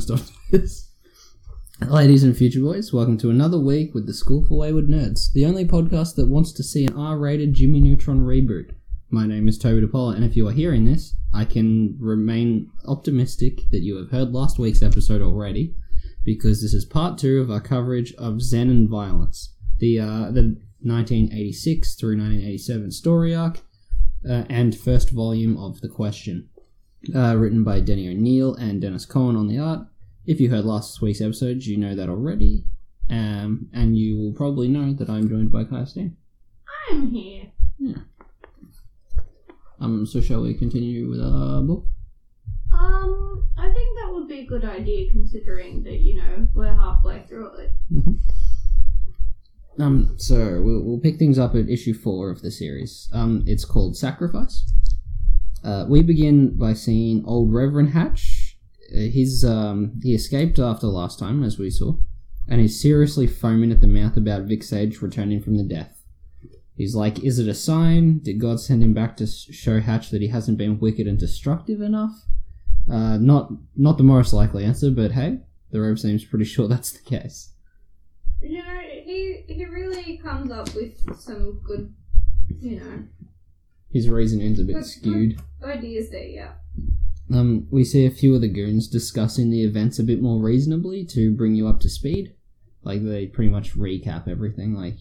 This. 0.50 0.94
Ladies 1.86 2.24
and 2.24 2.34
future 2.34 2.62
boys, 2.62 2.90
welcome 2.90 3.18
to 3.18 3.28
another 3.28 3.58
week 3.58 3.92
with 3.92 4.06
the 4.06 4.14
School 4.14 4.42
for 4.42 4.56
Wayward 4.56 4.86
Nerds, 4.86 5.30
the 5.34 5.44
only 5.44 5.66
podcast 5.66 6.14
that 6.14 6.28
wants 6.28 6.52
to 6.52 6.62
see 6.62 6.86
an 6.86 6.96
R-rated 6.96 7.52
Jimmy 7.52 7.80
Neutron 7.80 8.20
reboot. 8.20 8.70
My 9.10 9.26
name 9.26 9.46
is 9.46 9.58
Toby 9.58 9.86
DePaula, 9.86 10.16
and 10.16 10.24
if 10.24 10.36
you 10.36 10.48
are 10.48 10.52
hearing 10.52 10.86
this, 10.86 11.14
I 11.34 11.44
can 11.44 11.98
remain 12.00 12.70
optimistic 12.86 13.70
that 13.72 13.82
you 13.82 13.96
have 13.96 14.10
heard 14.10 14.32
last 14.32 14.58
week's 14.58 14.82
episode 14.82 15.20
already, 15.20 15.74
because 16.24 16.62
this 16.62 16.72
is 16.72 16.86
part 16.86 17.18
two 17.18 17.38
of 17.42 17.50
our 17.50 17.60
coverage 17.60 18.14
of 18.14 18.40
Zen 18.40 18.70
and 18.70 18.88
Violence, 18.88 19.54
the 19.80 19.98
uh, 20.00 20.30
the 20.30 20.56
1986 20.80 21.94
through 21.96 22.16
1987 22.16 22.90
story 22.92 23.34
arc, 23.34 23.60
uh, 24.26 24.44
and 24.48 24.74
first 24.74 25.10
volume 25.10 25.58
of 25.58 25.82
The 25.82 25.90
Question 25.90 26.48
uh, 27.14 27.36
written 27.36 27.64
by 27.64 27.80
Denny 27.80 28.08
O'Neil 28.08 28.54
and 28.54 28.82
Denys 28.82 29.08
Cowan 29.08 29.36
on 29.36 29.48
the 29.48 29.58
art. 29.58 29.86
If 30.30 30.40
you 30.40 30.48
heard 30.48 30.64
last 30.64 31.02
week's 31.02 31.20
episode, 31.20 31.64
you 31.64 31.76
know 31.76 31.96
that 31.96 32.08
already. 32.08 32.64
Um, 33.10 33.68
and 33.74 33.98
you 33.98 34.16
will 34.16 34.32
probably 34.32 34.68
know 34.68 34.92
that 34.92 35.10
I'm 35.10 35.28
joined 35.28 35.50
by 35.50 35.64
Kai 35.64 35.82
Stan. 35.82 36.16
I'm 36.88 37.10
here. 37.10 37.46
Yeah. 37.80 37.96
Um, 39.80 40.06
so 40.06 40.20
shall 40.20 40.42
we 40.42 40.54
continue 40.54 41.10
with 41.10 41.20
our 41.20 41.62
book? 41.62 41.84
Um, 42.72 43.48
I 43.58 43.72
think 43.72 43.98
that 43.98 44.12
would 44.12 44.28
be 44.28 44.38
a 44.38 44.46
good 44.46 44.64
idea 44.64 45.10
considering 45.10 45.82
that, 45.82 45.98
you 45.98 46.22
know, 46.22 46.46
we're 46.54 46.74
halfway 46.74 47.24
through 47.24 47.50
it. 47.56 47.74
Um, 49.80 50.14
so 50.16 50.62
we'll, 50.62 50.84
we'll 50.84 51.00
pick 51.00 51.18
things 51.18 51.40
up 51.40 51.56
at 51.56 51.68
issue 51.68 51.92
four 51.92 52.30
of 52.30 52.42
the 52.42 52.52
series. 52.52 53.10
Um, 53.12 53.42
it's 53.48 53.64
called 53.64 53.96
Sacrifice. 53.96 54.64
Uh, 55.64 55.86
we 55.88 56.04
begin 56.04 56.56
by 56.56 56.74
seeing 56.74 57.24
old 57.26 57.52
Reverend 57.52 57.94
Hatch. 57.94 58.39
He's 58.92 59.44
um, 59.44 60.00
he 60.02 60.14
escaped 60.14 60.58
after 60.58 60.86
last 60.86 61.18
time, 61.18 61.42
as 61.42 61.58
we 61.58 61.70
saw, 61.70 61.94
and 62.48 62.60
he's 62.60 62.80
seriously 62.80 63.26
foaming 63.26 63.70
at 63.72 63.80
the 63.80 63.86
mouth 63.86 64.16
about 64.16 64.42
Vic 64.44 64.62
Sage 64.62 65.00
returning 65.00 65.40
from 65.42 65.56
the 65.56 65.64
death. 65.64 65.96
He's 66.76 66.94
like, 66.94 67.22
"Is 67.22 67.38
it 67.38 67.48
a 67.48 67.54
sign? 67.54 68.18
Did 68.20 68.40
God 68.40 68.58
send 68.60 68.82
him 68.82 68.94
back 68.94 69.16
to 69.18 69.26
show 69.26 69.80
Hatch 69.80 70.10
that 70.10 70.22
he 70.22 70.28
hasn't 70.28 70.58
been 70.58 70.78
wicked 70.80 71.06
and 71.06 71.18
destructive 71.18 71.80
enough?" 71.80 72.24
Uh, 72.90 73.18
not 73.18 73.50
not 73.76 73.96
the 73.98 74.02
most 74.04 74.32
likely 74.32 74.64
answer, 74.64 74.90
but 74.90 75.12
hey, 75.12 75.38
the 75.70 75.80
Rev 75.80 75.98
seems 76.00 76.24
pretty 76.24 76.44
sure 76.46 76.66
that's 76.72 76.92
the 76.92 77.02
case. 77.02 77.52
You 78.42 78.58
know, 78.58 78.80
he 79.04 79.44
he 79.46 79.64
really 79.66 80.16
comes 80.16 80.50
up 80.50 80.74
with 80.74 80.98
some 81.20 81.60
good, 81.62 81.94
you 82.60 82.80
know, 82.80 83.04
His 83.92 84.08
reasoning's 84.08 84.58
a 84.60 84.64
bit 84.64 84.76
Good- 84.76 84.86
skewed. 84.86 85.40
ideas 85.62 86.08
there, 86.10 86.26
yeah. 86.26 86.52
Um, 87.32 87.66
we 87.70 87.84
see 87.84 88.06
a 88.06 88.10
few 88.10 88.34
of 88.34 88.40
the 88.40 88.48
goons 88.48 88.88
discussing 88.88 89.50
the 89.50 89.62
events 89.62 89.98
a 89.98 90.04
bit 90.04 90.20
more 90.20 90.40
reasonably 90.40 91.04
to 91.06 91.34
bring 91.34 91.54
you 91.54 91.68
up 91.68 91.80
to 91.80 91.88
speed. 91.88 92.34
Like 92.82 93.04
they 93.04 93.26
pretty 93.26 93.50
much 93.50 93.74
recap 93.74 94.26
everything, 94.26 94.74
like 94.74 94.96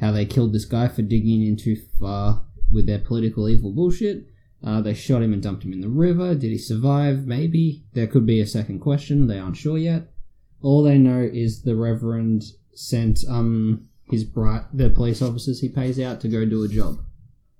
how 0.00 0.12
they 0.12 0.26
killed 0.26 0.52
this 0.52 0.64
guy 0.64 0.88
for 0.88 1.02
digging 1.02 1.46
in 1.46 1.56
too 1.56 1.76
far 1.98 2.44
with 2.72 2.86
their 2.86 2.98
political 2.98 3.48
evil 3.48 3.72
bullshit. 3.72 4.26
Uh, 4.64 4.80
they 4.80 4.94
shot 4.94 5.22
him 5.22 5.32
and 5.32 5.42
dumped 5.42 5.64
him 5.64 5.72
in 5.72 5.80
the 5.80 5.88
river. 5.88 6.34
Did 6.34 6.50
he 6.50 6.58
survive? 6.58 7.26
Maybe. 7.26 7.84
There 7.94 8.06
could 8.06 8.26
be 8.26 8.40
a 8.40 8.46
second 8.46 8.80
question. 8.80 9.26
They 9.26 9.38
aren't 9.38 9.56
sure 9.56 9.78
yet. 9.78 10.08
All 10.60 10.82
they 10.82 10.98
know 10.98 11.20
is 11.20 11.62
the 11.62 11.74
Reverend 11.74 12.44
sent 12.74 13.20
um 13.28 13.88
his 14.10 14.24
bright 14.24 14.64
the 14.72 14.88
police 14.88 15.20
officers 15.20 15.60
he 15.60 15.68
pays 15.68 16.00
out 16.00 16.20
to 16.20 16.28
go 16.28 16.44
do 16.44 16.62
a 16.64 16.68
job. 16.68 16.98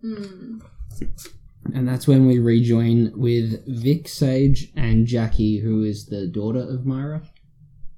Hmm. 0.00 0.58
And 1.74 1.86
that's 1.88 2.08
when 2.08 2.26
we 2.26 2.38
rejoin 2.38 3.12
with 3.14 3.64
Vic 3.66 4.08
Sage 4.08 4.72
and 4.76 5.06
Jackie, 5.06 5.58
who 5.58 5.84
is 5.84 6.06
the 6.06 6.26
daughter 6.26 6.60
of 6.60 6.84
Myra, 6.84 7.22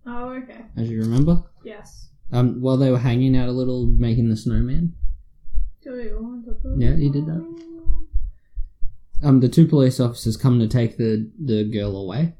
Oh, 0.06 0.28
okay. 0.42 0.66
as 0.76 0.90
you 0.90 1.00
remember. 1.00 1.42
Yes. 1.64 2.08
Um, 2.30 2.60
while 2.60 2.76
they 2.76 2.90
were 2.90 2.98
hanging 2.98 3.36
out 3.36 3.48
a 3.48 3.52
little, 3.52 3.86
making 3.86 4.28
the 4.28 4.36
snowman. 4.36 4.92
Do 5.82 5.90
you 5.96 6.18
want 6.20 6.44
to 6.46 6.74
Yeah, 6.78 6.96
he 6.96 7.08
did 7.10 7.26
that. 7.26 7.42
Um, 9.22 9.40
the 9.40 9.48
two 9.48 9.66
police 9.66 10.00
officers 10.00 10.36
come 10.36 10.58
to 10.58 10.68
take 10.68 10.96
the 10.98 11.30
the 11.42 11.64
girl 11.64 11.96
away. 11.96 12.34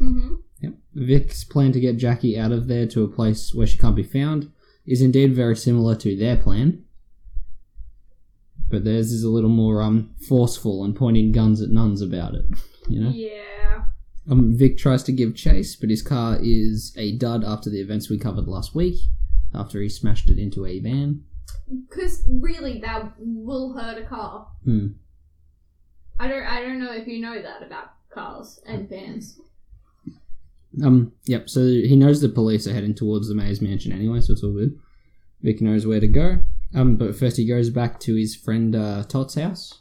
Mm-hmm. 0.00 0.36
Yep. 0.60 0.72
Vic's 0.94 1.44
plan 1.44 1.72
to 1.72 1.80
get 1.80 1.96
Jackie 1.98 2.38
out 2.38 2.52
of 2.52 2.68
there 2.68 2.86
to 2.88 3.04
a 3.04 3.08
place 3.08 3.52
where 3.54 3.66
she 3.66 3.76
can't 3.78 3.96
be 3.96 4.02
found 4.02 4.50
is 4.86 5.02
indeed 5.02 5.34
very 5.34 5.56
similar 5.56 5.94
to 5.96 6.16
their 6.16 6.36
plan. 6.36 6.83
But 8.70 8.84
theirs 8.84 9.12
is 9.12 9.24
a 9.24 9.28
little 9.28 9.50
more 9.50 9.82
um 9.82 10.14
forceful 10.28 10.84
and 10.84 10.96
pointing 10.96 11.32
guns 11.32 11.60
at 11.60 11.70
nuns 11.70 12.00
about 12.00 12.34
it. 12.34 12.46
You 12.88 13.00
know. 13.00 13.10
Yeah. 13.10 13.84
Um, 14.30 14.56
Vic 14.56 14.78
tries 14.78 15.02
to 15.04 15.12
give 15.12 15.36
chase, 15.36 15.76
but 15.76 15.90
his 15.90 16.02
car 16.02 16.38
is 16.40 16.94
a 16.96 17.16
dud 17.16 17.44
after 17.44 17.68
the 17.68 17.80
events 17.80 18.08
we 18.08 18.18
covered 18.18 18.48
last 18.48 18.74
week. 18.74 18.98
After 19.54 19.80
he 19.80 19.88
smashed 19.88 20.30
it 20.30 20.38
into 20.38 20.66
a 20.66 20.80
van. 20.80 21.24
Because 21.88 22.24
really, 22.28 22.80
that 22.80 23.12
will 23.18 23.74
hurt 23.74 24.02
a 24.02 24.06
car. 24.06 24.48
Hmm. 24.64 24.88
I 26.18 26.28
don't. 26.28 26.44
I 26.44 26.60
don't 26.62 26.78
know 26.78 26.92
if 26.92 27.06
you 27.06 27.20
know 27.20 27.40
that 27.40 27.62
about 27.62 27.90
cars 28.10 28.60
and 28.66 28.88
vans. 28.88 29.40
Um. 30.82 31.12
Yep. 31.26 31.50
So 31.50 31.60
he 31.60 31.94
knows 31.96 32.20
the 32.20 32.28
police 32.28 32.66
are 32.66 32.72
heading 32.72 32.94
towards 32.94 33.28
the 33.28 33.34
mayor's 33.34 33.60
mansion 33.60 33.92
anyway, 33.92 34.20
so 34.20 34.32
it's 34.32 34.42
all 34.42 34.52
good. 34.52 34.78
Vic 35.42 35.60
knows 35.60 35.86
where 35.86 36.00
to 36.00 36.08
go. 36.08 36.38
Um. 36.74 36.96
But 36.96 37.14
first, 37.16 37.36
he 37.36 37.46
goes 37.46 37.70
back 37.70 38.00
to 38.00 38.14
his 38.14 38.34
friend 38.34 38.74
uh, 38.74 39.04
Tot's 39.04 39.34
house. 39.34 39.80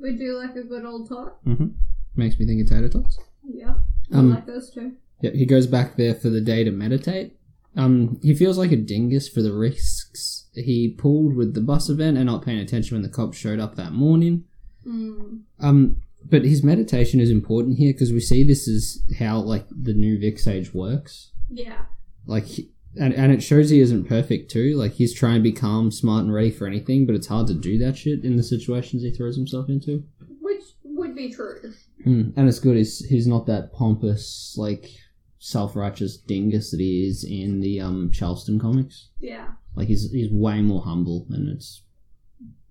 We 0.00 0.16
do 0.16 0.36
like 0.38 0.54
a 0.56 0.62
good 0.62 0.84
old 0.84 1.08
talk. 1.08 1.42
Mm-hmm. 1.44 1.68
Makes 2.16 2.38
me 2.38 2.46
think 2.46 2.62
of 2.62 2.68
tater 2.68 2.88
tots. 2.88 3.18
Yep. 3.44 3.76
I 4.12 4.16
Um. 4.18 4.30
like 4.30 4.46
those 4.46 4.70
two. 4.70 4.92
Yep. 5.22 5.34
He 5.34 5.46
goes 5.46 5.66
back 5.66 5.96
there 5.96 6.14
for 6.14 6.28
the 6.28 6.40
day 6.40 6.64
to 6.64 6.70
meditate. 6.70 7.36
Um. 7.76 8.18
He 8.22 8.34
feels 8.34 8.58
like 8.58 8.72
a 8.72 8.76
dingus 8.76 9.28
for 9.28 9.42
the 9.42 9.52
risks 9.54 10.48
he 10.54 10.88
pulled 10.96 11.36
with 11.36 11.54
the 11.54 11.60
bus 11.60 11.88
event 11.90 12.16
and 12.16 12.26
not 12.26 12.44
paying 12.44 12.58
attention 12.58 12.94
when 12.94 13.02
the 13.02 13.08
cops 13.10 13.36
showed 13.36 13.60
up 13.60 13.74
that 13.76 13.92
morning. 13.92 14.44
Mm. 14.86 15.40
Um, 15.60 16.00
but 16.24 16.44
his 16.44 16.62
meditation 16.64 17.20
is 17.20 17.30
important 17.30 17.76
here 17.78 17.92
because 17.92 18.12
we 18.12 18.20
see 18.20 18.42
this 18.42 18.66
is 18.66 19.02
how 19.18 19.38
like 19.38 19.66
the 19.70 19.92
new 19.92 20.18
Vic 20.18 20.38
Sage 20.38 20.72
works. 20.72 21.32
Yeah. 21.50 21.82
Like, 22.26 22.44
he- 22.46 22.70
and 22.98 23.14
and 23.14 23.32
it 23.32 23.42
shows 23.42 23.70
he 23.70 23.80
isn't 23.80 24.08
perfect 24.08 24.50
too. 24.50 24.74
Like 24.76 24.92
he's 24.92 25.14
trying 25.14 25.36
to 25.36 25.40
be 25.40 25.52
calm, 25.52 25.90
smart, 25.90 26.24
and 26.24 26.32
ready 26.32 26.50
for 26.50 26.66
anything, 26.66 27.06
but 27.06 27.14
it's 27.14 27.26
hard 27.26 27.46
to 27.48 27.54
do 27.54 27.78
that 27.78 27.96
shit 27.96 28.24
in 28.24 28.36
the 28.36 28.42
situations 28.42 29.02
he 29.02 29.10
throws 29.10 29.36
himself 29.36 29.68
into. 29.68 30.04
Which 30.40 30.62
would 30.84 31.14
be 31.14 31.32
true. 31.32 31.72
Hmm. 32.04 32.30
And 32.36 32.48
it's 32.48 32.60
good. 32.60 32.76
He's 32.76 33.04
he's 33.06 33.26
not 33.26 33.46
that 33.46 33.72
pompous, 33.72 34.54
like 34.56 34.90
self 35.38 35.76
righteous 35.76 36.16
dingus 36.16 36.70
that 36.70 36.80
he 36.80 37.06
is 37.08 37.24
in 37.24 37.60
the 37.60 37.80
um 37.80 38.10
Charlton 38.12 38.58
comics. 38.58 39.10
Yeah. 39.20 39.48
Like 39.74 39.88
he's 39.88 40.10
he's 40.10 40.30
way 40.30 40.62
more 40.62 40.82
humble, 40.82 41.26
and 41.30 41.48
it's 41.48 41.82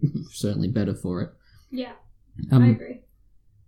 certainly 0.31 0.67
better 0.67 0.95
for 0.95 1.21
it. 1.21 1.29
Yeah. 1.71 1.93
Um, 2.51 2.63
I 2.63 2.67
agree. 2.67 3.01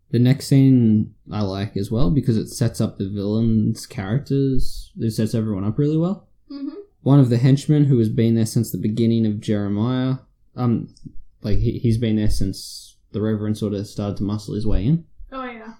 The 0.09 0.19
next 0.19 0.47
scene 0.47 1.15
I 1.31 1.41
like 1.41 1.75
as 1.75 1.91
well 1.91 2.11
because 2.11 2.37
it 2.37 2.47
sets 2.47 2.79
up 2.79 2.97
the 2.97 3.09
villains' 3.09 3.85
characters. 3.85 4.93
It 4.97 5.11
sets 5.11 5.35
everyone 5.35 5.65
up 5.65 5.77
really 5.77 5.97
well. 5.97 6.26
Mm-hmm. 6.51 6.75
One 7.01 7.19
of 7.19 7.29
the 7.29 7.37
henchmen 7.37 7.85
who 7.85 7.97
has 7.99 8.09
been 8.09 8.35
there 8.35 8.45
since 8.45 8.71
the 8.71 8.77
beginning 8.77 9.25
of 9.25 9.39
Jeremiah, 9.39 10.15
um, 10.55 10.93
like 11.41 11.59
he, 11.59 11.79
he's 11.79 11.97
been 11.97 12.15
there 12.15 12.29
since 12.29 12.97
the 13.11 13.21
Reverend 13.21 13.57
sort 13.57 13.73
of 13.73 13.87
started 13.87 14.17
to 14.17 14.23
muscle 14.23 14.55
his 14.55 14.67
way 14.67 14.85
in. 14.85 15.05
Oh 15.31 15.45
yeah. 15.45 15.73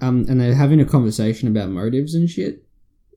Um, 0.00 0.26
and 0.28 0.40
they're 0.40 0.54
having 0.54 0.80
a 0.80 0.84
conversation 0.84 1.48
about 1.48 1.70
motives 1.70 2.14
and 2.14 2.30
shit. 2.30 2.64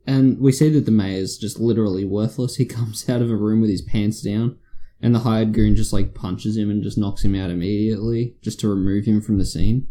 And 0.07 0.39
we 0.39 0.51
see 0.51 0.69
that 0.69 0.85
the 0.85 0.91
mayor's 0.91 1.37
just 1.37 1.59
literally 1.59 2.05
worthless. 2.05 2.55
He 2.55 2.65
comes 2.77 3.07
out 3.09 3.21
of 3.21 3.29
a 3.29 3.35
room 3.35 3.61
with 3.61 3.69
his 3.69 3.81
pants 3.81 4.21
down, 4.21 4.57
and 5.01 5.13
the 5.13 5.19
hired 5.19 5.53
goon 5.53 5.75
just 5.75 5.93
like 5.93 6.15
punches 6.15 6.57
him 6.57 6.69
and 6.69 6.83
just 6.83 6.97
knocks 6.97 7.23
him 7.23 7.35
out 7.35 7.51
immediately, 7.51 8.35
just 8.41 8.59
to 8.61 8.67
remove 8.67 9.05
him 9.05 9.21
from 9.21 9.37
the 9.37 9.45
scene. 9.45 9.87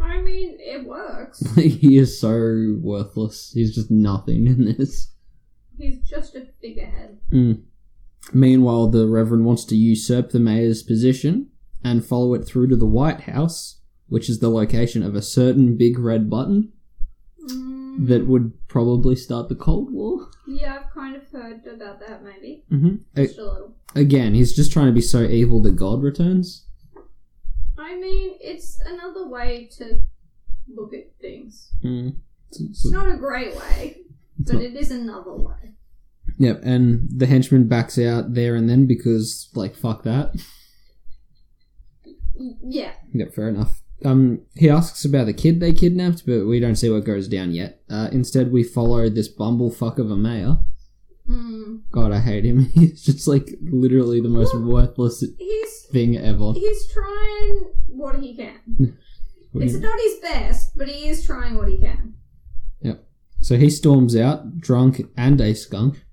I 0.00 0.20
mean, 0.20 0.56
it 0.60 0.84
works. 0.86 1.40
he 1.56 1.96
is 1.96 2.20
so 2.20 2.76
worthless. 2.80 3.52
He's 3.52 3.74
just 3.74 3.90
nothing 3.90 4.46
in 4.46 4.76
this. 4.76 5.10
He's 5.76 5.98
just 6.00 6.34
a 6.34 6.46
figurehead. 6.60 7.18
Mm. 7.32 7.62
Meanwhile, 8.32 8.88
the 8.88 9.06
Reverend 9.06 9.44
wants 9.44 9.64
to 9.66 9.76
usurp 9.76 10.30
the 10.30 10.40
mayor's 10.40 10.82
position 10.82 11.48
and 11.82 12.04
follow 12.04 12.34
it 12.34 12.44
through 12.44 12.68
to 12.68 12.76
the 12.76 12.86
White 12.86 13.22
House, 13.22 13.80
which 14.08 14.30
is 14.30 14.38
the 14.38 14.48
location 14.50 15.02
of 15.02 15.14
a 15.14 15.22
certain 15.22 15.76
big 15.76 15.98
red 15.98 16.28
button 16.30 16.72
Mm, 17.50 18.06
that 18.08 18.26
would 18.26 18.52
probably 18.68 19.14
start 19.14 19.50
the 19.50 19.54
Cold 19.54 19.92
War. 19.92 20.30
Yeah, 20.48 20.78
I've 20.80 20.90
kind 20.90 21.14
of 21.14 21.28
heard 21.30 21.66
about 21.66 22.00
that. 22.00 22.24
Maybe 22.24 22.64
Mm-hmm. 22.72 22.96
just 23.22 23.38
a 23.38 23.44
little. 23.44 23.74
Again, 23.94 24.32
he's 24.34 24.56
just 24.56 24.72
trying 24.72 24.86
to 24.86 24.92
be 24.92 25.02
so 25.02 25.24
evil 25.24 25.60
that 25.62 25.76
God 25.76 26.02
returns. 26.02 26.66
I 27.76 27.96
mean, 27.98 28.36
it's 28.40 28.80
another 28.86 29.28
way 29.28 29.68
to 29.76 30.00
look 30.74 30.94
at 30.94 31.12
things. 31.20 31.70
Mm. 31.84 32.08
It's- 32.50 32.60
It's 32.60 32.86
it's- 32.86 32.92
not 32.92 33.12
a 33.14 33.18
great 33.18 33.54
way, 33.56 33.98
but 34.38 34.56
it 34.56 34.74
is 34.74 34.90
another 34.90 35.34
way. 35.34 35.74
Yep, 36.38 36.60
and 36.64 37.08
the 37.14 37.26
henchman 37.26 37.68
backs 37.68 37.98
out 37.98 38.34
there 38.34 38.54
and 38.56 38.68
then 38.68 38.86
because, 38.86 39.50
like, 39.54 39.76
fuck 39.76 40.02
that. 40.04 40.34
Yeah. 42.62 42.92
Yep, 43.12 43.34
fair 43.34 43.48
enough. 43.48 43.82
Um, 44.04 44.40
he 44.54 44.68
asks 44.68 45.04
about 45.04 45.26
the 45.26 45.32
kid 45.32 45.60
they 45.60 45.72
kidnapped, 45.72 46.26
but 46.26 46.46
we 46.46 46.60
don't 46.60 46.76
see 46.76 46.90
what 46.90 47.04
goes 47.04 47.28
down 47.28 47.52
yet. 47.52 47.80
Uh, 47.88 48.08
instead, 48.12 48.50
we 48.52 48.62
follow 48.64 49.08
this 49.08 49.32
bumblefuck 49.34 49.98
of 49.98 50.10
a 50.10 50.16
mayor. 50.16 50.58
Mm. 51.28 51.82
God, 51.90 52.12
I 52.12 52.20
hate 52.20 52.44
him. 52.44 52.64
He's 52.74 53.02
just 53.02 53.26
like 53.28 53.48
literally 53.62 54.20
the 54.20 54.28
most 54.28 54.54
worthless 54.58 55.24
He's 55.38 55.86
thing 55.92 56.16
ever. 56.16 56.52
he's 56.54 56.92
trying 56.92 57.72
what 57.88 58.16
he 58.20 58.36
can. 58.36 58.98
It's 59.56 59.74
not 59.74 60.00
his 60.00 60.18
best, 60.18 60.76
but 60.76 60.88
he 60.88 61.08
is 61.08 61.24
trying 61.24 61.56
what 61.56 61.68
he 61.68 61.78
can. 61.78 62.14
So 63.44 63.58
he 63.58 63.68
storms 63.68 64.16
out, 64.16 64.58
drunk 64.58 65.02
and 65.18 65.38
a 65.38 65.52
skunk. 65.52 66.06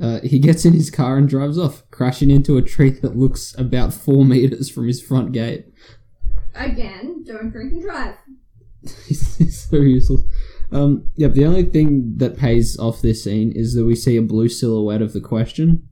Uh, 0.00 0.20
he 0.20 0.38
gets 0.38 0.64
in 0.64 0.72
his 0.72 0.90
car 0.90 1.18
and 1.18 1.28
drives 1.28 1.58
off, 1.58 1.82
crashing 1.90 2.30
into 2.30 2.56
a 2.56 2.62
tree 2.62 2.88
that 2.88 3.14
looks 3.14 3.54
about 3.58 3.92
four 3.92 4.24
meters 4.24 4.70
from 4.70 4.86
his 4.86 5.02
front 5.02 5.32
gate. 5.32 5.66
Again, 6.54 7.24
don't 7.26 7.50
drink 7.50 7.72
and 7.72 7.82
drive. 7.82 8.14
he's, 9.06 9.66
so 9.70 9.76
useless. 9.76 10.22
Um, 10.70 11.10
yep, 11.14 11.34
the 11.34 11.44
only 11.44 11.64
thing 11.64 12.14
that 12.16 12.38
pays 12.38 12.78
off 12.78 13.02
this 13.02 13.22
scene 13.22 13.52
is 13.54 13.74
that 13.74 13.84
we 13.84 13.94
see 13.94 14.16
a 14.16 14.22
blue 14.22 14.48
silhouette 14.48 15.02
of 15.02 15.12
the 15.12 15.20
question. 15.20 15.86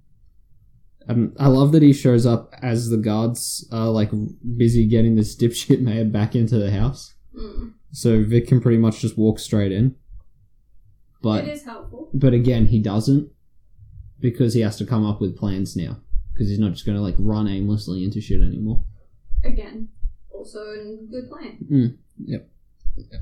Um, 1.11 1.35
I 1.39 1.49
love 1.49 1.73
that 1.73 1.83
he 1.83 1.93
shows 1.93 2.25
up 2.25 2.55
as 2.63 2.89
the 2.89 2.97
guards 2.97 3.69
are 3.71 3.91
like 3.91 4.13
busy 4.57 4.87
getting 4.87 5.17
this 5.17 5.37
dipshit 5.37 5.83
mayor 5.83 6.07
back 6.07 6.35
into 6.35 6.57
the 6.57 6.71
house. 6.71 7.13
Mm. 7.39 7.75
So 7.93 8.25
Vic 8.25 8.49
can 8.49 8.63
pretty 8.63 8.79
much 8.79 9.01
just 9.01 9.19
walk 9.19 9.41
straight 9.41 9.73
in. 9.73 9.97
But 11.23 11.45
it 11.45 11.51
is 11.51 11.65
helpful. 11.65 12.11
but 12.15 12.33
again, 12.33 12.67
he 12.67 12.79
doesn't 12.81 13.31
because 14.21 14.55
he 14.55 14.61
has 14.61 14.77
to 14.79 14.87
come 14.87 15.05
up 15.05 15.21
with 15.21 15.37
plans 15.37 15.77
now 15.77 15.99
because 16.33 16.49
he's 16.49 16.59
not 16.59 16.73
just 16.73 16.85
going 16.87 16.97
to 16.97 17.03
like 17.03 17.15
run 17.19 17.47
aimlessly 17.49 18.05
into 18.05 18.21
shit 18.21 18.41
anymore. 18.43 18.85
Again, 19.45 19.89
also 20.31 20.59
a 20.61 20.97
good 21.11 21.29
plan. 21.31 21.99
Yep. 22.25 22.49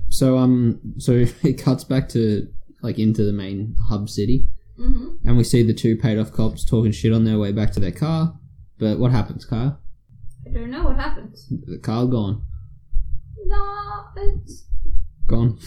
So 0.08 0.38
um, 0.38 0.80
so 0.98 1.12
it 1.42 1.62
cuts 1.62 1.84
back 1.84 2.08
to 2.10 2.48
like 2.82 2.98
into 2.98 3.24
the 3.24 3.32
main 3.32 3.74
hub 3.88 4.08
city, 4.08 4.48
hmm 4.76 5.16
and 5.24 5.36
we 5.36 5.44
see 5.44 5.62
the 5.64 5.74
two 5.74 5.96
paid 5.96 6.18
off 6.18 6.32
cops 6.32 6.64
talking 6.64 6.92
shit 6.92 7.12
on 7.12 7.24
their 7.24 7.38
way 7.38 7.52
back 7.52 7.72
to 7.72 7.80
their 7.80 7.92
car. 7.92 8.38
But 8.78 8.98
what 9.00 9.10
happens, 9.10 9.44
Kyle? 9.44 9.80
I 10.46 10.50
don't 10.52 10.70
know 10.70 10.84
what 10.84 10.96
happens. 10.96 11.48
The 11.66 11.78
car 11.78 12.06
gone, 12.06 12.42
Nah, 13.44 14.04
it's 14.16 14.64
gone. 15.26 15.58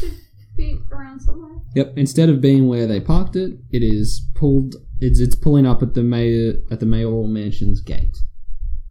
be 0.58 0.80
around 0.92 1.20
somewhere. 1.22 1.61
Yep. 1.76 1.94
Instead 1.98 2.30
of 2.30 2.42
being 2.42 2.68
where 2.68 2.86
they 2.88 3.00
parked 3.00 3.36
it, 3.36 3.58
it 3.72 3.82
is 3.84 4.28
pulled. 4.36 4.76
It's 5.00 5.20
it's 5.20 5.36
pulling 5.36 5.66
up 5.66 5.82
at 5.82 5.94
the 5.94 6.04
mayor 6.04 6.56
at 6.70 6.80
the 6.80 6.86
mayoral 6.86 7.28
mansion's 7.28 7.80
gate, 7.82 8.18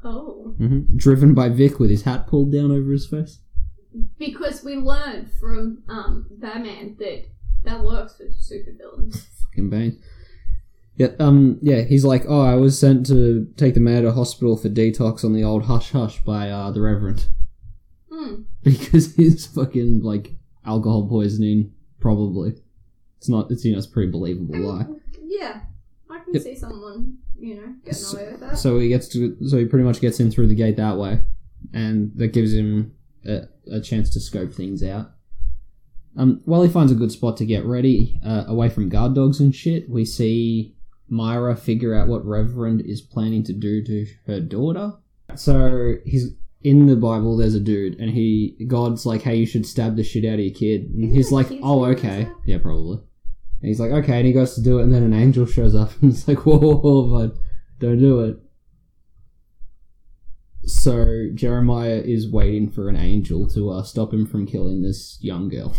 Oh. 0.03 0.55
hmm 0.59 0.81
driven 0.97 1.35
by 1.35 1.49
Vic 1.51 1.79
with 1.79 1.91
his 1.91 2.03
hat 2.03 2.27
pulled 2.27 2.53
down 2.53 2.71
over 2.73 2.91
his 2.93 3.07
face. 3.07 3.41
Because 4.19 4.63
we 4.65 4.77
learned 4.77 5.31
from 5.41 5.83
um, 5.89 6.27
Batman 6.31 6.97
that 6.99 7.25
that 7.65 7.83
works 7.85 8.17
for 8.17 8.25
supervillains. 8.25 9.27
fucking 9.43 9.69
Bane. 9.69 10.01
Yeah, 10.97 11.09
um, 11.19 11.59
yeah, 11.63 11.83
he's 11.83 12.05
like, 12.05 12.25
oh, 12.29 12.43
I 12.43 12.57
was 12.57 12.79
sent 12.79 13.07
to 13.07 13.47
take 13.57 13.75
the 13.75 13.81
mayor 13.81 14.03
to 14.03 14.13
hospital 14.13 14.57
for 14.57 14.69
detox 14.69 15.25
on 15.25 15.33
the 15.33 15.43
old 15.45 15.65
hush 15.65 15.91
hush 15.93 16.23
by 16.25 16.51
uh, 16.51 16.71
the 16.73 16.81
Reverend 16.83 17.27
Hmm. 18.13 18.43
because 18.63 19.15
he's 19.17 19.47
fucking 19.47 20.03
like 20.03 20.35
alcohol 20.65 21.09
poisoning, 21.09 21.73
probably. 22.01 22.55
It's 23.21 23.29
not. 23.29 23.51
It's 23.51 23.65
you 23.65 23.73
know, 23.73 23.79
it's 23.79 23.87
a 23.87 23.91
pretty 23.91 24.11
believable 24.11 24.59
lie. 24.59 24.87
Yeah, 25.23 25.61
I 26.09 26.19
can 26.25 26.33
Yep. 26.35 26.43
see 26.43 26.57
someone, 26.57 27.19
you 27.39 27.57
know, 27.57 27.75
getting 27.85 27.93
So- 28.01 28.17
away 28.19 28.33
with 28.33 28.41
that. 28.41 28.59
So 28.59 28.79
he 28.81 28.89
gets 28.89 29.09
to, 29.09 29.37
so 29.47 29.59
he 29.59 29.67
pretty 29.67 29.85
much 29.85 30.01
gets 30.01 30.21
in 30.21 30.31
through 30.31 30.47
the 30.49 30.55
gate 30.55 30.77
that 30.79 30.99
way, 30.99 31.21
and 31.75 32.13
that 32.17 32.29
gives 32.33 32.55
him 32.55 32.93
a, 33.27 33.43
a 33.71 33.81
chance 33.81 34.09
to 34.11 34.21
scope 34.21 34.53
things 34.53 34.83
out. 34.83 35.11
Um, 36.17 36.41
while 36.47 36.63
he 36.63 36.69
finds 36.71 36.91
a 36.91 36.97
good 36.97 37.13
spot 37.13 37.37
to 37.37 37.45
get 37.47 37.65
ready, 37.65 38.19
uh, 38.25 38.45
away 38.49 38.69
from 38.71 38.89
guard 38.89 39.15
dogs 39.15 39.39
and 39.39 39.55
shit, 39.55 39.89
we 39.89 40.05
see 40.05 40.75
Myra 41.09 41.55
figure 41.57 41.95
out 41.95 42.09
what 42.09 42.25
Reverend 42.27 42.81
is 42.81 43.01
planning 43.01 43.43
to 43.45 43.53
do 43.53 43.83
to 43.85 44.07
her 44.27 44.41
daughter. 44.41 44.95
So 45.37 45.97
he's 46.07 46.35
in 46.63 46.87
the 46.87 46.97
Bible. 46.97 47.37
There's 47.37 47.55
a 47.55 47.61
dude, 47.61 47.99
and 48.01 48.11
he 48.11 48.57
God's 48.67 49.07
like, 49.07 49.23
"Hey, 49.23 49.37
you 49.37 49.47
should 49.47 49.65
stab 49.67 49.97
the 49.97 50.03
shit 50.03 50.25
out 50.25 50.35
of 50.35 50.41
your 50.41 50.55
kid." 50.55 50.91
And 50.91 51.05
Isn't 51.05 51.15
he's 51.15 51.29
that 51.31 51.35
like, 51.35 51.59
"Oh, 51.63 51.85
okay, 51.87 52.29
yeah, 52.47 52.59
probably." 52.59 52.99
And 53.61 53.69
he's 53.69 53.81
like, 53.81 53.91
"Okay," 53.91 54.19
and 54.19 54.27
he 54.27 54.33
goes 54.33 54.55
to 54.55 54.63
do 54.63 54.79
it, 54.79 54.85
and 54.85 54.95
then 54.95 55.03
an 55.03 55.13
angel 55.13 55.47
shows 55.47 55.75
up, 55.75 55.91
and 56.03 56.13
it's 56.13 56.27
like, 56.27 56.47
"Whoa, 56.47 56.59
whoa, 56.59 56.77
whoa, 56.77 57.29
bud, 57.29 57.39
don't 57.79 57.99
do 57.99 58.21
it." 58.21 58.37
So 60.65 61.29
Jeremiah 61.35 62.03
is 62.05 62.31
waiting 62.31 62.71
for 62.71 62.89
an 62.89 62.97
angel 62.97 63.49
to 63.51 63.71
uh, 63.71 63.83
stop 63.83 64.13
him 64.13 64.27
from 64.27 64.47
killing 64.47 64.83
this 64.83 65.19
young 65.21 65.49
girl. 65.49 65.75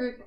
okay. 0.00 0.22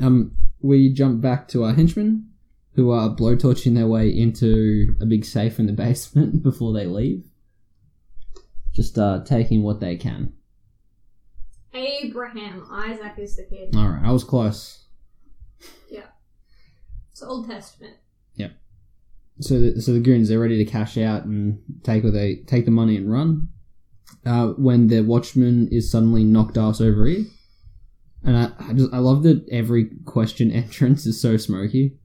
Um, 0.00 0.36
we 0.62 0.92
jump 0.92 1.20
back 1.20 1.48
to 1.48 1.64
our 1.64 1.74
henchmen, 1.74 2.30
who 2.74 2.90
are 2.90 3.14
blowtorching 3.14 3.74
their 3.74 3.86
way 3.86 4.08
into 4.08 4.96
a 5.00 5.06
big 5.06 5.24
safe 5.24 5.58
in 5.58 5.66
the 5.66 5.72
basement 5.84 6.42
before 6.42 6.72
they 6.72 6.86
leave. 6.86 7.24
Just 8.72 8.98
uh, 8.98 9.22
taking 9.24 9.62
what 9.62 9.80
they 9.80 9.96
can. 9.96 10.32
Abraham. 11.74 12.66
Isaac 12.70 13.14
is 13.18 13.36
the 13.36 13.44
kid. 13.44 13.74
All 13.76 13.88
right, 13.88 14.02
I 14.04 14.12
was 14.12 14.24
close. 14.24 14.86
It's 17.20 17.28
Old 17.28 17.50
Testament. 17.50 17.96
Yeah. 18.34 18.48
So, 19.40 19.60
the, 19.60 19.82
so 19.82 19.92
the 19.92 20.00
goons 20.00 20.30
they're 20.30 20.40
ready 20.40 20.56
to 20.64 20.70
cash 20.70 20.96
out 20.96 21.24
and 21.24 21.60
take 21.82 22.02
what 22.02 22.14
they 22.14 22.36
take 22.46 22.64
the 22.64 22.70
money 22.70 22.96
and 22.96 23.12
run. 23.12 23.48
Uh, 24.24 24.48
when 24.56 24.88
their 24.88 25.02
watchman 25.02 25.68
is 25.68 25.90
suddenly 25.90 26.24
knocked 26.24 26.56
ass 26.56 26.80
over 26.80 27.04
here, 27.04 27.26
and 28.24 28.38
I, 28.38 28.52
I 28.58 28.72
just 28.72 28.90
I 28.94 28.98
love 28.98 29.22
that 29.24 29.46
every 29.52 29.90
question 30.06 30.50
entrance 30.52 31.04
is 31.04 31.20
so 31.20 31.36
smoky. 31.36 31.98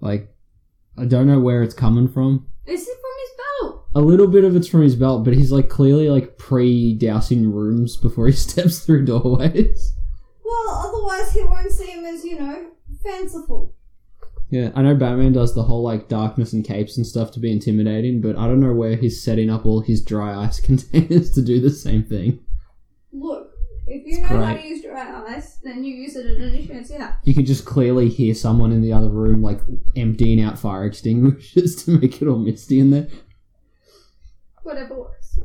Like, 0.00 0.34
I 0.96 1.04
don't 1.04 1.26
know 1.26 1.40
where 1.40 1.62
it's 1.62 1.74
coming 1.74 2.08
from. 2.08 2.46
Is 2.64 2.88
it 2.88 2.98
from 2.98 3.12
his 3.20 3.30
belt? 3.36 3.86
A 3.94 4.00
little 4.00 4.28
bit 4.28 4.44
of 4.44 4.56
it's 4.56 4.68
from 4.68 4.80
his 4.80 4.96
belt, 4.96 5.26
but 5.26 5.34
he's 5.34 5.52
like 5.52 5.68
clearly 5.68 6.08
like 6.08 6.38
pre 6.38 6.94
dousing 6.94 7.52
rooms 7.52 7.98
before 7.98 8.28
he 8.28 8.32
steps 8.48 8.78
through 8.78 9.04
doorways. 9.04 9.92
Well, 10.42 10.68
otherwise 10.86 11.34
he 11.34 11.44
won't 11.44 11.70
see 11.70 11.90
him 11.90 12.06
as, 12.06 12.24
you 12.24 12.38
know, 12.38 12.70
fanciful. 13.04 13.74
Yeah, 14.50 14.70
I 14.74 14.82
know 14.82 14.94
Batman 14.94 15.32
does 15.32 15.54
the 15.54 15.62
whole 15.64 15.82
like 15.82 16.08
darkness 16.08 16.52
and 16.52 16.64
capes 16.64 16.96
and 16.96 17.06
stuff 17.06 17.32
to 17.32 17.40
be 17.40 17.50
intimidating, 17.50 18.20
but 18.20 18.36
I 18.36 18.46
don't 18.46 18.60
know 18.60 18.72
where 18.74 18.94
he's 18.96 19.22
setting 19.22 19.50
up 19.50 19.66
all 19.66 19.80
his 19.80 20.02
dry 20.04 20.34
ice 20.44 20.60
containers 20.68 21.30
to 21.32 21.42
do 21.42 21.60
the 21.60 21.70
same 21.70 22.04
thing. 22.04 22.40
Look, 23.12 23.48
if 23.86 24.06
you 24.06 24.18
It's 24.18 24.30
know 24.30 24.38
how 24.38 24.52
great. 24.52 24.62
to 24.62 24.68
use 24.68 24.82
dry 24.82 25.24
ice, 25.28 25.56
then 25.64 25.82
you 25.82 25.94
use 25.94 26.14
it 26.16 26.26
at 26.26 26.68
chance 26.68 26.90
you 26.90 26.98
have. 26.98 27.16
You 27.24 27.34
can 27.34 27.46
just 27.46 27.64
clearly 27.64 28.08
hear 28.08 28.34
someone 28.34 28.70
in 28.70 28.82
the 28.82 28.92
other 28.92 29.08
room 29.08 29.42
like 29.42 29.60
emptying 29.96 30.40
out 30.40 30.58
fire 30.58 30.84
extinguishers 30.84 31.76
to 31.84 31.98
make 31.98 32.20
it 32.22 32.28
all 32.28 32.38
misty 32.38 32.78
in 32.78 32.90
there. 32.90 33.08
Whatever 34.62 35.00
works. 35.00 35.38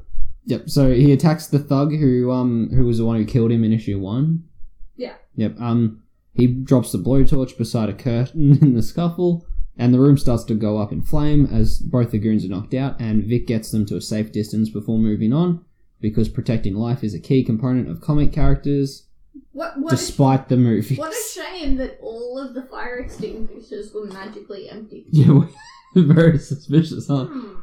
Yep. 0.46 0.70
So 0.70 0.92
he 0.94 1.12
attacks 1.12 1.48
the 1.48 1.60
thug 1.60 1.92
who 1.96 2.32
um 2.32 2.70
who 2.74 2.86
was 2.86 2.98
the 2.98 3.06
one 3.06 3.18
who 3.18 3.26
killed 3.26 3.52
him 3.52 3.64
in 3.64 3.74
issue 3.74 4.00
one. 4.00 4.44
Yeah. 4.96 5.14
Yep. 5.36 5.56
Um, 5.60 6.04
he 6.40 6.48
drops 6.48 6.92
the 6.92 6.98
blowtorch 6.98 7.58
beside 7.58 7.90
a 7.90 7.94
curtain 7.94 8.58
in 8.62 8.74
the 8.74 8.82
scuffle, 8.82 9.46
and 9.78 9.94
the 9.94 10.00
room 10.00 10.18
starts 10.18 10.44
to 10.46 10.56
go 10.56 10.78
up 10.78 10.92
in 10.92 11.02
flame 11.02 11.48
as 11.52 11.80
both 11.80 12.12
the 12.12 12.20
goons 12.20 12.46
are 12.46 12.50
knocked 12.50 12.74
out, 12.74 13.00
and 13.00 13.24
Vic 13.24 13.48
gets 13.48 13.72
them 13.72 13.86
to 13.88 13.96
a 13.98 14.02
safe 14.02 14.32
distance 14.32 14.70
before 14.70 14.98
moving 14.98 15.34
on, 15.34 15.64
because 16.02 16.30
protecting 16.30 16.76
life 16.76 17.04
is 17.04 17.14
a 17.14 17.20
key 17.20 17.44
component 17.44 17.90
of 17.90 18.02
comic 18.02 18.32
characters, 18.34 19.08
What 19.52 19.80
what 19.80 19.92
despite 19.92 20.50
the 20.50 20.58
movies. 20.58 20.98
what 20.98 21.14
a 21.14 21.34
shame 21.34 21.78
that 21.78 21.98
all 22.02 22.38
of 22.40 22.54
the 22.54 22.64
fire 22.64 22.98
extinguishers 23.00 23.94
were 23.94 24.06
magically 24.06 24.70
empty. 24.70 25.06
yeah, 25.12 25.42
very 25.96 26.38
suspicious, 26.38 27.08
huh? 27.08 27.26
Hmm. 27.26 27.56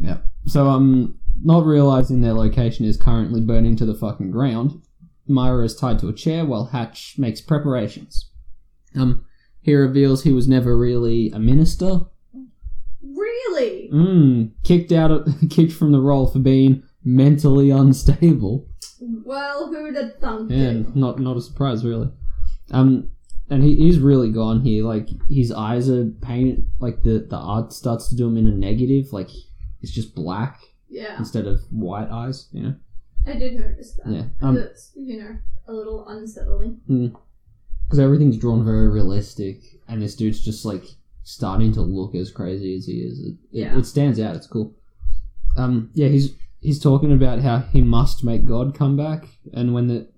Yep. 0.00 0.24
So, 0.46 0.68
um, 0.68 1.18
not 1.42 1.64
realizing 1.64 2.20
their 2.20 2.34
location 2.34 2.84
is 2.84 2.96
currently 2.96 3.40
burning 3.40 3.76
to 3.76 3.86
the 3.86 3.94
fucking 3.94 4.30
ground, 4.30 4.82
Myra 5.28 5.64
is 5.64 5.76
tied 5.76 5.98
to 6.00 6.08
a 6.08 6.12
chair 6.12 6.44
while 6.44 6.66
Hatch 6.66 7.16
makes 7.18 7.40
preparations. 7.40 8.30
Um, 8.96 9.24
he 9.60 9.74
reveals 9.74 10.22
he 10.22 10.32
was 10.32 10.48
never 10.48 10.76
really 10.76 11.30
a 11.30 11.38
minister. 11.38 12.00
Really? 13.02 13.90
Mm, 13.92 14.52
kicked 14.64 14.92
out, 14.92 15.10
of, 15.10 15.28
kicked 15.50 15.72
from 15.72 15.92
the 15.92 16.00
role 16.00 16.26
for 16.26 16.38
being 16.38 16.82
mentally 17.04 17.70
unstable. 17.70 18.68
Well, 19.00 19.68
who'd 19.68 19.96
have 19.96 20.16
thunk 20.18 20.50
Yeah, 20.50 20.70
it? 20.70 20.96
not 20.96 21.18
not 21.20 21.36
a 21.36 21.40
surprise 21.40 21.84
really. 21.84 22.10
Um, 22.70 23.10
and 23.48 23.62
he, 23.62 23.76
he's 23.76 23.98
really 23.98 24.30
gone 24.32 24.60
here. 24.62 24.84
Like 24.84 25.08
his 25.30 25.52
eyes 25.52 25.88
are 25.88 26.06
painted, 26.22 26.68
like 26.80 27.02
the 27.02 27.20
the 27.28 27.36
art 27.36 27.72
starts 27.72 28.08
to 28.08 28.16
do 28.16 28.26
him 28.26 28.36
in 28.36 28.46
a 28.46 28.52
negative. 28.52 29.12
Like 29.12 29.28
it's 29.80 29.92
just 29.92 30.14
black 30.14 30.60
Yeah, 30.88 31.16
instead 31.18 31.46
of 31.46 31.60
white 31.70 32.08
eyes. 32.10 32.48
You 32.52 32.62
know. 32.62 32.74
I 33.26 33.34
did 33.34 33.54
notice 33.60 33.94
that. 34.02 34.10
Yeah. 34.12 34.22
Um, 34.40 34.54
That's, 34.54 34.92
you 34.96 35.18
know, 35.20 35.36
a 35.66 35.72
little 35.72 36.06
unsettling. 36.08 36.80
because 37.84 37.98
everything's 37.98 38.38
drawn 38.38 38.64
very 38.64 38.88
realistic, 38.88 39.60
and 39.88 40.00
this 40.02 40.16
dude's 40.16 40.40
just 40.44 40.64
like 40.64 40.84
starting 41.24 41.72
to 41.72 41.82
look 41.82 42.14
as 42.14 42.30
crazy 42.30 42.74
as 42.76 42.86
he 42.86 43.00
is. 43.00 43.18
It, 43.20 43.26
it, 43.26 43.36
Yeah. 43.50 43.78
it 43.78 43.84
stands 43.84 44.18
out. 44.20 44.34
It's 44.36 44.46
cool. 44.46 44.74
Um, 45.56 45.90
yeah, 45.94 46.08
he's 46.08 46.34
he's 46.60 46.80
talking 46.80 47.12
about 47.12 47.40
how 47.40 47.58
he 47.58 47.80
must 47.82 48.24
make 48.24 48.44
God 48.46 48.74
come 48.74 48.96
back, 48.96 49.26
and 49.52 49.74
when 49.74 49.88
the 49.88 50.08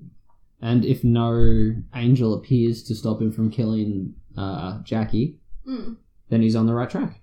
and 0.62 0.84
if 0.84 1.02
no 1.02 1.74
angel 1.94 2.34
appears 2.34 2.82
to 2.84 2.94
stop 2.94 3.20
him 3.20 3.32
from 3.32 3.50
killing 3.50 4.14
uh, 4.36 4.82
Jackie, 4.82 5.38
Mm. 5.66 5.96
then 6.28 6.42
he's 6.42 6.56
on 6.56 6.66
the 6.66 6.74
right 6.74 6.88
track. 6.90 7.20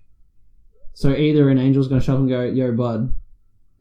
So 0.93 1.13
either 1.15 1.49
an 1.49 1.57
angel's 1.59 1.87
going 1.87 1.99
to 2.01 2.05
show 2.05 2.13
up 2.13 2.19
and 2.19 2.29
go, 2.29 2.43
"Yo, 2.43 2.71
bud," 2.75 3.13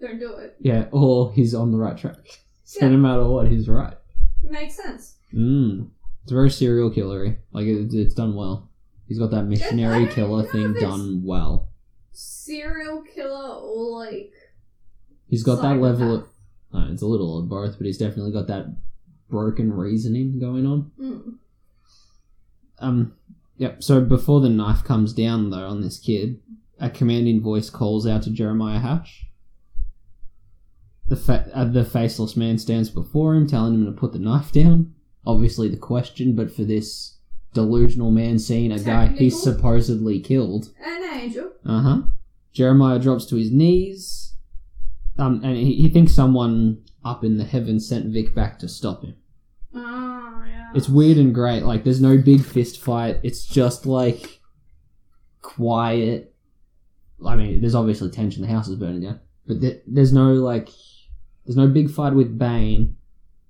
Don't 0.00 0.18
do 0.18 0.34
it. 0.34 0.56
yeah, 0.60 0.86
or 0.92 1.32
he's 1.32 1.54
on 1.54 1.72
the 1.72 1.78
right 1.78 1.96
track. 1.96 2.16
So 2.64 2.80
Yeah. 2.84 2.92
no 2.92 2.98
matter 2.98 3.24
what, 3.26 3.48
he's 3.48 3.68
right. 3.68 3.94
Makes 4.42 4.74
sense. 4.76 5.16
Mm. 5.32 5.88
It's 6.22 6.32
very 6.32 6.50
serial 6.50 6.90
killery. 6.90 7.36
Like 7.52 7.66
it, 7.66 7.92
it's 7.94 8.14
done 8.14 8.34
well. 8.34 8.68
He's 9.08 9.18
got 9.18 9.30
that 9.30 9.44
missionary 9.44 10.06
killer 10.08 10.44
thing 10.44 10.72
done 10.74 11.22
well. 11.24 11.68
Serial 12.12 13.02
killer 13.02 13.54
or 13.60 14.04
like. 14.04 14.32
He's 15.28 15.42
got 15.44 15.62
that 15.62 15.76
level 15.80 16.14
of. 16.14 16.22
Uh, 16.74 16.88
it's 16.92 17.02
a 17.02 17.06
little 17.06 17.38
of 17.38 17.48
both, 17.48 17.78
but 17.78 17.86
he's 17.86 17.98
definitely 17.98 18.32
got 18.32 18.48
that 18.48 18.76
broken 19.30 19.72
reasoning 19.72 20.38
going 20.40 20.66
on. 20.66 20.90
Mm. 21.00 21.34
Um. 22.78 23.14
Yep. 23.58 23.82
So 23.82 24.00
before 24.00 24.40
the 24.40 24.48
knife 24.50 24.84
comes 24.84 25.12
down, 25.12 25.50
though, 25.50 25.66
on 25.68 25.80
this 25.80 25.98
kid, 25.98 26.40
a 26.78 26.90
commanding 26.90 27.40
voice 27.40 27.70
calls 27.70 28.06
out 28.06 28.22
to 28.24 28.30
Jeremiah 28.30 28.80
Hatch. 28.80 29.26
The 31.08 31.16
fa- 31.16 31.48
uh, 31.54 31.64
the 31.64 31.84
faceless 31.84 32.36
man 32.36 32.58
stands 32.58 32.90
before 32.90 33.34
him, 33.34 33.46
telling 33.46 33.74
him 33.74 33.86
to 33.86 33.92
put 33.92 34.12
the 34.12 34.18
knife 34.18 34.50
down. 34.52 34.92
Obviously, 35.24 35.68
the 35.68 35.76
question, 35.76 36.34
but 36.34 36.50
for 36.54 36.64
this 36.64 37.18
delusional 37.54 38.10
man 38.10 38.38
seeing 38.38 38.72
a 38.72 38.78
guy 38.78 39.06
he 39.06 39.30
Technical. 39.30 39.38
supposedly 39.38 40.20
killed. 40.20 40.70
An 40.84 41.04
angel. 41.04 41.52
Uh 41.64 41.80
huh. 41.82 42.02
Jeremiah 42.52 42.98
drops 42.98 43.24
to 43.26 43.36
his 43.36 43.50
knees, 43.52 44.34
um, 45.18 45.40
and 45.44 45.56
he, 45.56 45.74
he 45.74 45.88
thinks 45.88 46.12
someone 46.12 46.82
up 47.04 47.22
in 47.22 47.36
the 47.38 47.44
heavens 47.44 47.88
sent 47.88 48.06
Vic 48.12 48.34
back 48.34 48.58
to 48.58 48.68
stop 48.68 49.04
him. 49.04 49.14
Oh, 49.74 50.42
yeah. 50.46 50.70
It's 50.74 50.88
weird 50.88 51.18
and 51.18 51.32
great. 51.34 51.62
Like, 51.62 51.84
there's 51.84 52.00
no 52.00 52.18
big 52.18 52.42
fist 52.44 52.80
fight. 52.80 53.18
It's 53.22 53.44
just 53.46 53.86
like 53.86 54.40
quiet. 55.42 56.34
I 57.24 57.36
mean, 57.36 57.60
there's 57.60 57.74
obviously 57.74 58.10
tension. 58.10 58.42
The 58.42 58.48
house 58.48 58.68
is 58.68 58.76
burning 58.76 59.02
down, 59.02 59.20
but 59.46 59.60
there, 59.60 59.78
there's 59.86 60.12
no 60.12 60.32
like, 60.34 60.68
there's 61.46 61.56
no 61.56 61.68
big 61.68 61.90
fight 61.90 62.14
with 62.14 62.38
Bane. 62.38 62.96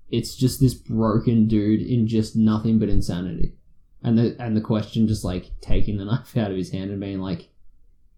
It's 0.09 0.35
just 0.35 0.59
this 0.59 0.73
broken 0.73 1.47
dude 1.47 1.81
in 1.81 2.07
just 2.07 2.35
nothing 2.35 2.79
but 2.79 2.89
insanity, 2.89 3.55
and 4.03 4.17
the 4.17 4.35
and 4.39 4.55
the 4.55 4.61
question 4.61 5.07
just 5.07 5.23
like 5.23 5.51
taking 5.59 5.97
the 5.97 6.05
knife 6.05 6.37
out 6.37 6.51
of 6.51 6.57
his 6.57 6.71
hand 6.71 6.91
and 6.91 6.99
being 6.99 7.19
like, 7.19 7.49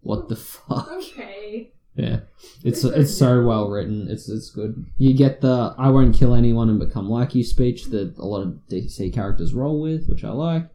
"What 0.00 0.28
the 0.28 0.36
fuck?" 0.36 0.88
Okay. 0.92 1.72
Yeah, 1.96 2.20
it's 2.62 2.84
it's 2.84 3.16
so 3.16 3.42
well 3.44 3.68
written. 3.68 4.08
It's 4.08 4.28
it's 4.28 4.50
good. 4.50 4.86
You 4.96 5.14
get 5.14 5.40
the 5.40 5.74
"I 5.76 5.90
won't 5.90 6.14
kill 6.14 6.34
anyone 6.34 6.68
and 6.70 6.78
become 6.78 7.10
like 7.10 7.34
you" 7.34 7.42
speech 7.42 7.86
that 7.86 8.16
a 8.16 8.24
lot 8.24 8.42
of 8.42 8.60
DC 8.70 9.12
characters 9.12 9.52
roll 9.52 9.80
with, 9.80 10.08
which 10.08 10.22
I 10.22 10.30
like. 10.30 10.68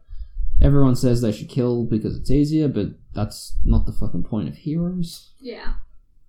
Everyone 0.60 0.96
says 0.96 1.20
they 1.20 1.32
should 1.32 1.48
kill 1.48 1.84
because 1.84 2.16
it's 2.16 2.30
easier, 2.30 2.68
but 2.68 2.88
that's 3.14 3.56
not 3.64 3.86
the 3.86 3.92
fucking 3.92 4.24
point 4.24 4.48
of 4.48 4.56
heroes. 4.56 5.30
Yeah. 5.40 5.74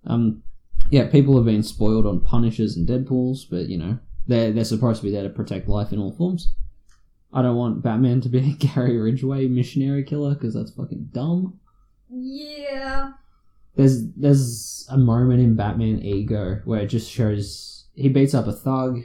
Um, 0.06 0.42
yeah, 0.90 1.06
people 1.08 1.36
have 1.36 1.44
been 1.46 1.62
spoiled 1.62 2.06
on 2.06 2.20
Punishers 2.20 2.76
and 2.76 2.88
Deadpool's, 2.88 3.44
but 3.44 3.68
you 3.68 3.78
know 3.78 3.98
they're 4.26 4.52
they're 4.52 4.64
supposed 4.64 5.00
to 5.00 5.06
be 5.06 5.12
there 5.12 5.22
to 5.22 5.28
protect 5.30 5.68
life 5.68 5.92
in 5.92 5.98
all 5.98 6.12
forms. 6.12 6.54
I 7.32 7.42
don't 7.42 7.56
want 7.56 7.82
Batman 7.82 8.20
to 8.22 8.28
be 8.28 8.38
a 8.60 8.66
Gary 8.66 8.96
Ridgway 8.98 9.46
missionary 9.48 10.02
killer 10.04 10.34
because 10.34 10.54
that's 10.54 10.70
fucking 10.72 11.10
dumb. 11.12 11.58
Yeah. 12.10 13.12
There's 13.76 14.10
there's 14.14 14.86
a 14.90 14.96
moment 14.98 15.40
in 15.40 15.54
Batman 15.54 16.02
Ego 16.02 16.60
where 16.64 16.80
it 16.80 16.86
just 16.88 17.10
shows 17.10 17.86
he 17.94 18.08
beats 18.08 18.34
up 18.34 18.46
a 18.46 18.52
thug 18.52 19.02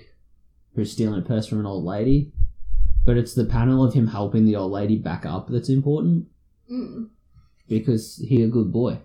who's 0.75 0.92
stealing 0.92 1.20
a 1.20 1.25
purse 1.25 1.46
from 1.48 1.60
an 1.60 1.65
old 1.65 1.84
lady, 1.84 2.32
but 3.06 3.18
it's 3.18 3.34
the 3.36 3.46
panel 3.46 3.84
of 3.84 3.94
him 3.94 4.08
helping 4.08 4.46
the 4.46 4.56
old 4.56 4.72
lady 4.72 4.98
back 4.98 5.25
up 5.25 5.48
that's 5.50 5.70
important 5.70 6.27
Mm. 6.72 7.10
because 7.68 8.24
he 8.27 8.42
a 8.42 8.48
good 8.48 8.72
boy. 8.72 9.00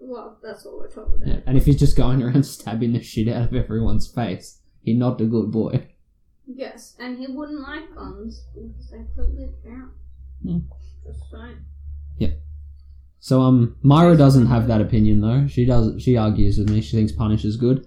Well, 0.00 0.38
that's 0.42 0.64
what 0.64 0.78
we're 0.78 0.88
talking 0.88 1.16
about. 1.16 1.28
Yeah. 1.28 1.40
And 1.46 1.56
if 1.56 1.66
he's 1.66 1.78
just 1.78 1.96
going 1.96 2.22
around 2.22 2.42
stabbing 2.46 2.92
the 2.92 3.02
shit 3.02 3.28
out 3.28 3.48
of 3.48 3.54
everyone's 3.54 4.08
face, 4.08 4.60
he's 4.82 4.96
not 4.96 5.20
a 5.20 5.26
good 5.26 5.50
boy. 5.50 5.86
Yes, 6.46 6.96
and 6.98 7.18
he 7.18 7.26
wouldn't 7.28 7.60
like 7.60 7.94
guns 7.94 8.44
because 8.54 8.90
they 8.90 9.42
his 9.42 9.52
parents. 9.62 9.94
Hmm. 10.42 10.58
Just 11.06 11.30
saying. 11.30 11.64
So 13.20 13.42
um, 13.42 13.76
Myra 13.82 14.16
doesn't 14.16 14.46
have 14.46 14.66
that 14.68 14.80
opinion 14.80 15.20
though. 15.20 15.46
She 15.46 15.66
does. 15.66 16.02
She 16.02 16.16
argues 16.16 16.58
with 16.58 16.70
me. 16.70 16.80
She 16.80 16.96
thinks 16.96 17.12
Punish 17.12 17.44
is 17.44 17.56
good. 17.56 17.86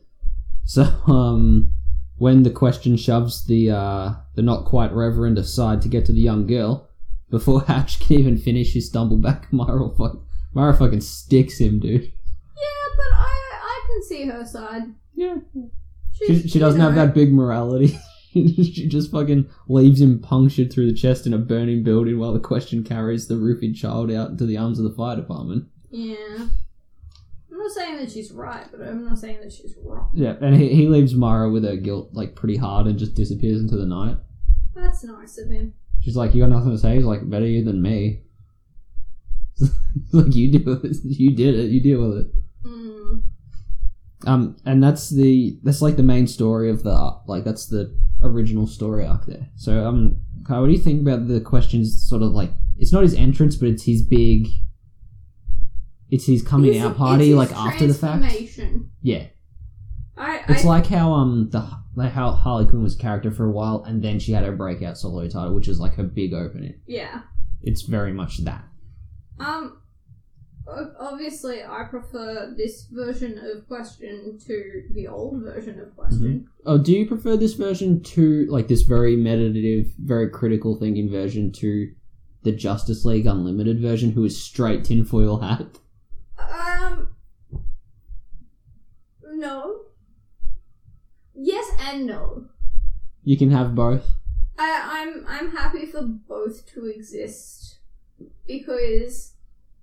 So 0.64 0.84
um, 1.08 1.72
when 2.18 2.44
the 2.44 2.52
question 2.52 2.96
shoves 2.96 3.46
the 3.46 3.72
uh 3.72 4.14
the 4.36 4.44
not 4.44 4.66
quite 4.66 4.94
reverend 4.94 5.40
aside 5.40 5.82
to 5.82 5.90
get 5.90 6.06
to 6.06 6.14
the 6.14 6.22
young 6.22 6.46
girl, 6.46 6.88
before 7.32 7.62
Hatch 7.68 8.00
can 8.00 8.20
even 8.20 8.38
finish 8.38 8.74
his 8.74 8.88
stumble 8.88 9.18
back, 9.18 9.52
Myra 9.52 9.80
will 9.80 9.96
fuck, 9.96 10.20
Myra 10.54 10.74
fucking 10.74 11.02
sticks 11.02 11.60
him, 11.60 11.80
dude. 11.80 12.04
Yeah, 12.04 12.96
but 12.98 13.18
I 13.18 13.60
I 13.62 13.82
can 13.88 14.04
see 14.04 14.26
her 14.26 14.46
side. 14.46 14.84
Yeah. 15.16 15.36
She's, 16.14 16.42
She, 16.44 16.48
she 16.50 16.60
doesn't 16.60 16.82
have 16.82 16.96
that 16.96 17.14
big 17.14 17.34
morality. 17.34 17.98
she 18.34 18.88
just 18.88 19.12
fucking 19.12 19.50
leaves 19.68 20.02
him 20.02 20.20
punctured 20.20 20.72
through 20.72 20.88
the 20.88 20.98
chest 20.98 21.28
in 21.28 21.34
a 21.34 21.38
burning 21.38 21.84
building 21.84 22.20
while 22.20 22.34
the 22.34 22.40
question 22.40 22.84
carries 22.84 23.28
the 23.28 23.36
roofied 23.36 23.76
child 23.76 24.12
out 24.12 24.32
into 24.32 24.46
the 24.46 24.58
arms 24.58 24.80
of 24.80 24.86
the 24.86 24.96
fire 24.96 25.16
department. 25.16 25.66
Yeah. 25.92 26.48
I'm 27.52 27.58
not 27.60 27.72
saying 27.72 27.98
that 27.98 28.12
she's 28.12 28.32
right, 28.32 28.66
but 28.72 28.82
I'm 28.82 29.06
not 29.06 29.20
saying 29.20 29.40
that 29.42 29.52
she's 29.54 29.76
wrong. 29.84 30.10
Yeah, 30.16 30.36
and 30.42 30.56
he, 30.56 30.70
he 30.70 30.88
leaves 30.88 31.14
Mara 31.14 31.50
with 31.50 31.64
her 31.64 31.76
guilt 31.76 32.10
like 32.14 32.36
pretty 32.36 32.58
hard 32.58 32.88
and 32.88 32.98
just 32.98 33.14
disappears 33.16 33.62
into 33.62 33.78
the 33.78 33.86
night. 33.86 34.18
That's 34.76 35.04
nice 35.04 35.38
of 35.38 35.50
him. 35.50 35.74
She's 36.02 36.16
like, 36.18 36.34
"You 36.34 36.42
got 36.42 36.50
nothing 36.50 36.72
to 36.72 36.78
say." 36.78 36.96
He's 36.96 37.06
like, 37.06 37.30
"Better 37.30 37.46
you 37.46 37.64
than 37.64 37.82
me." 37.82 38.24
like 40.12 40.36
you 40.36 40.52
do 40.60 40.80
it. 40.84 40.98
You 41.04 41.36
did 41.36 41.56
it. 41.56 41.70
You 41.72 41.82
deal 41.82 42.08
with 42.08 42.18
it. 42.20 42.28
Mm. 42.66 43.22
Um, 44.26 44.58
and 44.66 44.82
that's 44.84 45.10
the 45.10 45.60
that's 45.64 45.82
like 45.82 45.96
the 45.98 46.04
main 46.04 46.28
story 46.28 46.70
of 46.70 46.84
the. 46.84 47.18
Like 47.28 47.44
that's 47.44 47.68
the 47.68 47.96
original 48.22 48.68
story 48.68 49.06
arc 49.06 49.26
there. 49.26 49.48
So 49.56 49.86
um, 49.86 50.22
Kai, 50.48 50.60
what 50.60 50.68
do 50.68 50.72
you 50.74 50.80
think 50.80 51.02
about 51.02 51.28
the 51.28 51.42
questions? 51.42 52.08
Sort 52.10 52.22
of 52.22 52.32
like 52.32 52.52
it's 52.78 52.92
not 52.92 53.04
his 53.04 53.14
entrance, 53.14 53.56
but 53.56 53.70
it's 53.70 53.84
his 53.84 54.02
big. 54.02 54.48
It's 56.10 56.28
his 56.28 56.44
coming 56.44 56.74
His- 56.74 56.84
out 56.84 56.96
party, 56.98 57.32
it's 57.32 57.38
like 57.38 57.52
after 57.52 57.88
the 57.88 57.94
fact. 57.94 58.24
Yeah, 59.02 59.26
I, 60.16 60.42
it's 60.48 60.64
I 60.64 60.68
like 60.68 60.86
how 60.86 61.12
um 61.14 61.50
the 61.52 61.68
like 61.96 62.12
how 62.12 62.32
Harley 62.32 62.66
Quinn 62.68 62.84
was 62.84 62.96
a 62.96 63.00
character 63.00 63.32
for 63.32 63.46
a 63.46 63.52
while, 63.52 63.84
and 63.84 64.04
then 64.04 64.20
she 64.20 64.32
had 64.32 64.44
her 64.44 64.52
breakout 64.52 64.98
solo 64.98 65.28
title, 65.28 65.56
which 65.56 65.68
is 65.68 65.80
like 65.80 65.96
her 65.96 66.04
big 66.04 66.34
opening. 66.34 66.76
yeah. 66.88 67.22
It's 67.66 67.84
very 67.84 68.12
much 68.12 68.40
that. 68.44 68.66
Um. 69.40 69.80
Obviously, 70.98 71.62
I 71.62 71.84
prefer 71.90 72.54
this 72.56 72.86
version 72.90 73.38
of 73.38 73.68
question 73.68 74.40
to 74.48 74.84
the 74.94 75.10
old 75.10 75.42
version 75.44 75.78
of 75.82 75.94
question. 75.94 76.48
Oh, 76.66 76.78
do 76.78 76.94
you 76.94 77.06
prefer 77.06 77.36
this 77.36 77.56
version 77.56 78.02
to 78.04 78.46
like 78.50 78.70
this 78.70 78.84
very 78.84 79.18
meditative, 79.18 79.94
very 80.00 80.30
critical 80.30 80.78
thinking 80.78 81.12
version 81.12 81.52
to 81.54 81.92
the 82.44 82.54
Justice 82.54 83.04
League 83.04 83.26
Unlimited 83.26 83.82
version, 83.82 84.12
who 84.12 84.24
is 84.24 84.42
straight 84.42 84.86
tinfoil 84.86 85.40
hat? 85.40 85.80
Um. 86.40 87.10
No. 89.34 89.82
Yes 91.36 91.70
and 91.80 92.06
no. 92.06 92.46
You 93.26 93.38
can 93.38 93.52
have 93.52 93.76
both. 93.76 94.06
I, 94.58 94.82
I'm 94.84 95.26
I'm 95.28 95.52
happy 95.52 95.86
for 95.88 96.04
both 96.04 96.66
to 96.74 96.86
exist 96.86 97.63
because 98.48 99.34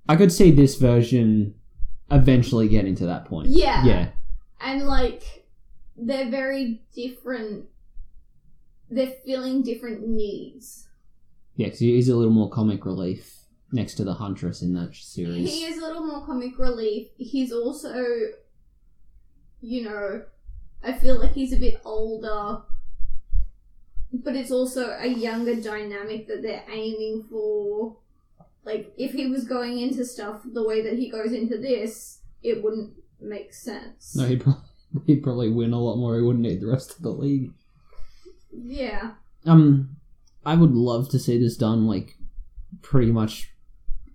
I 0.08 0.16
could 0.16 0.32
see 0.32 0.50
this 0.50 0.76
version 0.76 1.54
eventually 2.10 2.68
getting 2.68 2.94
to 2.96 3.06
that 3.06 3.24
point. 3.26 3.48
yeah 3.48 3.84
Yeah. 3.84 4.08
and 4.60 4.86
like 4.86 5.46
they're 5.96 6.30
very 6.30 6.82
different. 6.94 7.66
They're 8.90 9.12
filling 9.26 9.62
different 9.62 10.06
needs. 10.08 10.88
Yeah, 11.56 11.66
because 11.66 11.80
he's 11.80 12.08
a 12.08 12.16
little 12.16 12.32
more 12.32 12.48
comic 12.50 12.84
relief 12.86 13.36
next 13.70 13.94
to 13.96 14.04
the 14.04 14.14
Huntress 14.14 14.62
in 14.62 14.72
that 14.74 14.96
series. 14.96 15.48
He 15.48 15.64
is 15.64 15.76
a 15.78 15.80
little 15.86 16.04
more 16.06 16.24
comic 16.26 16.58
relief. 16.58 17.08
He's 17.18 17.52
also, 17.52 17.94
you 19.60 19.82
know, 19.84 20.22
I 20.82 20.92
feel 20.94 21.20
like 21.20 21.32
he's 21.34 21.52
a 21.52 21.56
bit 21.58 21.80
older, 21.84 22.62
but 24.12 24.34
it's 24.34 24.50
also 24.50 24.96
a 24.98 25.06
younger 25.06 25.54
dynamic 25.60 26.26
that 26.28 26.42
they're 26.42 26.64
aiming 26.72 27.26
for. 27.30 27.96
Like, 28.64 28.92
if 28.96 29.12
he 29.12 29.26
was 29.26 29.44
going 29.44 29.78
into 29.78 30.04
stuff 30.04 30.42
the 30.44 30.66
way 30.66 30.82
that 30.82 30.98
he 30.98 31.10
goes 31.10 31.32
into 31.32 31.58
this, 31.58 32.20
it 32.42 32.62
wouldn't 32.62 32.92
make 33.20 33.54
sense. 33.54 34.14
No, 34.14 34.26
he'd 34.26 34.42
probably, 34.42 34.62
he'd 35.06 35.22
probably 35.22 35.50
win 35.50 35.72
a 35.72 35.80
lot 35.80 35.96
more. 35.96 36.16
He 36.16 36.22
wouldn't 36.22 36.44
need 36.44 36.60
the 36.60 36.66
rest 36.66 36.96
of 36.96 37.02
the 37.02 37.10
league. 37.10 37.52
Yeah. 38.52 39.12
Um, 39.46 39.96
I 40.44 40.56
would 40.56 40.72
love 40.72 41.08
to 41.10 41.18
see 41.18 41.38
this 41.38 41.56
done 41.56 41.86
like 41.86 42.16
pretty 42.82 43.10
much 43.12 43.52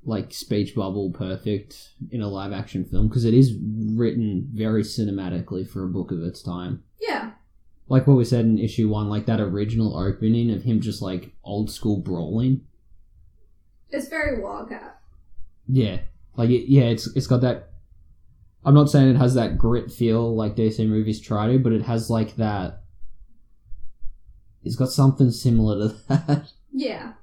like 0.03 0.33
speech 0.33 0.75
bubble 0.75 1.11
perfect 1.11 1.89
in 2.11 2.21
a 2.21 2.27
live 2.27 2.53
action 2.53 2.85
film 2.85 3.07
because 3.07 3.25
it 3.25 3.33
is 3.33 3.55
written 3.95 4.47
very 4.53 4.83
cinematically 4.83 5.67
for 5.67 5.83
a 5.83 5.89
book 5.89 6.11
of 6.11 6.21
its 6.21 6.41
time. 6.41 6.83
Yeah. 7.01 7.31
Like 7.87 8.07
what 8.07 8.17
we 8.17 8.25
said 8.25 8.45
in 8.45 8.59
issue 8.59 8.89
one, 8.89 9.09
like 9.09 9.25
that 9.25 9.39
original 9.39 9.97
opening 9.97 10.51
of 10.51 10.63
him 10.63 10.79
just 10.79 11.01
like 11.01 11.33
old 11.43 11.71
school 11.71 11.97
brawling. 11.97 12.65
It's 13.91 14.07
very 14.07 14.41
Wildcat. 14.41 14.99
Yeah, 15.67 15.99
like 16.35 16.49
it, 16.49 16.69
yeah, 16.69 16.83
it's 16.83 17.07
it's 17.15 17.27
got 17.27 17.41
that. 17.41 17.69
I'm 18.63 18.73
not 18.73 18.89
saying 18.89 19.09
it 19.09 19.17
has 19.17 19.35
that 19.35 19.57
grit 19.57 19.91
feel 19.91 20.35
like 20.35 20.55
DC 20.55 20.87
movies 20.87 21.21
try 21.21 21.47
to, 21.51 21.59
but 21.59 21.71
it 21.71 21.83
has 21.83 22.09
like 22.09 22.35
that. 22.37 22.81
It's 24.63 24.75
got 24.75 24.89
something 24.89 25.29
similar 25.31 25.89
to 25.89 25.95
that. 26.09 26.51
Yeah. 26.71 27.13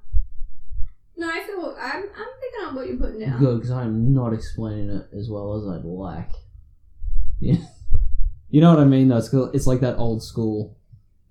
No, 1.17 1.29
I 1.29 1.43
feel 1.43 1.75
I'm 1.79 2.03
I'm 2.03 2.03
picking 2.41 2.65
up 2.67 2.73
what 2.73 2.87
you're 2.87 2.97
putting 2.97 3.19
down. 3.19 3.39
Good, 3.39 3.55
because 3.57 3.71
I'm 3.71 4.13
not 4.13 4.33
explaining 4.33 4.89
it 4.89 5.07
as 5.17 5.29
well 5.29 5.53
as 5.55 5.67
I'd 5.67 5.85
like. 5.85 6.31
Yeah, 7.39 7.57
you 8.49 8.61
know 8.61 8.69
what 8.71 8.79
I 8.79 8.85
mean. 8.85 9.09
Though 9.09 9.17
it's 9.17 9.33
it's 9.53 9.67
like 9.67 9.81
that 9.81 9.97
old 9.97 10.23
school 10.23 10.77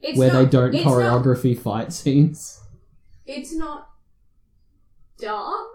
It's 0.00 0.18
where 0.18 0.30
they 0.30 0.46
don't 0.46 0.74
it's 0.74 0.84
not- 0.84 0.94
choreography 0.94 1.58
fight 1.58 1.92
scenes. 1.92 2.60
it's 3.26 3.52
not 3.54 3.88
dark, 5.22 5.68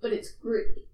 but 0.00 0.12
it's 0.12 0.32
gritty. 0.32 0.86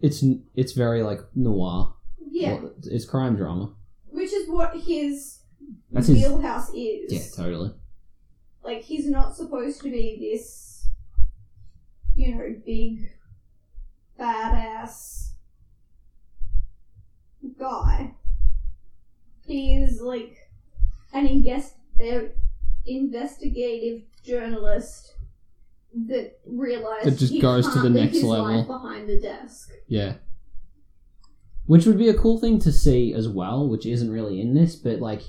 It's 0.00 0.22
it's 0.54 0.72
very 0.72 1.02
like 1.02 1.20
noir. 1.34 1.94
Yeah. 2.30 2.54
Well, 2.54 2.72
it's 2.84 3.04
crime 3.04 3.36
drama. 3.36 3.72
Which 4.10 4.32
is 4.32 4.48
what 4.48 4.76
his 4.76 5.40
That's 5.90 6.08
his- 6.08 6.18
wheelhouse 6.18 6.70
is. 6.74 7.12
Yeah, 7.12 7.44
totally. 7.44 7.72
Like 8.62 8.82
he's 8.82 9.06
not 9.08 9.36
supposed 9.36 9.80
to 9.82 9.90
be 9.90 10.16
this, 10.20 10.88
you 12.16 12.34
know, 12.34 12.54
big, 12.64 13.10
badass 14.18 15.32
guy. 17.58 18.14
He's 19.46 20.00
like 20.00 20.36
an 21.12 21.26
invest- 21.26 21.76
uh, 22.00 22.28
investigative 22.86 24.02
journalist 24.22 25.14
that 26.08 26.38
realized 26.46 27.06
That 27.06 27.18
just 27.18 27.32
he 27.32 27.40
goes 27.40 27.66
to 27.66 27.72
can't 27.74 27.84
the 27.84 27.90
next 27.90 28.14
his 28.14 28.24
level. 28.24 28.46
life 28.58 28.66
behind 28.66 29.08
the 29.08 29.20
desk. 29.20 29.72
Yeah. 29.86 30.14
Which 31.66 31.86
would 31.86 31.98
be 31.98 32.08
a 32.08 32.14
cool 32.14 32.38
thing 32.38 32.58
to 32.60 32.72
see 32.72 33.14
as 33.14 33.28
well, 33.28 33.68
which 33.68 33.86
isn't 33.86 34.10
really 34.10 34.40
in 34.40 34.54
this, 34.54 34.76
but 34.76 35.00
like 35.00 35.22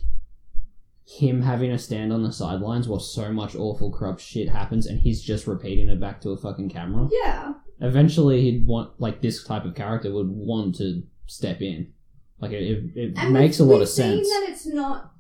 him 1.08 1.42
having 1.44 1.70
to 1.72 1.78
stand 1.78 2.12
on 2.12 2.24
the 2.24 2.32
sidelines 2.32 2.88
while 2.88 3.00
so 3.00 3.32
much 3.32 3.56
awful 3.56 3.92
corrupt 3.92 4.20
shit 4.20 4.50
happens 4.50 4.88
and 4.88 5.00
he's 5.00 5.22
just 5.22 5.46
repeating 5.48 5.88
it 5.88 6.00
back 6.00 6.20
to 6.22 6.32
a 6.32 6.38
fucking 6.38 6.70
camera. 6.70 7.08
Yeah, 7.12 7.54
Eventually 7.82 8.42
he'd 8.42 8.66
want 8.66 9.00
like 9.00 9.22
this 9.22 9.44
type 9.44 9.66
of 9.66 9.76
character 9.76 10.12
would 10.14 10.30
want 10.30 10.76
to 10.76 11.04
step 11.28 11.62
in. 11.62 11.92
Like 12.40 12.52
it, 12.52 12.64
it, 12.96 13.14
it 13.18 13.30
makes 13.30 13.60
a 13.60 13.64
lot 13.66 13.82
of 13.82 13.90
sense. 13.90 14.28
That 14.30 14.48
it's 14.50 14.66
not 14.66 15.12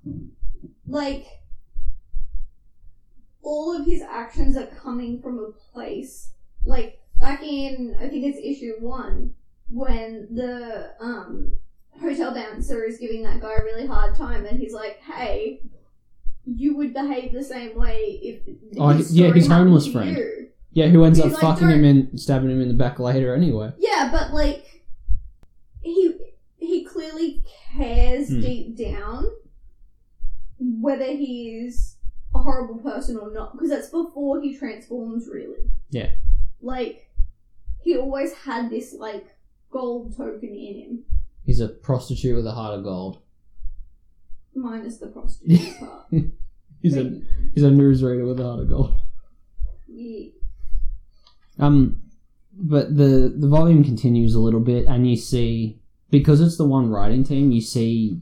like 0.87 1.25
all 3.45 3.79
of 3.79 3.85
his 3.85 4.01
actions 4.01 4.57
are 4.57 4.65
coming 4.67 5.21
from 5.21 5.37
a 5.39 5.51
place 5.71 6.31
like 6.65 6.99
back 7.19 7.43
in 7.43 7.95
I 8.01 8.07
think 8.09 8.25
it's 8.25 8.39
issue 8.39 8.73
one 8.79 9.33
when 9.69 10.27
the 10.33 10.91
um 10.99 11.53
hotel 12.01 12.33
bouncer 12.33 12.83
is 12.83 12.97
giving 12.97 13.23
that 13.23 13.39
guy 13.39 13.53
a 13.53 13.63
really 13.63 13.85
hard 13.87 14.15
time 14.15 14.45
and 14.45 14.59
he's 14.59 14.73
like, 14.73 14.97
"Hey, 14.99 15.61
you 16.45 16.75
would 16.75 16.93
behave 16.93 17.31
the 17.33 17.43
same 17.43 17.77
way 17.77 18.19
if 18.21 18.41
Oh, 18.77 18.89
his 18.89 19.15
yeah, 19.15 19.31
his 19.31 19.47
homeless 19.47 19.87
friend. 19.87 20.17
you." 20.17 20.49
Yeah, 20.73 20.87
who 20.87 21.03
ends 21.05 21.19
He's 21.19 21.27
up 21.33 21.41
like, 21.41 21.57
fucking 21.59 21.69
him 21.69 21.85
in 21.85 22.17
stabbing 22.17 22.49
him 22.49 22.61
in 22.61 22.67
the 22.67 22.73
back 22.73 22.99
later 22.99 23.33
anyway. 23.33 23.71
Yeah, 23.77 24.09
but 24.11 24.33
like 24.33 24.83
he 25.81 26.15
he 26.57 26.83
clearly 26.83 27.43
cares 27.77 28.27
Hmm. 28.29 28.41
deep 28.41 28.75
down 28.77 29.25
whether 30.59 31.05
he's 31.05 31.94
horrible 32.45 32.77
person 32.79 33.17
or 33.17 33.31
not 33.33 33.53
because 33.53 33.69
that's 33.69 33.89
before 33.89 34.41
he 34.41 34.57
transforms 34.57 35.27
really. 35.31 35.69
Yeah. 35.89 36.11
Like 36.61 37.09
he 37.81 37.97
always 37.97 38.33
had 38.33 38.69
this 38.69 38.93
like 38.97 39.25
gold 39.71 40.15
token 40.15 40.49
in 40.49 40.75
him 40.79 41.03
He's 41.45 41.59
a 41.59 41.67
prostitute 41.67 42.35
with 42.35 42.47
a 42.47 42.51
heart 42.51 42.77
of 42.77 42.83
gold. 42.83 43.19
minus 44.55 44.97
the 44.97 45.07
prostitute 45.07 45.77
part. 45.79 46.05
He's 46.81 46.97
a 46.97 47.21
he's 47.53 47.63
a 47.63 47.69
newsreader 47.69 48.27
with 48.27 48.39
a 48.39 48.43
heart 48.43 48.61
of 48.61 48.69
gold. 48.69 48.95
Yeah. 49.87 50.29
Um, 51.59 52.01
but 52.53 52.95
the 52.95 53.33
the 53.37 53.47
volume 53.47 53.83
continues 53.83 54.33
a 54.35 54.39
little 54.39 54.59
bit, 54.59 54.85
and 54.87 55.09
you 55.09 55.15
see 55.17 55.79
because 56.09 56.41
it's 56.41 56.57
the 56.57 56.65
one 56.65 56.89
writing 56.89 57.23
team, 57.23 57.51
you 57.51 57.61
see 57.61 58.21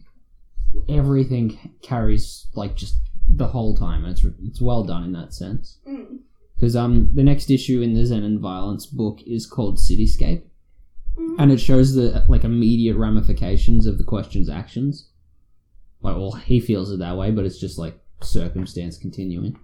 everything 0.90 1.76
carries 1.82 2.48
like 2.56 2.76
just 2.76 2.96
the 3.30 3.48
whole 3.48 3.76
time. 3.76 4.06
It's 4.06 4.26
it's 4.44 4.62
well 4.62 4.84
done 4.84 5.04
in 5.04 5.12
that 5.14 5.34
sense. 5.34 5.80
Mm. 5.88 6.20
Because 6.56 6.76
um, 6.76 7.10
the 7.14 7.24
next 7.24 7.50
issue 7.50 7.82
in 7.82 7.94
the 7.94 8.06
Zen 8.06 8.24
and 8.24 8.40
Violence 8.40 8.86
book 8.86 9.20
is 9.26 9.46
called 9.46 9.78
Cityscape, 9.78 10.44
Mhm. 11.18 11.36
and 11.40 11.52
it 11.52 11.60
shows 11.60 11.94
the 11.96 12.26
like 12.30 12.44
immediate 12.44 12.96
ramifications 12.98 13.86
of 13.88 13.98
the 13.98 14.04
question's 14.04 14.50
actions. 14.50 15.10
Like, 16.02 16.16
well, 16.16 16.32
he 16.34 16.60
feels 16.60 16.92
it 16.92 17.00
that 17.00 17.18
way, 17.18 17.32
but 17.32 17.46
it's 17.46 17.60
just 17.60 17.78
like 17.78 18.00
circumstance 18.22 18.98
continuing. 18.98 19.58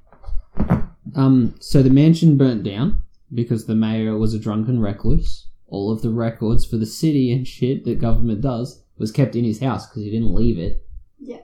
Um, 1.15 1.55
so 1.59 1.81
the 1.81 1.89
mansion 1.89 2.37
burnt 2.37 2.63
down 2.63 3.01
because 3.33 3.65
the 3.65 3.75
mayor 3.75 4.17
was 4.17 4.33
a 4.33 4.39
drunken 4.39 4.79
recluse. 4.79 5.47
All 5.67 5.91
of 5.91 6.01
the 6.01 6.09
records 6.09 6.65
for 6.65 6.77
the 6.77 6.85
city 6.85 7.31
and 7.31 7.47
shit 7.47 7.85
that 7.85 7.99
government 7.99 8.41
does 8.41 8.83
was 8.97 9.11
kept 9.11 9.35
in 9.35 9.43
his 9.43 9.59
house 9.59 9.87
because 9.87 10.03
he 10.03 10.09
didn't 10.11 10.33
leave 10.33 10.57
it. 10.57 10.85
Yeah. 11.19 11.41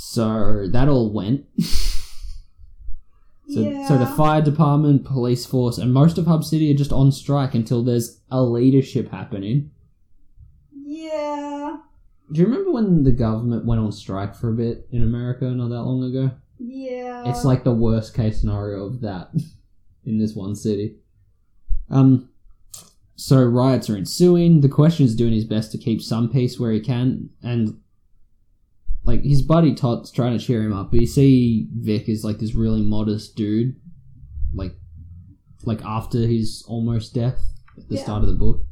So 0.00 0.68
that 0.68 0.88
all 0.88 1.12
went. 1.12 1.44
So, 3.50 3.84
so 3.88 3.96
the 3.96 4.04
fire 4.04 4.42
department, 4.42 5.06
police 5.06 5.46
force, 5.46 5.78
and 5.78 5.90
most 5.90 6.18
of 6.18 6.26
Hub 6.26 6.44
City 6.44 6.70
are 6.70 6.76
just 6.76 6.92
on 6.92 7.10
strike 7.10 7.54
until 7.54 7.82
there's 7.82 8.20
a 8.30 8.42
leadership 8.42 9.10
happening. 9.10 9.70
Yeah. 10.70 11.78
Do 12.30 12.40
you 12.40 12.46
remember 12.46 12.72
when 12.72 13.04
the 13.04 13.10
government 13.10 13.64
went 13.64 13.80
on 13.80 13.90
strike 13.90 14.34
for 14.34 14.50
a 14.50 14.52
bit 14.52 14.86
in 14.92 15.02
America 15.02 15.46
not 15.46 15.70
that 15.70 15.82
long 15.82 16.04
ago? 16.04 16.30
Yeah. 16.58 17.26
It's 17.30 17.42
like 17.42 17.64
the 17.64 17.72
worst 17.72 18.12
case 18.12 18.38
scenario 18.38 18.84
of 18.84 19.00
that 19.00 19.30
in 20.04 20.18
this 20.18 20.34
one 20.34 20.54
city. 20.54 20.96
Um, 21.88 22.28
so 23.16 23.42
riots 23.42 23.88
are 23.88 23.96
ensuing. 23.96 24.60
The 24.60 24.68
question 24.68 25.06
is 25.06 25.16
doing 25.16 25.32
his 25.32 25.46
best 25.46 25.72
to 25.72 25.78
keep 25.78 26.02
some 26.02 26.28
peace 26.28 26.60
where 26.60 26.72
he 26.72 26.80
can, 26.80 27.30
and 27.42 27.80
like 29.08 29.22
his 29.22 29.40
buddy 29.42 29.74
Tot's 29.74 30.10
trying 30.10 30.38
to 30.38 30.44
cheer 30.44 30.62
him 30.62 30.72
up, 30.74 30.90
but 30.90 31.00
you 31.00 31.06
see 31.06 31.66
Vic 31.74 32.08
is 32.08 32.24
like 32.24 32.38
this 32.38 32.54
really 32.54 32.82
modest 32.82 33.36
dude, 33.36 33.74
like 34.54 34.74
like 35.64 35.82
after 35.82 36.18
his 36.18 36.62
almost 36.68 37.14
death 37.14 37.40
at 37.78 37.88
the 37.88 37.96
Yeah. 37.96 38.02
start 38.02 38.22
of 38.22 38.28
the 38.28 38.34
book. 38.36 38.64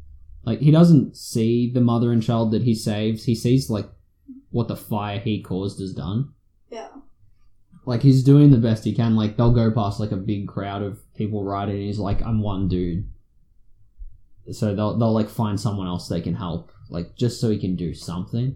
Like 0.45 0.59
he 0.59 0.71
doesn't 0.71 1.17
see 1.17 1.71
the 1.71 1.81
mother 1.81 2.11
and 2.11 2.21
child 2.21 2.51
that 2.51 2.61
he 2.61 2.75
saves. 2.75 3.25
He 3.25 3.35
sees 3.35 3.69
like 3.69 3.89
what 4.51 4.67
the 4.67 4.75
fire 4.75 5.19
he 5.19 5.41
caused 5.41 5.79
has 5.79 5.93
done 5.93 6.29
yeah. 6.71 6.87
like 7.85 8.01
he's 8.03 8.23
doing 8.23 8.51
the 8.51 8.57
best 8.57 8.83
he 8.85 8.93
can. 8.93 9.15
Like 9.15 9.37
they'll 9.37 9.51
go 9.51 9.71
past 9.71 9.99
like 9.99 10.11
a 10.11 10.17
big 10.17 10.47
crowd 10.47 10.83
of 10.83 10.99
people 11.15 11.43
riding, 11.43 11.75
and 11.75 11.85
he's 11.85 11.99
like, 11.99 12.21
"I'm 12.21 12.41
one 12.41 12.67
dude." 12.67 13.09
So 14.51 14.75
they'll 14.75 14.97
they'll 14.97 15.13
like 15.13 15.29
find 15.29 15.59
someone 15.59 15.87
else 15.87 16.07
they 16.07 16.21
can 16.21 16.35
help, 16.35 16.71
like 16.89 17.15
just 17.15 17.41
so 17.41 17.49
he 17.49 17.57
can 17.57 17.75
do 17.75 17.93
something. 17.93 18.55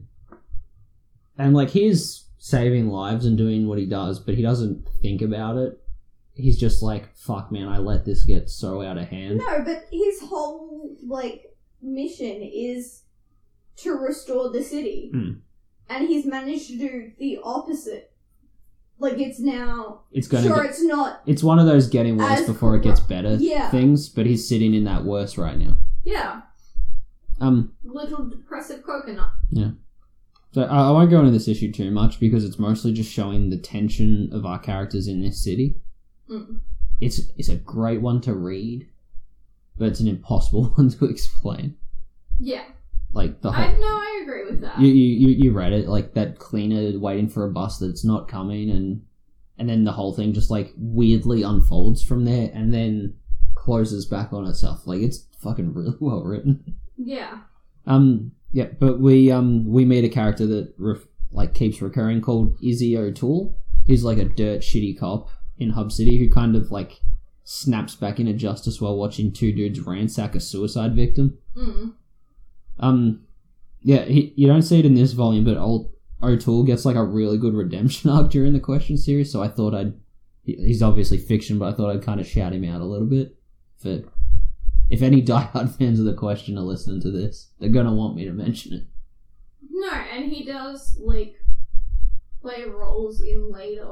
And 1.37 1.53
like 1.53 1.69
he's 1.69 2.25
saving 2.37 2.89
lives 2.89 3.25
and 3.25 3.37
doing 3.37 3.67
what 3.67 3.77
he 3.77 3.85
does, 3.85 4.19
but 4.19 4.35
he 4.35 4.41
doesn't 4.41 4.87
think 5.01 5.21
about 5.21 5.57
it. 5.57 5.77
He's 6.33 6.59
just 6.59 6.81
like, 6.81 7.15
"Fuck, 7.15 7.51
man, 7.51 7.67
I 7.67 7.77
let 7.77 8.05
this 8.05 8.23
get 8.23 8.49
so 8.49 8.81
out 8.81 8.97
of 8.97 9.07
hand." 9.07 9.37
No, 9.37 9.63
but 9.63 9.85
his 9.91 10.21
whole 10.21 10.95
like 11.05 11.55
mission 11.81 12.41
is 12.41 13.03
to 13.77 13.91
restore 13.93 14.49
the 14.51 14.63
city, 14.63 15.09
Hmm. 15.13 15.31
and 15.89 16.07
he's 16.07 16.25
managed 16.25 16.67
to 16.69 16.77
do 16.77 17.11
the 17.19 17.39
opposite. 17.43 18.11
Like 18.99 19.19
it's 19.19 19.39
now 19.39 20.01
It's 20.11 20.27
gonna. 20.27 20.47
sure 20.47 20.57
get, 20.61 20.65
it's 20.71 20.83
not. 20.83 21.21
it's 21.25 21.43
one 21.43 21.57
of 21.59 21.65
those 21.65 21.87
getting 21.89 22.17
worse 22.17 22.45
before 22.45 22.75
it 22.75 22.83
gets 22.83 22.99
better 22.99 23.35
Yeah. 23.35 23.69
things, 23.71 24.07
but 24.09 24.25
he's 24.27 24.47
sitting 24.47 24.73
in 24.75 24.83
that 24.83 25.03
worse 25.05 25.37
right 25.39 25.57
now. 25.57 25.77
Yeah, 26.03 26.41
Um. 27.39 27.73
little 27.83 28.27
depressive 28.29 28.83
coconut. 28.83 29.31
So 30.51 30.63
I, 30.63 30.87
I 30.87 30.91
won't 30.91 31.09
go 31.09 31.19
into 31.19 31.31
this 31.31 31.47
issue 31.47 31.71
too 31.71 31.91
much 31.91 32.19
because 32.19 32.43
it's 32.43 32.59
mostly 32.59 32.91
just 32.93 33.11
showing 33.11 33.49
the 33.49 33.57
tension 33.57 34.29
of 34.33 34.45
our 34.45 34.59
characters 34.59 35.07
in 35.07 35.21
this 35.21 35.43
city. 35.43 35.75
Mm. 36.29 36.59
It's 36.99 37.21
it's 37.37 37.49
a 37.49 37.55
great 37.55 38.01
one 38.01 38.21
to 38.21 38.33
read, 38.33 38.87
but 39.77 39.87
it's 39.87 39.99
an 39.99 40.07
impossible 40.07 40.65
one 40.75 40.89
to 40.89 41.05
explain. 41.05 41.75
Yeah, 42.39 42.63
Like 43.13 43.41
the 43.41 43.49
I 43.49 43.67
whole 43.67 43.79
no, 43.79 43.87
I 43.87 44.19
agree 44.23 44.45
with 44.45 44.61
that. 44.61 44.79
you, 44.79 44.87
you 44.87 45.27
you 45.27 45.35
you 45.43 45.51
read 45.51 45.73
it 45.73 45.87
like 45.87 46.13
that 46.15 46.39
cleaner 46.39 46.97
waiting 46.99 47.29
for 47.29 47.45
a 47.45 47.51
bus 47.51 47.77
that's 47.79 48.03
not 48.03 48.27
coming 48.27 48.69
and 48.71 49.03
and 49.57 49.69
then 49.69 49.83
the 49.83 49.91
whole 49.91 50.13
thing 50.13 50.33
just 50.33 50.49
like 50.49 50.73
weirdly 50.75 51.43
unfolds 51.43 52.01
from 52.03 52.25
there 52.25 52.49
and 52.53 52.73
then 52.73 53.13
closes 53.53 54.05
back 54.07 54.33
on 54.33 54.47
itself. 54.47 54.87
Like 54.87 55.01
it's 55.01 55.27
fucking 55.39 55.73
really 55.73 55.95
well 55.99 56.23
written. 56.23 56.75
Yeah. 56.97 57.39
Um, 57.85 58.31
yeah, 58.51 58.67
but 58.79 58.99
we 58.99 59.31
um 59.31 59.65
we 59.65 59.85
meet 59.85 60.03
a 60.03 60.09
character 60.09 60.45
that 60.47 60.73
ref- 60.77 61.07
like 61.31 61.53
keeps 61.53 61.81
recurring 61.81 62.21
called 62.21 62.57
Izzy 62.61 62.97
O'Toole. 62.97 63.57
He's 63.87 64.03
like 64.03 64.17
a 64.17 64.25
dirt 64.25 64.61
shitty 64.61 64.99
cop 64.99 65.29
in 65.57 65.71
Hub 65.71 65.91
City 65.91 66.17
who 66.17 66.29
kind 66.29 66.55
of 66.55 66.71
like 66.71 66.99
snaps 67.43 67.95
back 67.95 68.19
into 68.19 68.33
justice 68.33 68.79
while 68.79 68.97
watching 68.97 69.31
two 69.31 69.51
dudes 69.51 69.79
ransack 69.79 70.35
a 70.35 70.39
suicide 70.39 70.95
victim. 70.95 71.37
Mm. 71.55 71.93
Um, 72.79 73.21
yeah, 73.81 74.03
he, 74.05 74.33
you 74.35 74.47
don't 74.47 74.61
see 74.61 74.79
it 74.79 74.85
in 74.85 74.95
this 74.95 75.13
volume, 75.13 75.45
but 75.45 75.57
old 75.57 75.91
O'Toole 76.21 76.63
gets 76.63 76.85
like 76.85 76.95
a 76.95 77.03
really 77.03 77.37
good 77.37 77.53
redemption 77.53 78.09
arc 78.11 78.31
during 78.31 78.53
the 78.53 78.59
question 78.59 78.97
series. 78.97 79.31
So 79.31 79.41
I 79.41 79.47
thought 79.47 79.73
I'd 79.73 79.93
he's 80.43 80.81
obviously 80.81 81.17
fiction, 81.17 81.57
but 81.57 81.73
I 81.73 81.75
thought 81.75 81.89
I'd 81.89 82.03
kind 82.03 82.19
of 82.19 82.27
shout 82.27 82.53
him 82.53 82.65
out 82.65 82.81
a 82.81 82.85
little 82.85 83.07
bit 83.07 83.35
for 83.77 84.01
if 84.91 85.01
any 85.01 85.21
diehard 85.31 85.75
fans 85.77 85.99
of 85.99 86.05
the 86.05 86.13
question 86.13 86.57
are 86.57 86.61
listening 86.61 87.01
to 87.01 87.11
this, 87.11 87.49
they're 87.59 87.69
gonna 87.69 87.93
want 87.93 88.15
me 88.15 88.25
to 88.25 88.31
mention 88.31 88.73
it. 88.73 88.83
No, 89.69 89.91
and 89.91 90.31
he 90.31 90.43
does 90.45 90.97
like 91.01 91.35
play 92.41 92.63
roles 92.65 93.21
in 93.21 93.51
later 93.51 93.87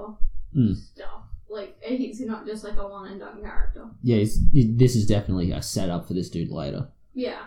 Mm. 0.56 0.76
stuff. 0.76 1.26
Like 1.48 1.78
he's 1.84 2.20
not 2.22 2.46
just 2.48 2.64
like 2.64 2.78
a 2.78 2.88
one 2.88 3.08
and 3.12 3.20
done 3.20 3.40
character. 3.42 3.86
Yeah, 4.02 4.18
this 4.54 4.96
is 4.96 5.06
definitely 5.06 5.52
a 5.52 5.62
setup 5.62 6.08
for 6.08 6.14
this 6.16 6.30
dude 6.30 6.50
later. 6.52 6.88
Yeah. 7.14 7.42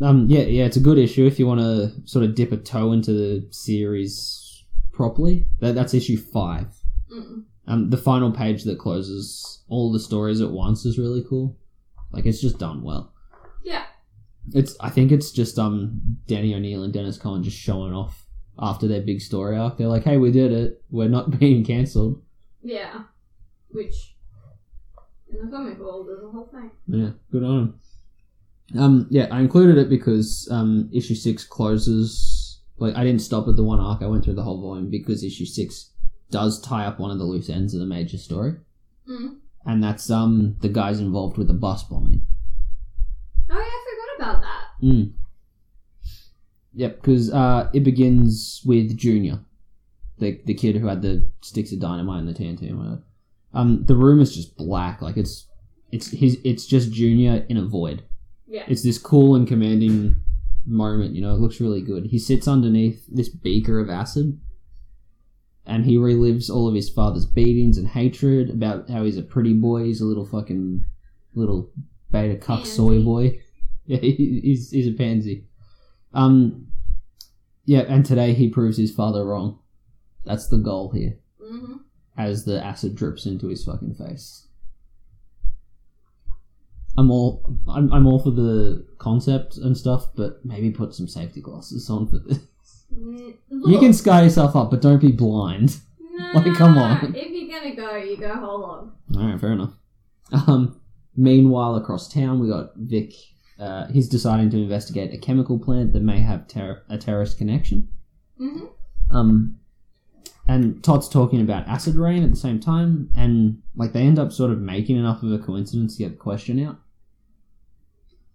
Um, 0.00 0.26
yeah, 0.28 0.40
yeah, 0.42 0.64
it's 0.66 0.76
a 0.76 0.80
good 0.80 0.98
issue 0.98 1.26
if 1.26 1.38
you 1.38 1.46
want 1.46 1.60
to 1.60 1.92
sort 2.06 2.24
of 2.26 2.34
dip 2.34 2.52
a 2.52 2.58
toe 2.58 2.92
into 2.92 3.12
the 3.14 3.46
series 3.50 4.64
properly. 4.92 5.46
That, 5.60 5.74
that's 5.74 5.94
issue 5.94 6.18
five. 6.18 6.66
Mm. 7.10 7.44
Um, 7.66 7.90
the 7.90 7.96
final 7.96 8.30
page 8.30 8.64
that 8.64 8.78
closes 8.78 9.62
all 9.68 9.90
the 9.90 9.98
stories 10.00 10.40
at 10.42 10.50
once 10.50 10.84
is 10.84 10.98
really 10.98 11.24
cool. 11.26 11.56
Like 12.16 12.26
it's 12.26 12.40
just 12.40 12.58
done 12.58 12.82
well. 12.82 13.12
Yeah. 13.64 13.84
It's 14.52 14.74
I 14.80 14.90
think 14.90 15.12
it's 15.12 15.30
just 15.30 15.58
um 15.58 16.00
Danny 16.26 16.54
O'Neil 16.54 16.82
and 16.82 16.92
Denys 16.92 17.20
Cowan 17.20 17.42
just 17.44 17.58
showing 17.58 17.92
off 17.92 18.26
after 18.58 18.88
their 18.88 19.02
big 19.02 19.20
story 19.20 19.56
arc. 19.56 19.76
They're 19.76 19.86
like, 19.86 20.04
"Hey, 20.04 20.16
we 20.16 20.32
did 20.32 20.50
it. 20.50 20.82
We're 20.90 21.08
not 21.08 21.30
being 21.38 21.64
cancelled." 21.64 22.22
Yeah. 22.62 23.02
Which 23.70 24.16
in 25.28 25.44
the 25.44 25.50
comic 25.54 25.78
world 25.78 26.08
is 26.08 26.24
a 26.24 26.28
whole 26.30 26.46
thing. 26.50 26.70
Yeah, 26.86 27.10
good 27.30 27.44
on 27.44 27.74
'em. 28.74 28.80
Um, 28.80 29.06
yeah, 29.10 29.28
I 29.30 29.40
included 29.40 29.76
it 29.78 29.88
because 29.88 30.48
um, 30.50 30.88
issue 30.92 31.14
six 31.14 31.44
closes. 31.44 32.60
Like, 32.78 32.94
I 32.96 33.04
didn't 33.04 33.22
stop 33.22 33.46
at 33.48 33.56
the 33.56 33.62
one 33.62 33.78
arc. 33.80 34.02
I 34.02 34.06
went 34.06 34.24
through 34.24 34.34
the 34.34 34.42
whole 34.42 34.60
volume 34.60 34.90
because 34.90 35.22
issue 35.22 35.46
six 35.46 35.92
does 36.30 36.60
tie 36.60 36.84
up 36.84 36.98
one 36.98 37.10
of 37.10 37.18
the 37.18 37.24
loose 37.24 37.48
ends 37.48 37.74
of 37.74 37.80
the 37.80 37.86
major 37.86 38.18
story, 38.18 38.54
Mm. 39.08 39.36
And 39.66 39.82
that's 39.82 40.10
um 40.10 40.56
the 40.60 40.68
guys 40.68 41.00
involved 41.00 41.36
with 41.36 41.48
the 41.48 41.54
bus 41.54 41.82
bombing. 41.82 42.24
Oh 43.50 43.54
yeah, 43.54 43.60
I 43.60 44.16
forgot 44.18 44.30
about 44.30 44.42
that. 44.42 44.86
Mm. 44.86 45.12
Yep, 46.74 46.96
because 46.96 47.32
uh, 47.32 47.70
it 47.72 47.80
begins 47.80 48.62
with 48.64 48.96
Junior, 48.96 49.40
the 50.18 50.40
the 50.44 50.54
kid 50.54 50.76
who 50.76 50.86
had 50.86 51.02
the 51.02 51.28
sticks 51.40 51.72
of 51.72 51.80
dynamite 51.80 52.20
and 52.20 52.28
the 52.28 52.34
TNT 52.34 52.68
and 52.68 52.78
whatever. 52.78 53.02
Um, 53.54 53.84
the 53.86 53.96
room 53.96 54.20
is 54.20 54.34
just 54.34 54.56
black, 54.56 55.00
like 55.00 55.16
it's 55.16 55.46
it's 55.90 56.10
his 56.10 56.38
it's 56.44 56.66
just 56.66 56.92
Junior 56.92 57.44
in 57.48 57.56
a 57.56 57.64
void. 57.64 58.04
Yeah. 58.46 58.64
It's 58.68 58.82
this 58.82 58.98
cool 58.98 59.34
and 59.34 59.48
commanding 59.48 60.16
moment, 60.66 61.14
you 61.14 61.22
know. 61.22 61.34
It 61.34 61.40
looks 61.40 61.60
really 61.60 61.80
good. 61.80 62.06
He 62.06 62.18
sits 62.18 62.46
underneath 62.46 63.04
this 63.08 63.28
beaker 63.28 63.80
of 63.80 63.88
acid, 63.88 64.38
and 65.66 65.84
he 65.84 65.96
relives 65.96 66.48
all 66.50 66.68
of 66.68 66.74
his 66.74 66.88
father's 66.88 67.26
beatings 67.26 67.78
and 67.78 67.88
hatred 67.88 68.50
about 68.50 68.88
how 68.88 69.04
he's 69.04 69.18
a 69.18 69.22
pretty 69.22 69.52
boy. 69.52 69.84
He's 69.84 70.00
a 70.00 70.04
little 70.06 70.26
fucking 70.26 70.84
little 71.34 71.70
beta 72.10 72.36
cuck 72.36 72.66
soy 72.66 73.02
boy. 73.02 73.40
Yeah, 73.88 73.98
he's 73.98 74.72
he's 74.72 74.88
a 74.88 74.92
pansy. 74.92 75.44
Um, 76.12 76.66
yeah, 77.66 77.82
and 77.82 78.04
today 78.04 78.34
he 78.34 78.48
proves 78.48 78.76
his 78.76 78.92
father 78.92 79.24
wrong. 79.24 79.60
That's 80.24 80.48
the 80.48 80.56
goal 80.58 80.90
here. 80.90 81.18
hmm 81.40 81.76
As 82.18 82.44
the 82.44 82.60
acid 82.64 82.96
drips 82.96 83.26
into 83.26 83.46
his 83.46 83.64
fucking 83.64 83.94
face. 83.94 84.48
I'm 86.98 87.10
all 87.10 87.44
I'm, 87.68 87.92
I'm 87.92 88.06
all 88.06 88.18
for 88.18 88.30
the 88.30 88.84
concept 88.98 89.56
and 89.58 89.76
stuff, 89.76 90.08
but 90.16 90.44
maybe 90.44 90.70
put 90.70 90.94
some 90.94 91.06
safety 91.06 91.40
glasses 91.40 91.88
on 91.90 92.08
for 92.08 92.18
this. 92.18 92.38
Mm, 92.94 93.34
You 93.66 93.78
can 93.78 93.92
scar 93.92 94.22
yourself 94.22 94.54
up, 94.56 94.70
but 94.70 94.80
don't 94.82 95.00
be 95.00 95.12
blind. 95.12 95.78
like, 96.34 96.54
come 96.54 96.78
on. 96.78 97.14
If 97.14 97.30
you're 97.30 97.60
gonna 97.60 97.74
go, 97.76 97.96
you 97.96 98.16
go 98.16 98.34
whole 98.34 98.64
on. 98.64 98.92
All 99.16 99.26
right, 99.30 99.40
fair 99.40 99.52
enough. 99.52 99.72
Um, 100.32 100.80
meanwhile, 101.16 101.76
across 101.76 102.12
town, 102.12 102.40
we 102.40 102.48
got 102.48 102.72
Vic. 102.76 103.12
Uh, 103.58 103.86
he's 103.88 104.08
deciding 104.08 104.50
to 104.50 104.58
investigate 104.62 105.14
a 105.14 105.18
chemical 105.18 105.58
plant 105.58 105.92
that 105.94 106.02
may 106.02 106.20
have 106.20 106.46
ter- 106.48 106.82
a 106.88 106.98
terrorist 106.98 107.38
connection. 107.38 107.88
hmm 108.38 108.66
Um, 109.10 109.58
and 110.48 110.82
Tot's 110.84 111.08
talking 111.08 111.40
about 111.40 111.66
acid 111.66 111.96
rain 111.96 112.22
at 112.22 112.30
the 112.30 112.36
same 112.36 112.60
time, 112.60 113.10
and 113.16 113.62
like 113.74 113.92
they 113.92 114.02
end 114.02 114.18
up 114.18 114.30
sort 114.32 114.50
of 114.52 114.60
making 114.60 114.96
enough 114.96 115.22
of 115.22 115.32
a 115.32 115.38
coincidence 115.38 115.96
to 115.96 116.02
get 116.04 116.10
the 116.12 116.16
question 116.18 116.64
out. 116.64 116.78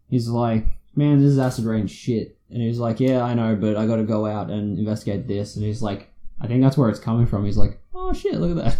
He's 0.09 0.27
like, 0.27 0.67
"Man, 0.95 1.19
this 1.19 1.31
is 1.31 1.39
acid 1.39 1.65
rain 1.65 1.87
shit," 1.87 2.37
and 2.49 2.61
he's 2.61 2.79
like, 2.79 2.99
"Yeah, 2.99 3.23
I 3.23 3.33
know, 3.33 3.55
but 3.55 3.77
I 3.77 3.87
got 3.87 3.97
to 3.97 4.03
go 4.03 4.25
out 4.25 4.49
and 4.49 4.77
investigate 4.77 5.27
this." 5.27 5.55
And 5.55 5.65
he's 5.65 5.81
like, 5.81 6.11
"I 6.39 6.47
think 6.47 6.61
that's 6.61 6.77
where 6.77 6.89
it's 6.89 6.99
coming 6.99 7.27
from." 7.27 7.45
He's 7.45 7.57
like, 7.57 7.79
"Oh 7.93 8.13
shit, 8.13 8.39
look 8.39 8.57
at 8.57 8.63
that." 8.63 8.77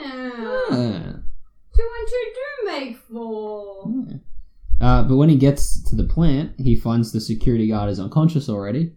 Yeah. 0.00 0.30
Ah. 0.70 1.16
Two 1.76 1.88
and 1.98 2.08
two 2.08 2.32
do 2.34 2.66
make 2.66 2.96
four. 2.96 3.92
Uh, 4.80 5.02
but 5.02 5.16
when 5.16 5.28
he 5.28 5.36
gets 5.36 5.82
to 5.90 5.96
the 5.96 6.04
plant, 6.04 6.52
he 6.58 6.74
finds 6.74 7.12
the 7.12 7.20
security 7.20 7.68
guard 7.68 7.90
is 7.90 8.00
unconscious 8.00 8.48
already. 8.48 8.92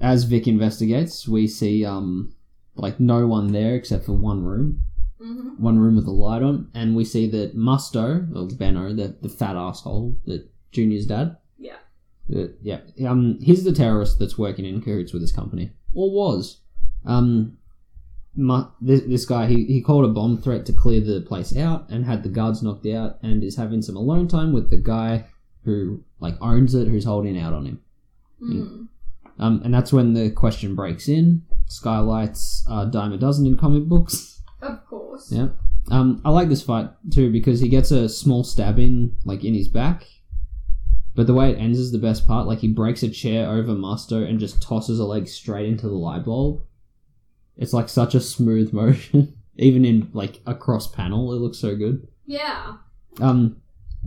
As 0.00 0.24
Vic 0.24 0.46
investigates, 0.46 1.26
we 1.26 1.48
see 1.48 1.84
um 1.84 2.34
like 2.76 3.00
no 3.00 3.26
one 3.26 3.52
there 3.52 3.74
except 3.74 4.04
for 4.04 4.12
one 4.12 4.44
room, 4.44 4.84
hmm 5.18 5.54
one 5.58 5.78
room 5.78 5.96
with 5.96 6.06
a 6.06 6.10
light 6.10 6.42
on, 6.42 6.70
and 6.74 6.94
we 6.94 7.04
see 7.04 7.28
that 7.30 7.56
Musto 7.56 8.28
or 8.36 8.54
Benno, 8.54 8.94
the 8.94 9.16
the 9.22 9.28
fat 9.28 9.56
asshole, 9.56 10.16
that 10.26 10.48
Junior's 10.76 11.06
dad. 11.06 11.36
Yeah. 11.58 11.76
Uh, 12.34 12.48
yeah, 12.62 12.80
um, 13.06 13.38
he's 13.40 13.64
the 13.64 13.72
terrorist 13.72 14.18
that's 14.18 14.36
working 14.38 14.64
in 14.64 14.82
cahoots 14.82 15.12
with 15.12 15.22
this 15.22 15.32
company, 15.32 15.72
or 15.94 16.10
was. 16.10 16.60
Um, 17.04 17.58
mu- 18.34 18.66
this, 18.80 19.02
this 19.02 19.24
guy, 19.24 19.46
he, 19.46 19.64
he 19.64 19.80
called 19.80 20.04
a 20.04 20.12
bomb 20.12 20.38
threat 20.38 20.66
to 20.66 20.72
clear 20.72 21.00
the 21.00 21.20
place 21.20 21.56
out 21.56 21.88
and 21.88 22.04
had 22.04 22.22
the 22.22 22.28
guards 22.28 22.62
knocked 22.62 22.86
out 22.86 23.18
and 23.22 23.42
is 23.42 23.56
having 23.56 23.82
some 23.82 23.96
alone 23.96 24.28
time 24.28 24.52
with 24.52 24.70
the 24.70 24.76
guy 24.76 25.24
who, 25.64 26.04
like, 26.20 26.34
owns 26.40 26.74
it, 26.74 26.88
who's 26.88 27.04
holding 27.04 27.38
out 27.38 27.52
on 27.52 27.66
him. 27.66 27.80
Mm. 28.42 28.88
Um, 29.38 29.60
and 29.64 29.74
that's 29.74 29.92
when 29.92 30.14
the 30.14 30.30
question 30.30 30.74
breaks 30.74 31.08
in. 31.08 31.42
Skylights 31.66 32.64
are 32.68 32.86
a 32.86 32.90
dime 32.90 33.12
a 33.12 33.18
dozen 33.18 33.46
in 33.46 33.56
comic 33.56 33.84
books. 33.84 34.34
Of 34.62 34.84
course. 34.86 35.30
Yeah. 35.30 35.48
Um, 35.90 36.22
I 36.24 36.30
like 36.30 36.48
this 36.48 36.62
fight 36.62 36.88
too 37.12 37.30
because 37.30 37.60
he 37.60 37.68
gets 37.68 37.90
a 37.90 38.08
small 38.08 38.42
stabbing 38.42 39.14
like 39.24 39.44
in 39.44 39.54
his 39.54 39.68
back, 39.68 40.06
but 41.16 41.26
the 41.26 41.34
way 41.34 41.50
it 41.50 41.58
ends 41.58 41.78
is 41.78 41.90
the 41.90 41.98
best 41.98 42.26
part. 42.26 42.46
Like 42.46 42.60
he 42.60 42.68
breaks 42.68 43.02
a 43.02 43.08
chair 43.10 43.50
over 43.50 43.72
Musto 43.74 44.24
and 44.28 44.38
just 44.38 44.62
tosses 44.62 45.00
a 45.00 45.04
leg 45.04 45.26
straight 45.26 45.66
into 45.68 45.88
the 45.88 45.94
light 45.94 46.24
bulb. 46.24 46.62
It's 47.56 47.72
like 47.72 47.88
such 47.88 48.14
a 48.14 48.20
smooth 48.20 48.72
motion, 48.82 49.34
even 49.56 49.84
in 49.84 50.10
like 50.12 50.40
a 50.46 50.54
cross 50.54 50.86
panel. 50.86 51.32
It 51.32 51.36
looks 51.40 51.58
so 51.58 51.74
good. 51.74 52.06
Yeah. 52.26 52.74
Um, 53.20 53.56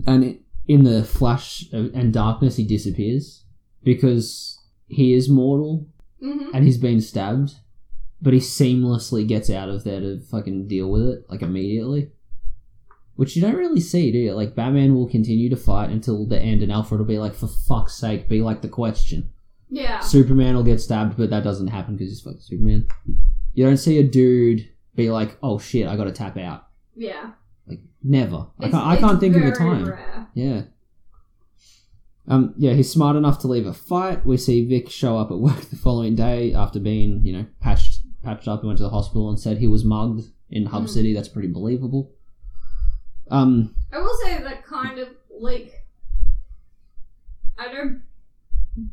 and 0.08 0.24
i- 0.24 0.40
in 0.68 0.84
the 0.84 1.04
flash 1.04 1.66
and 1.74 2.14
darkness, 2.14 2.56
he 2.58 2.64
disappears 2.64 3.44
because 3.84 4.60
he 4.88 5.14
is 5.14 5.28
mortal 5.30 5.88
hmm 6.22 6.50
and 6.54 6.64
he's 6.66 6.78
been 6.78 7.02
stabbed, 7.02 7.56
but 8.22 8.34
he 8.34 8.40
seamlessly 8.40 9.28
gets 9.28 9.50
out 9.50 9.70
of 9.70 9.84
there 9.84 10.00
to 10.02 10.20
fucking 10.20 10.68
deal 10.68 10.92
with 10.92 11.08
it, 11.08 11.26
like 11.30 11.42
immediately. 11.42 12.12
Which 13.20 13.36
you 13.36 13.42
don't 13.42 13.58
really 13.58 13.82
see, 13.82 14.14
do 14.14 14.18
you? 14.18 14.32
Like, 14.32 14.56
Batman 14.56 14.96
will 14.96 15.06
continue 15.10 15.50
to 15.50 15.58
fight 15.58 15.90
until 15.90 16.26
the 16.26 16.40
end, 16.40 16.64
and 16.64 16.72
Alfred 16.72 17.00
will 17.02 17.06
be 17.06 17.20
like, 17.20 17.36
for 17.36 17.48
fuck's 17.50 17.94
sake, 17.94 18.30
be 18.30 18.42
like 18.42 18.62
the 18.62 18.70
question. 18.70 19.30
Yeah. 19.70 20.00
Superman 20.00 20.56
will 20.56 20.64
get 20.64 20.80
stabbed, 20.80 21.18
but 21.18 21.30
that 21.30 21.44
doesn't 21.44 21.68
happen 21.68 21.98
because 21.98 22.12
he's 22.14 22.22
fucking 22.22 22.40
Superman. 22.40 22.88
You 23.54 23.66
don't 23.66 23.76
see 23.76 24.00
a 24.00 24.04
dude 24.04 24.70
be 24.96 25.10
like, 25.12 25.38
oh 25.44 25.60
shit, 25.60 25.86
I 25.86 25.98
gotta 25.98 26.14
tap 26.14 26.38
out. 26.38 26.70
Yeah. 26.96 27.32
Like, 27.68 27.82
never. 28.02 28.48
I 28.58 28.70
can't, 28.70 28.88
I 28.88 28.96
can't 28.96 29.20
think 29.20 29.36
of 29.36 29.44
a 29.44 29.52
time. 29.52 29.90
Rare. 29.90 30.28
Yeah. 30.34 30.62
Um, 32.30 32.54
yeah, 32.58 32.72
he's 32.72 32.90
smart 32.90 33.18
enough 33.18 33.40
to 33.40 33.48
leave 33.48 33.66
a 33.66 33.74
fight. 33.74 34.26
We 34.26 34.38
see 34.38 34.66
Vic 34.66 34.90
show 34.90 35.18
up 35.18 35.30
at 35.30 35.40
work 35.40 35.60
the 35.70 35.76
following 35.76 36.16
day 36.16 36.54
after 36.54 36.80
being, 36.80 37.26
you 37.26 37.34
know, 37.34 37.46
patched 37.60 38.00
patched 38.24 38.48
up. 38.48 38.62
He 38.62 38.68
went 38.68 38.78
to 38.78 38.84
the 38.84 38.90
hospital 38.92 39.28
and 39.30 39.38
said 39.38 39.58
he 39.58 39.68
was 39.68 39.84
mugged 39.84 40.24
in 40.50 40.68
Hub 40.68 40.84
Mm. 40.86 40.90
City. 40.90 41.14
That's 41.14 41.28
pretty 41.28 41.50
believable. 41.50 42.14
Um, 43.32 43.76
I 43.92 44.00
will 44.00 44.18
say 44.24 44.42
that 44.42 44.66
kind 44.66 45.00
of 45.00 45.10
like 45.40 45.74
I 47.58 47.72
know 47.72 48.00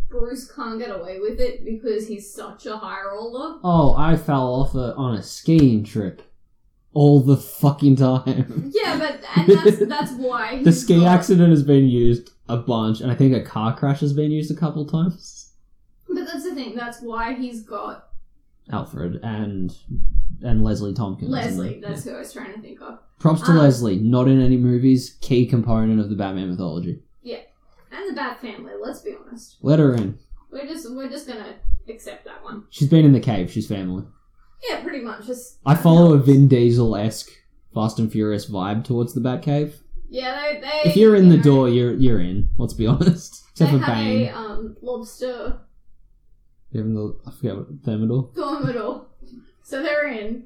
Bruce 0.08 0.50
can't 0.50 0.78
get 0.78 0.90
away 0.90 1.20
with 1.20 1.40
it 1.40 1.64
because 1.64 2.08
he's 2.08 2.32
such 2.32 2.66
a 2.66 2.76
high 2.76 3.02
roller. 3.04 3.58
oh, 3.62 3.94
I 3.96 4.16
fell 4.16 4.46
off 4.54 4.74
a, 4.74 4.94
on 4.96 5.14
a 5.16 5.22
skiing 5.22 5.84
trip 5.84 6.22
all 6.92 7.20
the 7.20 7.36
fucking 7.36 7.96
time. 7.96 8.72
Yeah, 8.74 8.98
but 8.98 9.20
and 9.36 9.48
that's 9.64 9.86
that's 9.86 10.12
why 10.12 10.62
The 10.62 10.72
ski 10.72 11.00
got- 11.00 11.14
accident 11.18 11.50
has 11.50 11.62
been 11.62 11.86
used 11.88 12.30
a 12.48 12.56
bunch, 12.56 13.00
and 13.00 13.10
I 13.10 13.14
think 13.14 13.34
a 13.34 13.42
car 13.42 13.76
crash 13.76 14.00
has 14.00 14.12
been 14.12 14.30
used 14.30 14.50
a 14.50 14.54
couple 14.56 14.84
times. 14.86 15.52
But 16.08 16.24
that's 16.26 16.44
the 16.44 16.54
thing. 16.54 16.74
That's 16.74 17.00
why 17.00 17.34
he's 17.34 17.62
got 17.62 18.08
Alfred 18.72 19.20
and 19.22 19.76
and 20.42 20.62
Leslie 20.64 20.94
Tompkins. 20.94 21.30
Leslie. 21.30 21.80
That's 21.80 22.04
who 22.04 22.14
I 22.14 22.18
was 22.18 22.32
trying 22.32 22.54
to 22.54 22.60
think 22.60 22.80
of, 22.82 22.98
Props 23.18 23.42
to 23.42 23.52
Um, 23.52 23.58
Leslie, 23.58 23.98
not 23.98 24.28
in 24.28 24.40
any 24.40 24.56
movies, 24.56 25.16
key 25.20 25.46
component 25.46 26.00
of 26.00 26.10
the 26.10 26.16
Batman 26.16 26.50
mythology. 26.50 27.00
Yeah, 27.22 27.40
and 27.92 28.10
the 28.10 28.14
Bat 28.14 28.40
family. 28.40 28.72
Let's 28.80 29.00
be 29.00 29.14
honest. 29.26 29.56
Let 29.62 29.78
her 29.78 29.94
in. 29.94 30.18
We're 30.50 30.66
just 30.66 30.90
we're 30.94 31.08
just 31.10 31.26
gonna 31.26 31.54
accept 31.88 32.24
that 32.24 32.42
one. 32.44 32.64
She's 32.70 32.88
been 32.88 33.04
in 33.04 33.12
the 33.12 33.20
cave, 33.20 33.50
she's 33.50 33.66
family. 33.66 34.04
Yeah, 34.68 34.82
pretty 34.82 35.04
much. 35.04 35.26
Just 35.26 35.58
I 35.66 35.74
follow 35.74 36.12
a 36.14 36.18
Vin 36.18 36.48
Diesel 36.48 36.96
esque 36.96 37.30
Fast 37.74 37.98
and 37.98 38.10
Furious 38.10 38.48
vibe 38.50 38.84
towards 38.84 39.12
the 39.14 39.20
Batcave. 39.20 39.74
Yeah, 40.08 40.40
they 40.40 40.60
they. 40.60 40.90
If 40.90 40.96
you're 40.96 41.14
in 41.16 41.28
the 41.28 41.36
know, 41.36 41.42
door, 41.42 41.68
you're 41.68 41.94
you're 41.94 42.20
in. 42.20 42.48
Let's 42.58 42.74
be 42.74 42.86
honest. 42.88 43.42
they 43.58 43.64
Except 43.66 43.70
for 43.72 43.78
have 43.86 43.96
Bane. 43.96 44.28
a 44.28 44.32
um 44.36 44.76
lobster 44.82 45.58
in 46.72 46.94
the 46.94 47.18
I 47.26 47.30
forget 47.32 47.56
what 47.56 47.66
Thermidor. 47.84 48.30
Thermidor. 48.34 49.06
So 49.66 49.82
they're 49.82 50.06
in. 50.08 50.44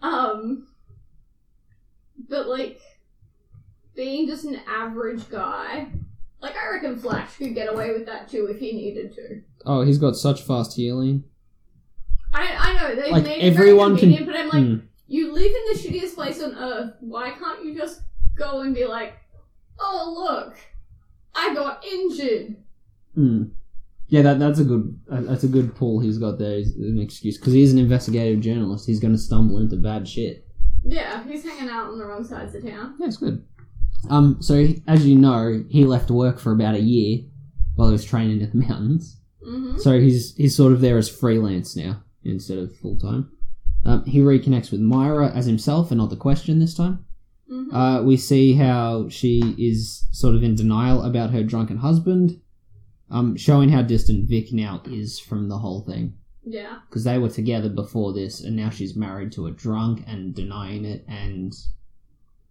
Um 0.00 0.68
but 2.30 2.48
like 2.48 2.80
being 3.94 4.26
just 4.26 4.44
an 4.46 4.58
average 4.66 5.28
guy. 5.28 5.88
Like 6.40 6.56
I 6.56 6.70
reckon 6.72 6.96
Flash 6.96 7.36
could 7.36 7.54
get 7.54 7.70
away 7.72 7.92
with 7.92 8.06
that 8.06 8.28
too 8.28 8.46
if 8.50 8.58
he 8.58 8.72
needed 8.72 9.14
to. 9.16 9.42
Oh, 9.66 9.82
he's 9.82 9.98
got 9.98 10.16
such 10.16 10.40
fast 10.42 10.74
healing. 10.76 11.24
I 12.32 12.46
I 12.58 12.74
know 12.80 12.94
they 13.00 13.10
Like, 13.10 13.24
made 13.24 13.40
everyone 13.42 13.96
it 13.96 14.00
can- 14.00 14.08
very 14.10 14.16
convenient, 14.18 14.26
but 14.26 14.36
I'm 14.36 14.48
like, 14.48 14.80
Hmm. 14.80 14.86
you 15.08 15.32
live 15.34 15.52
in 15.52 15.64
the 15.72 15.78
shittiest 15.78 16.14
place 16.14 16.42
on 16.42 16.54
earth. 16.54 16.94
Why 17.00 17.32
can't 17.32 17.62
you 17.64 17.74
just 17.76 18.00
go 18.34 18.62
and 18.62 18.74
be 18.74 18.86
like, 18.86 19.14
oh 19.78 20.14
look, 20.16 20.56
I 21.34 21.54
got 21.54 21.84
injured. 21.84 22.56
Hmm. 23.14 23.44
Yeah, 24.14 24.22
that 24.22 24.38
that's 24.38 24.60
a 24.60 24.64
good 24.64 24.96
uh, 25.10 25.22
that's 25.22 25.42
a 25.42 25.48
good 25.48 25.74
pull 25.74 25.98
he's 25.98 26.18
got 26.18 26.38
there. 26.38 26.58
He's 26.58 26.76
an 26.76 27.00
excuse 27.00 27.36
because 27.36 27.52
he's 27.52 27.72
an 27.72 27.80
investigative 27.80 28.42
journalist. 28.42 28.86
He's 28.86 29.00
going 29.00 29.12
to 29.12 29.18
stumble 29.18 29.58
into 29.58 29.74
bad 29.74 30.06
shit. 30.06 30.46
Yeah, 30.84 31.24
he's 31.24 31.42
hanging 31.42 31.68
out 31.68 31.88
on 31.88 31.98
the 31.98 32.04
wrong 32.04 32.22
sides 32.22 32.54
of 32.54 32.64
town. 32.64 32.94
Yeah, 33.00 33.08
it's 33.08 33.16
good. 33.16 33.44
Um, 34.08 34.40
so 34.40 34.68
as 34.86 35.04
you 35.04 35.18
know, 35.18 35.64
he 35.68 35.84
left 35.84 36.12
work 36.12 36.38
for 36.38 36.52
about 36.52 36.76
a 36.76 36.80
year 36.80 37.24
while 37.74 37.88
he 37.88 37.92
was 37.92 38.04
training 38.04 38.40
in 38.40 38.50
the 38.50 38.66
mountains. 38.68 39.20
Mm-hmm. 39.44 39.78
So 39.78 39.98
he's 39.98 40.36
he's 40.36 40.56
sort 40.56 40.72
of 40.72 40.80
there 40.80 40.96
as 40.96 41.08
freelance 41.08 41.74
now 41.74 42.04
instead 42.22 42.58
of 42.58 42.72
full 42.76 42.96
time. 42.96 43.32
Um, 43.84 44.04
he 44.04 44.20
reconnects 44.20 44.70
with 44.70 44.80
Myra 44.80 45.32
as 45.34 45.46
himself 45.46 45.90
and 45.90 45.98
not 45.98 46.10
the 46.10 46.16
question 46.16 46.60
this 46.60 46.76
time. 46.76 47.04
Mm-hmm. 47.50 47.74
Uh, 47.74 48.02
we 48.02 48.16
see 48.16 48.54
how 48.54 49.08
she 49.08 49.56
is 49.58 50.06
sort 50.12 50.36
of 50.36 50.44
in 50.44 50.54
denial 50.54 51.02
about 51.02 51.30
her 51.30 51.42
drunken 51.42 51.78
husband, 51.78 52.40
um, 53.10 53.36
showing 53.36 53.68
how 53.68 53.82
distant 53.82 54.28
Vic 54.28 54.52
now 54.52 54.82
is 54.86 55.18
from 55.18 55.48
the 55.48 55.58
whole 55.58 55.82
thing. 55.82 56.14
yeah. 56.44 56.78
Because 56.88 57.04
they 57.04 57.18
were 57.18 57.28
together 57.28 57.68
before 57.68 58.12
this, 58.12 58.40
and 58.40 58.56
now 58.56 58.70
she's 58.70 58.96
married 58.96 59.32
to 59.32 59.46
a 59.46 59.50
drunk 59.52 60.02
and 60.06 60.34
denying 60.34 60.84
it, 60.84 61.04
and 61.08 61.54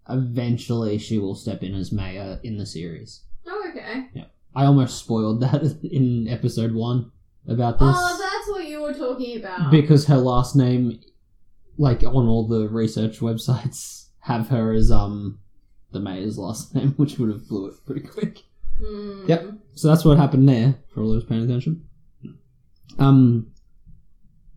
eventually 0.10 0.98
she 0.98 1.18
will 1.18 1.36
step 1.36 1.64
in 1.64 1.74
as 1.76 1.92
mayor 1.92 2.40
in 2.44 2.58
the 2.58 2.66
series. 2.66 3.22
Oh, 3.48 3.66
okay. 3.70 4.08
Yeah. 4.14 4.26
I 4.56 4.66
almost 4.66 5.00
spoiled 5.00 5.42
that 5.42 5.64
in 5.92 6.28
episode 6.28 6.74
one 6.74 7.12
about 7.48 7.80
this 7.80 7.90
Oh, 7.98 8.18
that's 8.20 8.50
what 8.50 8.68
you 8.68 8.82
were 8.82 8.94
talking 8.94 9.38
about. 9.38 9.72
because 9.72 10.06
her 10.08 10.18
last 10.18 10.56
name, 10.56 11.00
like 11.78 12.04
on 12.04 12.28
all 12.28 12.48
the 12.48 12.68
research 12.70 13.20
websites, 13.20 14.08
have 14.20 14.50
her 14.50 14.72
as 14.74 14.92
um 14.92 15.40
the 15.92 16.00
mayor's 16.00 16.38
last 16.38 16.74
name, 16.76 16.94
which 16.98 17.18
would 17.18 17.30
have 17.30 17.48
blew 17.48 17.68
it 17.68 17.74
pretty 17.86 18.02
quick. 18.02 18.44
Hmm. 18.80 19.26
Yep. 19.28 19.50
So 19.76 19.88
that's 19.88 20.06
what 20.06 20.18
happened 20.18 20.48
there 20.48 20.76
for 20.94 21.02
all 21.02 21.12
those 21.12 21.26
paying 21.26 21.44
attention. 21.44 21.84
Um. 23.00 23.48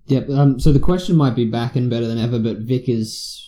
Yep. 0.06 0.28
Um. 0.30 0.60
So 0.60 0.72
the 0.72 0.78
question 0.80 1.16
might 1.16 1.34
be 1.34 1.44
back 1.46 1.76
and 1.76 1.88
better 1.90 2.06
than 2.06 2.18
ever, 2.18 2.38
but 2.38 2.58
Vic 2.58 2.88
is 2.88 3.42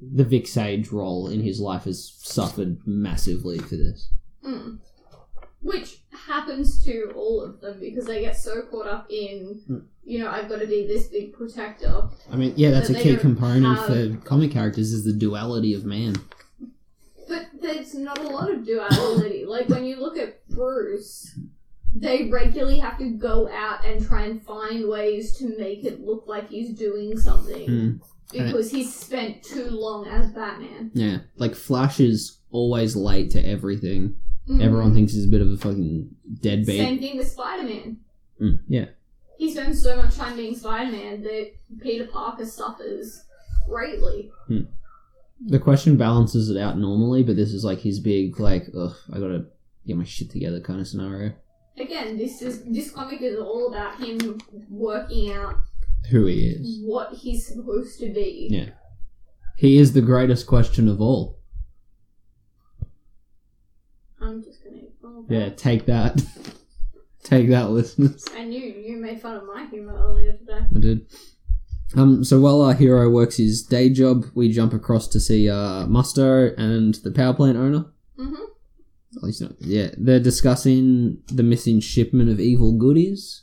the 0.00 0.24
Vic 0.24 0.46
Sage 0.46 0.90
role 0.90 1.28
in 1.28 1.40
his 1.40 1.60
life 1.60 1.84
has 1.84 2.14
suffered 2.18 2.78
massively 2.86 3.58
for 3.58 3.76
this. 3.76 4.10
Hmm. 4.44 4.74
Which 5.62 6.02
happens 6.26 6.84
to 6.84 7.10
all 7.16 7.40
of 7.42 7.60
them 7.62 7.80
because 7.80 8.04
they 8.04 8.20
get 8.20 8.36
so 8.36 8.62
caught 8.70 8.86
up 8.86 9.06
in, 9.10 9.60
Hmm. 9.66 9.78
you 10.04 10.18
know, 10.18 10.28
I've 10.28 10.48
got 10.48 10.60
to 10.60 10.66
be 10.66 10.86
this 10.86 11.06
big 11.06 11.32
protector. 11.32 12.02
I 12.30 12.36
mean, 12.36 12.52
yeah, 12.56 12.70
that's 12.70 12.88
But 12.90 12.98
a 13.00 13.02
key 13.02 13.16
component 13.16 13.78
have- 13.78 13.86
for 13.86 14.16
comic 14.26 14.50
characters 14.50 14.92
is 14.92 15.04
the 15.04 15.12
duality 15.14 15.72
of 15.72 15.86
man. 15.86 16.16
There's 17.60 17.94
not 17.94 18.18
a 18.18 18.28
lot 18.28 18.50
of 18.50 18.64
duality. 18.64 19.44
like 19.46 19.68
when 19.68 19.84
you 19.84 19.96
look 20.00 20.18
at 20.18 20.46
Bruce, 20.48 21.38
they 21.94 22.28
regularly 22.28 22.78
have 22.78 22.98
to 22.98 23.10
go 23.10 23.48
out 23.48 23.84
and 23.84 24.04
try 24.04 24.24
and 24.24 24.42
find 24.42 24.88
ways 24.88 25.36
to 25.38 25.56
make 25.58 25.84
it 25.84 26.00
look 26.00 26.24
like 26.26 26.48
he's 26.48 26.76
doing 26.76 27.16
something 27.18 27.68
Mm. 27.68 28.00
because 28.32 28.70
he's 28.70 28.92
spent 28.92 29.42
too 29.42 29.68
long 29.70 30.06
as 30.08 30.30
Batman. 30.32 30.90
Yeah, 30.94 31.18
like 31.36 31.54
Flash 31.54 32.00
is 32.00 32.38
always 32.50 32.96
late 32.96 33.30
to 33.32 33.40
everything. 33.46 34.16
Mhm. 34.48 34.60
Everyone 34.62 34.92
thinks 34.92 35.12
he's 35.12 35.24
a 35.26 35.28
bit 35.28 35.40
of 35.40 35.50
a 35.50 35.56
fucking 35.56 36.14
deadbeat. 36.40 36.78
Same 36.80 36.98
thing 36.98 37.16
with 37.16 37.28
Spider 37.28 37.62
Man. 37.62 37.96
Mm, 38.40 38.58
yeah. 38.68 38.86
He 39.38 39.50
spends 39.52 39.80
so 39.82 39.96
much 39.96 40.14
time 40.16 40.36
being 40.36 40.54
Spider 40.56 40.90
Man 40.92 41.22
that 41.22 41.52
Peter 41.80 42.06
Parker 42.06 42.44
suffers 42.44 43.24
greatly. 43.68 44.30
The 45.46 45.58
question 45.58 45.96
balances 45.96 46.48
it 46.50 46.56
out 46.56 46.78
normally, 46.78 47.22
but 47.22 47.36
this 47.36 47.52
is 47.52 47.64
like 47.64 47.80
his 47.80 48.00
big, 48.00 48.40
like, 48.40 48.66
ugh, 48.76 48.94
I 49.12 49.18
gotta 49.18 49.46
get 49.86 49.96
my 49.96 50.04
shit 50.04 50.30
together 50.30 50.60
kind 50.60 50.80
of 50.80 50.88
scenario. 50.88 51.32
Again, 51.78 52.16
this 52.16 52.40
is 52.40 52.64
this 52.64 52.90
comic 52.90 53.20
is 53.20 53.38
all 53.38 53.68
about 53.68 53.98
him 54.02 54.38
working 54.70 55.32
out 55.32 55.56
Who 56.10 56.26
he 56.26 56.46
is. 56.48 56.80
what 56.84 57.12
he's 57.14 57.46
supposed 57.46 57.98
to 58.00 58.12
be. 58.12 58.48
Yeah. 58.50 58.70
He 59.56 59.78
is 59.78 59.92
the 59.92 60.00
greatest 60.00 60.46
question 60.46 60.88
of 60.88 61.00
all. 61.00 61.38
I'm 64.20 64.42
just 64.42 64.60
gonna. 64.64 64.80
Yeah, 65.28 65.50
take 65.50 65.86
that. 65.86 66.22
take 67.22 67.48
that, 67.50 67.70
listeners. 67.70 68.24
And 68.36 68.52
you, 68.54 68.60
you 68.60 68.96
made 68.96 69.20
fun 69.20 69.36
of 69.36 69.44
my 69.44 69.66
humor 69.66 69.94
earlier 69.96 70.32
today. 70.32 70.60
I 70.74 70.78
did. 70.78 71.06
Um, 71.96 72.24
so 72.24 72.40
while 72.40 72.60
our 72.62 72.74
hero 72.74 73.08
works 73.08 73.36
his 73.36 73.62
day 73.62 73.88
job, 73.88 74.24
we 74.34 74.50
jump 74.50 74.72
across 74.72 75.06
to 75.08 75.20
see 75.20 75.48
uh, 75.48 75.86
Musto 75.86 76.52
and 76.58 76.94
the 76.96 77.10
power 77.12 77.34
plant 77.34 77.56
owner. 77.56 77.84
Mm-hmm. 78.18 78.42
At 79.16 79.22
least, 79.22 79.40
not- 79.42 79.52
yeah, 79.60 79.90
they're 79.96 80.18
discussing 80.20 81.18
the 81.28 81.42
missing 81.44 81.80
shipment 81.80 82.30
of 82.30 82.40
evil 82.40 82.72
goodies, 82.76 83.42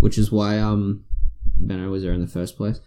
which 0.00 0.18
is 0.18 0.30
why 0.30 0.58
um, 0.58 1.04
Benno 1.56 1.90
was 1.90 2.02
there 2.02 2.12
in 2.12 2.20
the 2.20 2.26
first 2.26 2.56
place. 2.56 2.80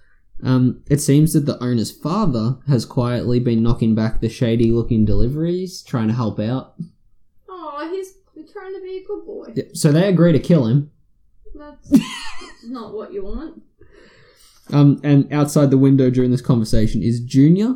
Um, 0.44 0.84
it 0.90 1.00
seems 1.00 1.34
that 1.34 1.46
the 1.46 1.62
owner's 1.64 1.92
father 1.92 2.58
has 2.68 2.86
quietly 2.86 3.40
been 3.40 3.64
knocking 3.64 3.96
back 3.96 4.20
the 4.20 4.30
shady-looking 4.30 5.06
deliveries, 5.06 5.82
trying 5.82 6.10
to 6.10 6.14
help 6.14 6.40
out. 6.40 6.76
Oh, 7.50 7.90
he's 7.90 8.14
trying 8.52 8.74
to 8.76 8.82
be 8.82 8.98
a 8.98 9.08
good 9.08 9.26
boy. 9.26 9.54
Yeah, 9.56 9.64
So 9.74 9.92
they 9.92 10.08
agree 10.10 10.34
to 10.34 10.40
kill 10.40 10.68
him. 10.68 10.92
That's 11.56 11.90
not 12.66 12.94
what 12.94 13.14
you 13.14 13.24
want. 13.24 13.64
Um, 14.74 15.00
and 15.04 15.32
outside 15.32 15.70
the 15.70 15.78
window 15.78 16.10
during 16.10 16.32
this 16.32 16.42
conversation 16.42 17.04
is 17.04 17.20
Junior 17.20 17.76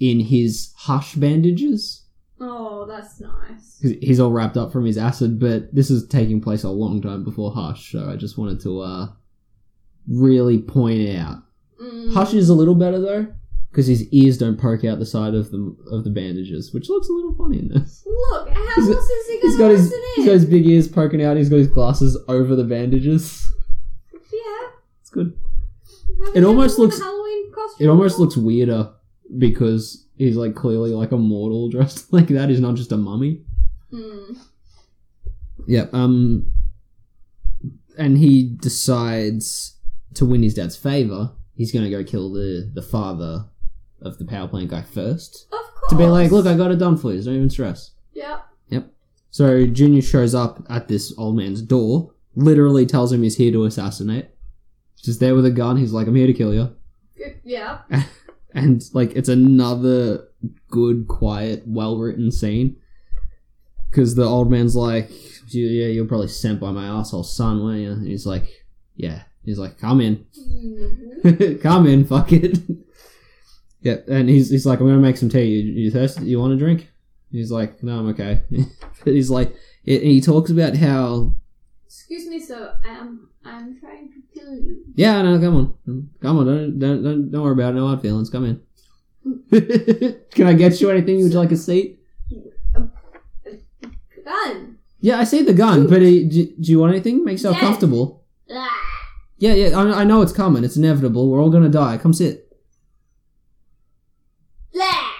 in 0.00 0.20
his 0.20 0.72
hush 0.76 1.14
bandages. 1.14 2.02
Oh, 2.38 2.84
that's 2.86 3.20
nice. 3.20 3.80
He's 3.80 4.20
all 4.20 4.30
wrapped 4.30 4.56
up 4.56 4.70
from 4.70 4.84
his 4.84 4.98
acid, 4.98 5.40
but 5.40 5.74
this 5.74 5.90
is 5.90 6.06
taking 6.06 6.40
place 6.40 6.64
a 6.64 6.68
long 6.68 7.00
time 7.00 7.24
before 7.24 7.52
Hush, 7.52 7.92
so 7.92 8.10
I 8.10 8.16
just 8.16 8.36
wanted 8.36 8.60
to 8.60 8.80
uh, 8.80 9.08
really 10.06 10.58
point 10.58 11.16
out. 11.16 11.42
Mm. 11.80 12.12
Hush 12.12 12.34
is 12.34 12.50
a 12.50 12.54
little 12.54 12.74
better 12.74 13.00
though, 13.00 13.26
because 13.70 13.86
his 13.86 14.06
ears 14.12 14.36
don't 14.36 14.60
poke 14.60 14.84
out 14.84 14.98
the 14.98 15.06
side 15.06 15.34
of 15.34 15.50
the 15.50 15.74
of 15.90 16.04
the 16.04 16.10
bandages, 16.10 16.74
which 16.74 16.90
looks 16.90 17.08
a 17.08 17.12
little 17.12 17.34
funny 17.34 17.58
in 17.58 17.68
this. 17.68 18.02
Look, 18.06 18.50
how 18.50 18.66
else 18.76 18.88
is 18.88 19.26
he 19.28 19.40
He's 19.40 19.56
got 19.56 19.70
his 19.70 19.94
he's 20.16 20.26
got 20.26 20.32
his 20.32 20.46
big 20.46 20.66
ears 20.66 20.88
poking 20.88 21.22
out. 21.22 21.38
He's 21.38 21.48
got 21.48 21.56
his 21.56 21.68
glasses 21.68 22.18
over 22.28 22.54
the 22.54 22.64
bandages. 22.64 23.50
Yeah. 24.12 24.68
It's 25.00 25.10
good. 25.10 25.38
It 26.34 26.44
almost 26.44 26.78
looks- 26.78 26.98
Halloween 27.00 27.52
costume. 27.52 27.86
It 27.86 27.90
almost 27.90 28.18
looks 28.18 28.36
weirder 28.36 28.92
because 29.38 30.06
he's 30.16 30.36
like 30.36 30.54
clearly 30.54 30.90
like 30.92 31.12
a 31.12 31.16
mortal 31.16 31.68
dressed 31.70 32.12
like 32.12 32.28
that. 32.28 32.48
He's 32.48 32.60
not 32.60 32.74
just 32.76 32.92
a 32.92 32.96
mummy. 32.96 33.42
Mm. 33.92 34.36
Yep. 35.66 35.92
Um, 35.94 36.50
and 37.98 38.18
he 38.18 38.44
decides 38.60 39.76
to 40.14 40.24
win 40.26 40.42
his 40.42 40.54
dad's 40.54 40.76
favor. 40.76 41.32
He's 41.54 41.72
going 41.72 41.84
to 41.84 41.90
go 41.90 42.04
kill 42.04 42.32
the 42.32 42.70
the 42.72 42.82
father 42.82 43.46
of 44.02 44.18
the 44.18 44.24
power 44.26 44.46
plant 44.46 44.68
guy 44.70 44.82
first 44.82 45.46
Of 45.50 45.58
course. 45.74 45.90
to 45.90 45.96
be 45.96 46.04
like, 46.04 46.30
look, 46.30 46.46
I 46.46 46.54
got 46.56 46.70
it 46.70 46.78
done 46.78 46.96
for 46.98 47.12
you. 47.12 47.22
Don't 47.22 47.34
even 47.34 47.50
stress. 47.50 47.92
Yeah. 48.12 48.40
So 49.30 49.66
Junior 49.66 50.00
shows 50.00 50.34
up 50.34 50.64
at 50.70 50.88
this 50.88 51.12
old 51.18 51.36
man's 51.36 51.60
door. 51.60 52.14
Literally 52.36 52.86
tells 52.86 53.12
him 53.12 53.22
he's 53.22 53.36
here 53.36 53.52
to 53.52 53.64
assassinate. 53.66 54.30
Just 55.02 55.20
there 55.20 55.34
with 55.34 55.46
a 55.46 55.50
gun. 55.50 55.76
He's 55.76 55.92
like, 55.92 56.06
I'm 56.06 56.14
here 56.14 56.26
to 56.26 56.32
kill 56.34 56.52
you. 56.54 56.74
Yeah. 57.44 57.82
and 58.54 58.82
like 58.92 59.12
it's 59.14 59.28
another 59.28 60.28
good, 60.68 61.06
quiet, 61.08 61.62
well 61.66 61.98
written 61.98 62.30
scene. 62.32 62.76
Because 63.90 64.14
the 64.14 64.24
old 64.24 64.50
man's 64.50 64.74
like, 64.76 65.10
"Yeah, 65.48 65.86
you're 65.86 66.06
probably 66.06 66.28
sent 66.28 66.60
by 66.60 66.70
my 66.70 66.86
asshole 66.86 67.22
son, 67.22 67.62
weren't 67.62 67.80
you?" 67.80 67.92
And 67.92 68.06
he's 68.06 68.26
like, 68.26 68.46
"Yeah." 68.94 69.22
He's 69.44 69.58
like, 69.58 69.78
"Come 69.78 70.00
in, 70.00 70.26
Mhm. 71.24 71.60
come 71.62 71.86
in, 71.86 72.04
fuck 72.04 72.32
it." 72.32 72.58
yeah, 73.80 73.98
and 74.08 74.28
he's 74.28 74.50
he's 74.50 74.66
like, 74.66 74.80
"I'm 74.80 74.86
gonna 74.86 74.98
make 74.98 75.16
some 75.16 75.28
tea. 75.28 75.44
You, 75.44 75.72
you 75.84 75.90
thirsty? 75.90 76.26
You 76.26 76.40
want 76.40 76.52
a 76.52 76.56
drink?" 76.56 76.90
He's 77.30 77.50
like, 77.52 77.82
"No, 77.82 78.00
I'm 78.00 78.08
okay." 78.08 78.42
but 79.04 79.12
he's 79.14 79.30
like, 79.30 79.54
it, 79.84 80.02
he 80.02 80.20
talks 80.20 80.50
about 80.50 80.76
how 80.76 81.34
Excuse 81.86 82.26
me, 82.26 82.40
sir. 82.40 82.76
I'm 82.84 83.28
I'm 83.46 83.78
trying 83.80 84.08
to 84.10 84.38
kill 84.38 84.54
you. 84.54 84.84
Yeah, 84.94 85.22
no, 85.22 85.38
come 85.40 85.56
on, 85.56 86.08
come 86.20 86.38
on, 86.38 86.46
don't 86.46 86.78
don't 86.78 87.02
don't, 87.02 87.30
don't 87.30 87.42
worry 87.42 87.52
about 87.52 87.72
it. 87.74 87.76
No 87.76 87.86
hard 87.88 88.02
feelings. 88.02 88.30
Come 88.30 88.44
in. 88.44 88.60
Can 90.30 90.46
I 90.46 90.52
get 90.52 90.80
you 90.80 90.90
anything? 90.90 91.18
You 91.18 91.24
would 91.24 91.32
you 91.32 91.38
like 91.38 91.52
a 91.52 91.56
seat? 91.56 92.00
A 92.74 92.82
gun. 94.24 94.78
Yeah, 95.00 95.18
I 95.18 95.24
see 95.24 95.42
the 95.42 95.52
gun, 95.54 95.86
but 95.88 95.98
uh, 95.98 96.00
do, 96.00 96.28
do 96.28 96.70
you 96.72 96.78
want 96.78 96.92
anything? 96.92 97.24
Make 97.24 97.32
yourself 97.34 97.56
Yes. 97.56 97.64
comfortable. 97.64 98.24
Ah. 98.50 98.68
Yeah, 99.38 99.52
yeah, 99.54 99.78
I, 99.78 100.00
I 100.00 100.04
know 100.04 100.22
it's 100.22 100.32
coming. 100.32 100.64
It's 100.64 100.76
inevitable. 100.76 101.28
We're 101.30 101.40
all 101.40 101.50
gonna 101.50 101.68
die. 101.68 101.98
Come 101.98 102.12
sit. 102.12 102.48
Ah. 104.80 105.14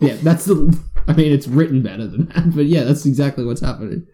Yeah, 0.00 0.16
that's 0.22 0.44
the. 0.44 0.78
I 1.08 1.12
mean, 1.12 1.32
it's 1.32 1.46
written 1.46 1.82
better 1.82 2.06
than 2.06 2.26
that, 2.26 2.54
but 2.54 2.66
yeah, 2.66 2.82
that's 2.84 3.06
exactly 3.06 3.44
what's 3.44 3.60
happening. 3.60 4.06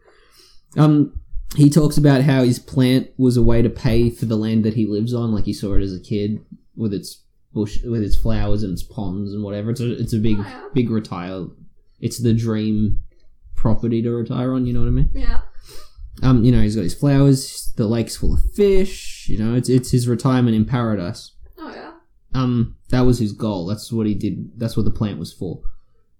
Um, 0.76 1.18
he 1.56 1.68
talks 1.70 1.96
about 1.98 2.22
how 2.22 2.42
his 2.42 2.58
plant 2.58 3.10
was 3.18 3.36
a 3.36 3.42
way 3.42 3.62
to 3.62 3.68
pay 3.70 4.10
for 4.10 4.24
the 4.26 4.36
land 4.36 4.64
that 4.64 4.74
he 4.74 4.86
lives 4.86 5.12
on, 5.12 5.32
like 5.32 5.44
he 5.44 5.52
saw 5.52 5.74
it 5.74 5.82
as 5.82 5.94
a 5.94 6.00
kid 6.00 6.44
with 6.76 6.94
its 6.94 7.22
bush, 7.52 7.78
with 7.84 8.02
its 8.02 8.16
flowers 8.16 8.62
and 8.62 8.72
its 8.72 8.82
ponds 8.82 9.32
and 9.32 9.42
whatever. 9.42 9.70
It's 9.70 9.80
a, 9.80 9.92
it's 10.00 10.12
a 10.14 10.18
big, 10.18 10.38
Oh, 10.38 10.42
yeah. 10.42 10.68
big 10.72 10.90
retire. 10.90 11.46
It's 12.00 12.18
the 12.18 12.32
dream 12.34 13.00
property 13.54 14.02
to 14.02 14.10
retire 14.10 14.54
on. 14.54 14.66
You 14.66 14.72
know 14.72 14.80
what 14.80 14.86
I 14.88 14.90
mean? 14.90 15.10
Yeah. 15.14 15.40
Um, 16.22 16.44
you 16.44 16.52
know, 16.52 16.60
he's 16.60 16.76
got 16.76 16.82
his 16.82 16.94
flowers. 16.94 17.72
The 17.76 17.86
lake's 17.86 18.16
full 18.16 18.34
of 18.34 18.40
fish. 18.54 19.26
You 19.28 19.38
know, 19.38 19.54
it's 19.54 19.68
it's 19.68 19.90
his 19.92 20.08
retirement 20.08 20.54
in 20.56 20.64
paradise 20.64 21.32
Oh 21.58 21.70
yeah. 21.72 21.92
um 22.34 22.76
that 22.90 23.02
was 23.02 23.18
his 23.18 23.32
goal 23.32 23.66
that's 23.66 23.90
what 23.92 24.06
he 24.06 24.14
did 24.14 24.58
that's 24.58 24.76
what 24.76 24.84
the 24.84 24.90
plant 24.90 25.18
was 25.18 25.32
for 25.32 25.62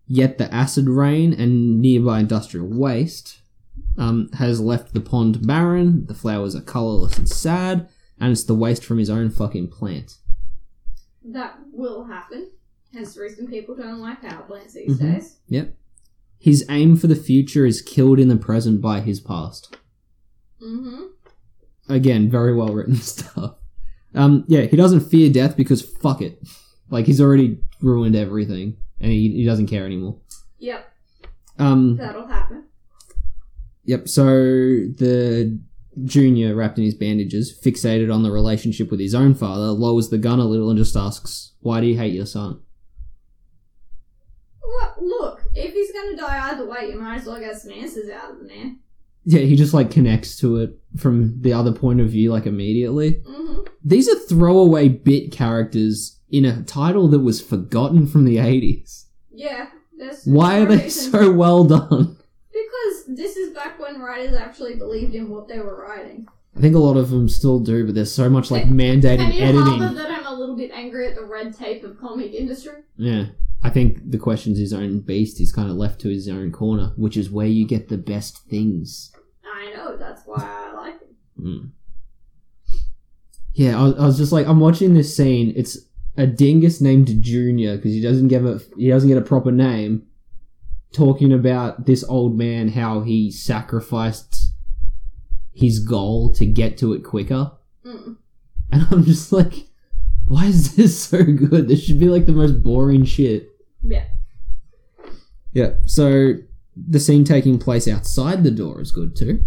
yet 0.06 0.38
the 0.38 0.52
acid 0.54 0.88
rain 0.88 1.32
and 1.34 1.80
nearby 1.82 2.20
industrial 2.20 2.66
waste 2.68 3.41
um, 3.98 4.28
has 4.38 4.60
left 4.60 4.94
the 4.94 5.00
pond 5.00 5.46
barren 5.46 6.06
the 6.06 6.14
flowers 6.14 6.54
are 6.56 6.60
colorless 6.62 7.18
and 7.18 7.28
sad 7.28 7.88
and 8.18 8.32
it's 8.32 8.44
the 8.44 8.54
waste 8.54 8.84
from 8.84 8.98
his 8.98 9.10
own 9.10 9.28
fucking 9.30 9.68
plant 9.68 10.16
That 11.24 11.58
will 11.72 12.04
happen. 12.04 12.50
Hence 12.92 13.14
the 13.14 13.22
reason 13.22 13.46
people 13.48 13.74
don't 13.76 14.00
like 14.00 14.20
power 14.22 14.42
plants 14.42 14.74
these 14.74 14.98
Mhm. 14.98 15.12
days. 15.14 15.36
yep 15.48 15.76
his 16.38 16.64
aim 16.68 16.96
for 16.96 17.06
the 17.06 17.14
future 17.16 17.64
is 17.64 17.80
killed 17.82 18.18
in 18.18 18.26
the 18.28 18.36
present 18.36 18.80
by 18.80 19.00
his 19.00 19.20
past 19.20 19.76
Mm-hmm. 20.62 21.92
again 21.92 22.30
very 22.30 22.54
well 22.54 22.72
written 22.72 22.94
stuff 23.12 23.56
um 24.14 24.44
yeah 24.48 24.62
he 24.62 24.76
doesn't 24.76 25.00
fear 25.00 25.30
death 25.30 25.56
because 25.56 25.82
fuck 25.82 26.20
it 26.22 26.40
like 26.90 27.06
he's 27.06 27.20
already 27.20 27.58
ruined 27.80 28.14
everything 28.16 28.76
and 29.00 29.10
he, 29.10 29.30
he 29.32 29.44
doesn't 29.44 29.66
care 29.66 29.84
anymore 29.84 30.16
Yep. 30.58 30.84
um 31.58 31.96
That'll 31.96 32.26
happen. 32.28 32.64
Yep. 33.84 34.08
So 34.08 34.24
the 34.24 35.60
junior, 36.04 36.54
wrapped 36.54 36.78
in 36.78 36.84
his 36.84 36.94
bandages, 36.94 37.58
fixated 37.64 38.12
on 38.12 38.22
the 38.22 38.30
relationship 38.30 38.90
with 38.90 39.00
his 39.00 39.14
own 39.14 39.34
father, 39.34 39.66
lowers 39.72 40.08
the 40.08 40.18
gun 40.18 40.38
a 40.38 40.44
little 40.44 40.70
and 40.70 40.78
just 40.78 40.96
asks, 40.96 41.52
"Why 41.60 41.80
do 41.80 41.86
you 41.86 41.96
hate 41.98 42.14
your 42.14 42.26
son?" 42.26 42.60
Well, 44.62 44.94
look, 45.02 45.42
if 45.54 45.74
he's 45.74 45.92
gonna 45.92 46.16
die 46.16 46.50
either 46.52 46.66
way, 46.66 46.90
you 46.90 46.98
might 47.00 47.20
as 47.20 47.26
well 47.26 47.38
get 47.40 47.56
some 47.60 47.72
answers 47.72 48.08
out 48.08 48.32
of 48.32 48.40
him 48.40 48.46
there. 48.48 48.72
Yeah, 49.24 49.40
he 49.46 49.54
just 49.54 49.74
like 49.74 49.90
connects 49.90 50.36
to 50.38 50.56
it 50.56 50.78
from 50.96 51.40
the 51.42 51.52
other 51.52 51.72
point 51.72 52.00
of 52.00 52.08
view, 52.10 52.32
like 52.32 52.46
immediately. 52.46 53.14
Mm-hmm. 53.28 53.60
These 53.84 54.08
are 54.08 54.18
throwaway 54.18 54.88
bit 54.88 55.30
characters 55.32 56.18
in 56.30 56.44
a 56.44 56.62
title 56.62 57.08
that 57.08 57.20
was 57.20 57.40
forgotten 57.40 58.06
from 58.06 58.24
the 58.24 58.38
eighties. 58.38 59.06
Yeah. 59.30 59.68
Why 60.24 60.58
no 60.58 60.64
are 60.64 60.66
they 60.76 60.82
reason- 60.84 61.12
so 61.12 61.32
well 61.32 61.64
done? 61.64 62.16
This 63.14 63.36
is 63.36 63.52
back 63.54 63.78
when 63.78 64.00
writers 64.00 64.34
actually 64.34 64.76
believed 64.76 65.14
in 65.14 65.28
what 65.28 65.48
they 65.48 65.58
were 65.58 65.82
writing. 65.82 66.26
I 66.56 66.60
think 66.60 66.74
a 66.74 66.78
lot 66.78 66.96
of 66.96 67.10
them 67.10 67.28
still 67.28 67.60
do, 67.60 67.86
but 67.86 67.94
there's 67.94 68.12
so 68.12 68.28
much 68.28 68.50
like 68.50 68.64
mandated 68.64 69.18
Can 69.18 69.32
you 69.32 69.42
editing. 69.42 69.94
that 69.94 70.10
I'm 70.10 70.26
a 70.26 70.34
little 70.34 70.56
bit 70.56 70.70
angry 70.70 71.08
at 71.08 71.14
the 71.14 71.24
red 71.24 71.56
tape 71.56 71.82
of 71.82 71.98
comic 71.98 72.32
industry? 72.34 72.82
Yeah. 72.96 73.26
I 73.62 73.70
think 73.70 74.10
the 74.10 74.18
question's 74.18 74.58
his 74.58 74.72
own 74.72 75.00
beast. 75.00 75.38
He's 75.38 75.52
kind 75.52 75.70
of 75.70 75.76
left 75.76 76.00
to 76.02 76.08
his 76.08 76.28
own 76.28 76.52
corner, 76.52 76.92
which 76.96 77.16
is 77.16 77.30
where 77.30 77.46
you 77.46 77.66
get 77.66 77.88
the 77.88 77.96
best 77.96 78.38
things. 78.48 79.12
I 79.44 79.72
know, 79.74 79.96
that's 79.96 80.22
why 80.26 80.42
I 80.42 80.72
like 80.72 81.00
him. 81.00 81.08
Mm. 81.40 81.70
Yeah, 83.54 83.78
I 83.78 83.82
was, 83.84 83.94
I 83.98 84.06
was 84.06 84.18
just 84.18 84.32
like, 84.32 84.46
I'm 84.46 84.60
watching 84.60 84.94
this 84.94 85.16
scene. 85.16 85.52
It's 85.56 85.78
a 86.16 86.26
dingus 86.26 86.80
named 86.80 87.22
Junior 87.22 87.76
because 87.76 87.92
he 87.92 88.00
doesn't 88.00 88.28
give 88.28 88.44
a 88.44 88.60
he 88.76 88.88
doesn't 88.88 89.08
get 89.08 89.18
a 89.18 89.22
proper 89.22 89.52
name. 89.52 90.06
Talking 90.92 91.32
about 91.32 91.86
this 91.86 92.04
old 92.04 92.36
man, 92.36 92.68
how 92.68 93.00
he 93.00 93.30
sacrificed 93.30 94.52
his 95.54 95.78
goal 95.78 96.32
to 96.34 96.46
get 96.46 96.76
to 96.78 96.92
it 96.92 97.02
quicker, 97.04 97.52
Mm. 97.84 98.16
and 98.70 98.86
I'm 98.90 99.04
just 99.04 99.32
like, 99.32 99.68
why 100.26 100.46
is 100.46 100.76
this 100.76 100.98
so 100.98 101.22
good? 101.24 101.68
This 101.68 101.82
should 101.82 101.98
be 101.98 102.08
like 102.08 102.26
the 102.26 102.32
most 102.32 102.62
boring 102.62 103.04
shit. 103.04 103.48
Yeah. 103.82 104.04
Yeah. 105.52 105.74
So 105.86 106.34
the 106.76 107.00
scene 107.00 107.24
taking 107.24 107.58
place 107.58 107.86
outside 107.88 108.44
the 108.44 108.50
door 108.50 108.80
is 108.80 108.92
good 108.92 109.14
too. 109.16 109.44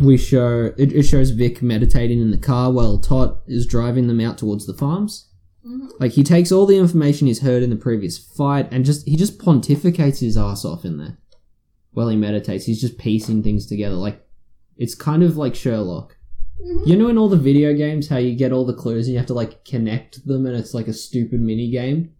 We 0.00 0.16
show 0.16 0.72
it, 0.76 0.92
it 0.92 1.02
shows 1.02 1.30
Vic 1.30 1.62
meditating 1.62 2.20
in 2.20 2.30
the 2.30 2.38
car 2.38 2.72
while 2.72 2.98
Tot 2.98 3.40
is 3.46 3.66
driving 3.66 4.06
them 4.06 4.20
out 4.20 4.38
towards 4.38 4.66
the 4.66 4.74
farms. 4.74 5.28
Hmm 5.62 5.86
Like 5.98 6.12
he 6.12 6.22
takes 6.24 6.50
all 6.52 6.66
the 6.66 6.78
information 6.78 7.26
he's 7.26 7.42
heard 7.42 7.62
in 7.62 7.70
the 7.70 7.76
previous 7.76 8.18
fight 8.18 8.68
and 8.72 8.84
just 8.84 9.06
he 9.06 9.16
just 9.16 9.38
pontificates 9.38 10.20
his 10.20 10.36
ass 10.36 10.64
off 10.64 10.84
in 10.84 10.98
there 10.98 11.18
while 11.92 12.08
he 12.08 12.16
meditates. 12.16 12.66
He's 12.66 12.80
just 12.80 12.98
piecing 12.98 13.42
things 13.42 13.66
together. 13.66 13.94
Like 13.96 14.26
it's 14.76 14.94
kind 14.94 15.22
of 15.22 15.36
like 15.36 15.54
Sherlock. 15.54 16.16
hmm 16.62 16.84
You 16.86 16.96
know 16.96 17.08
in 17.08 17.18
all 17.18 17.28
the 17.28 17.36
video 17.36 17.74
games 17.74 18.08
how 18.08 18.16
you 18.18 18.34
get 18.34 18.52
all 18.52 18.64
the 18.66 18.74
clues 18.74 19.06
and 19.06 19.12
you 19.12 19.18
have 19.18 19.26
to 19.28 19.34
like 19.34 19.64
connect 19.64 20.26
them 20.26 20.46
and 20.46 20.56
it's 20.56 20.74
like 20.74 20.88
a 20.88 20.92
stupid 20.92 21.40
mini 21.40 21.70
game? 21.70 22.14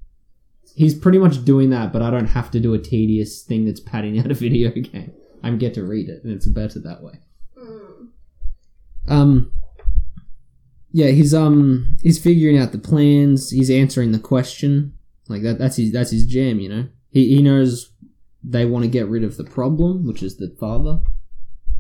He's 0.77 0.95
pretty 0.95 1.19
much 1.19 1.45
doing 1.45 1.71
that, 1.71 1.93
but 1.93 2.01
I 2.01 2.11
don't 2.11 2.27
have 2.27 2.51
to 2.53 2.61
do 2.61 2.75
a 2.75 2.79
tedious 2.79 3.43
thing 3.43 3.65
that's 3.65 3.81
padding 3.81 4.19
out 4.19 4.31
a 4.31 4.35
video 4.35 4.71
game. 4.93 5.13
I 5.43 5.51
get 5.53 5.75
to 5.75 5.85
read 5.85 6.09
it 6.09 6.23
and 6.23 6.33
it's 6.33 6.47
better 6.47 6.79
that 6.81 7.03
way. 7.03 7.15
Mm. 7.59 8.09
Um 9.09 9.53
Yeah, 10.93 11.09
he's 11.09 11.33
um 11.35 11.97
he's 12.03 12.19
figuring 12.19 12.59
out 12.59 12.73
the 12.73 12.79
plans, 12.79 13.51
he's 13.51 13.71
answering 13.71 14.13
the 14.13 14.19
question. 14.19 14.95
Like 15.29 15.43
that 15.43 15.59
that's 15.59 15.77
his 15.77 15.93
that's 15.93 16.11
his 16.11 16.27
jam, 16.27 16.59
you 16.59 16.69
know. 16.69 16.89
He 17.11 17.37
he 17.37 17.43
knows 17.43 17.93
they 18.43 18.65
want 18.67 18.85
to 18.85 18.91
get 18.91 19.09
rid 19.09 19.25
of 19.25 19.37
the 19.37 19.45
problem, 19.45 20.07
which 20.07 20.23
is 20.23 20.37
the 20.37 20.55
father. 20.59 21.01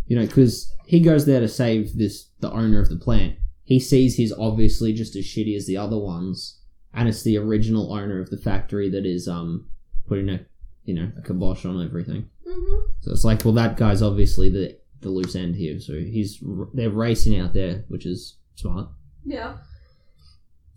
You 0.07 0.17
know, 0.19 0.27
because 0.27 0.73
he 0.87 1.01
goes 1.01 1.27
there 1.27 1.41
to 1.41 1.49
save 1.49 1.97
this 1.97 2.29
the 2.41 2.51
owner 2.51 2.81
of 2.81 2.89
the 2.89 2.97
plant. 2.97 3.37
He 3.65 3.79
sees 3.79 4.17
he's 4.17 4.33
obviously 4.33 4.93
just 4.93 5.15
as 5.17 5.25
shitty 5.25 5.57
as 5.57 5.67
the 5.67 5.77
other 5.77 5.99
ones, 5.99 6.61
and 6.93 7.09
it's 7.09 7.23
the 7.23 7.39
original 7.39 7.93
owner 7.93 8.21
of 8.21 8.31
the 8.31 8.39
factory 8.39 8.91
that 8.91 9.07
is 9.07 9.29
um 9.29 9.67
putting 10.07 10.29
a 10.29 10.41
you 10.85 10.95
know 10.95 11.11
a 11.17 11.23
kibosh 11.23 11.65
on 11.65 11.85
everything. 11.85 12.29
hmm 12.47 12.81
So 13.01 13.13
it's 13.13 13.25
like, 13.25 13.45
well, 13.45 13.55
that 13.55 13.77
guy's 13.77 14.03
obviously 14.03 14.51
the 14.51 14.79
the 15.01 15.11
loose 15.11 15.35
end 15.35 15.57
here. 15.57 15.81
So 15.81 15.95
he's 15.95 16.43
they're 16.75 16.91
racing 16.91 17.39
out 17.39 17.55
there, 17.55 17.85
which 17.89 18.07
is 18.07 18.37
smart. 18.55 18.89
Yeah. 19.25 19.57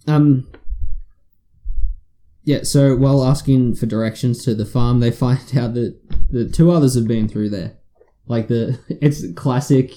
Um. 0.08 0.48
Yeah. 2.44 2.64
So 2.64 2.96
while 2.96 3.24
asking 3.24 3.76
for 3.76 3.86
directions 3.86 4.44
to 4.46 4.56
the 4.56 4.66
farm, 4.66 5.00
they 5.00 5.12
find 5.26 5.40
out 5.58 5.74
that 5.76 5.98
the 6.30 6.50
two 6.50 6.72
others 6.72 6.96
have 6.96 7.08
been 7.08 7.28
through 7.28 7.50
there. 7.50 7.78
Like 8.28 8.48
the 8.48 8.80
it's 9.02 9.24
classic 9.36 9.92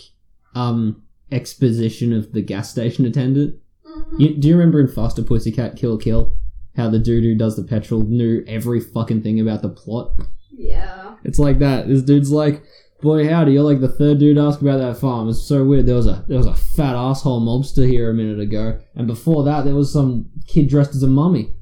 um 0.55 1.03
exposition 1.33 2.13
of 2.13 2.33
the 2.33 2.43
gas 2.43 2.71
station 2.71 3.05
attendant. 3.05 3.57
hmm 3.85 4.21
You, 4.21 4.37
do 4.37 4.49
you 4.49 4.57
remember 4.57 4.81
in 4.81 4.89
Faster 4.89 5.23
Pussycat 5.23 5.77
Kill 5.77 5.99
Kill 5.99 6.37
how 6.77 6.89
the 6.91 6.99
dude 6.99 7.25
who 7.25 7.35
does 7.35 7.57
the 7.57 7.65
petrol 7.65 8.03
knew 8.03 8.45
every 8.47 8.81
fucking 8.81 9.23
thing 9.23 9.41
about 9.41 9.63
the 9.63 9.69
plot? 9.71 10.13
Yeah. 10.53 11.17
It's 11.25 11.39
like 11.39 11.59
that. 11.61 11.89
This 11.89 12.03
dude's 12.03 12.31
like, 12.31 12.63
boy, 13.03 13.29
howdy, 13.29 13.53
you're 13.53 13.63
like 13.63 13.81
the 13.81 13.89
third 13.89 14.19
dude 14.19 14.37
to 14.37 14.43
ask 14.43 14.61
about 14.61 14.79
that 14.79 14.99
farm. 14.99 15.29
It's 15.29 15.43
so 15.43 15.65
weird. 15.65 15.87
There 15.87 15.95
was 15.95 16.07
a 16.07 16.25
there 16.29 16.39
was 16.39 16.47
a 16.47 16.55
fat 16.55 16.95
asshole 16.95 17.41
mobster 17.41 17.87
here 17.89 18.11
a 18.11 18.15
minute 18.15 18.41
ago, 18.41 18.79
and 18.95 19.07
before 19.07 19.45
that, 19.45 19.65
there 19.65 19.75
was 19.75 19.93
some 19.93 20.31
kid 20.47 20.69
dressed 20.69 20.95
as 20.95 21.03
a 21.03 21.07
mummy. 21.09 21.53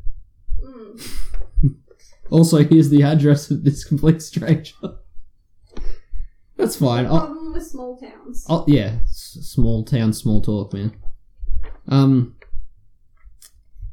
Mm. 0.63 1.01
Also, 2.31 2.65
here's 2.65 2.89
the 2.89 3.03
address 3.03 3.51
of 3.51 3.65
this 3.65 3.85
complete 3.85 4.23
stranger. 4.23 4.75
That's 6.57 6.77
fine. 6.77 7.07
Problem 7.07 7.53
with 7.53 7.67
small 7.67 7.99
towns. 7.99 8.47
I'll, 8.49 8.65
yeah, 8.67 8.95
s- 9.05 9.39
small 9.43 9.85
town, 9.85 10.13
small 10.15 10.41
talk, 10.41 10.73
man. 10.73 10.97
Um. 11.89 12.37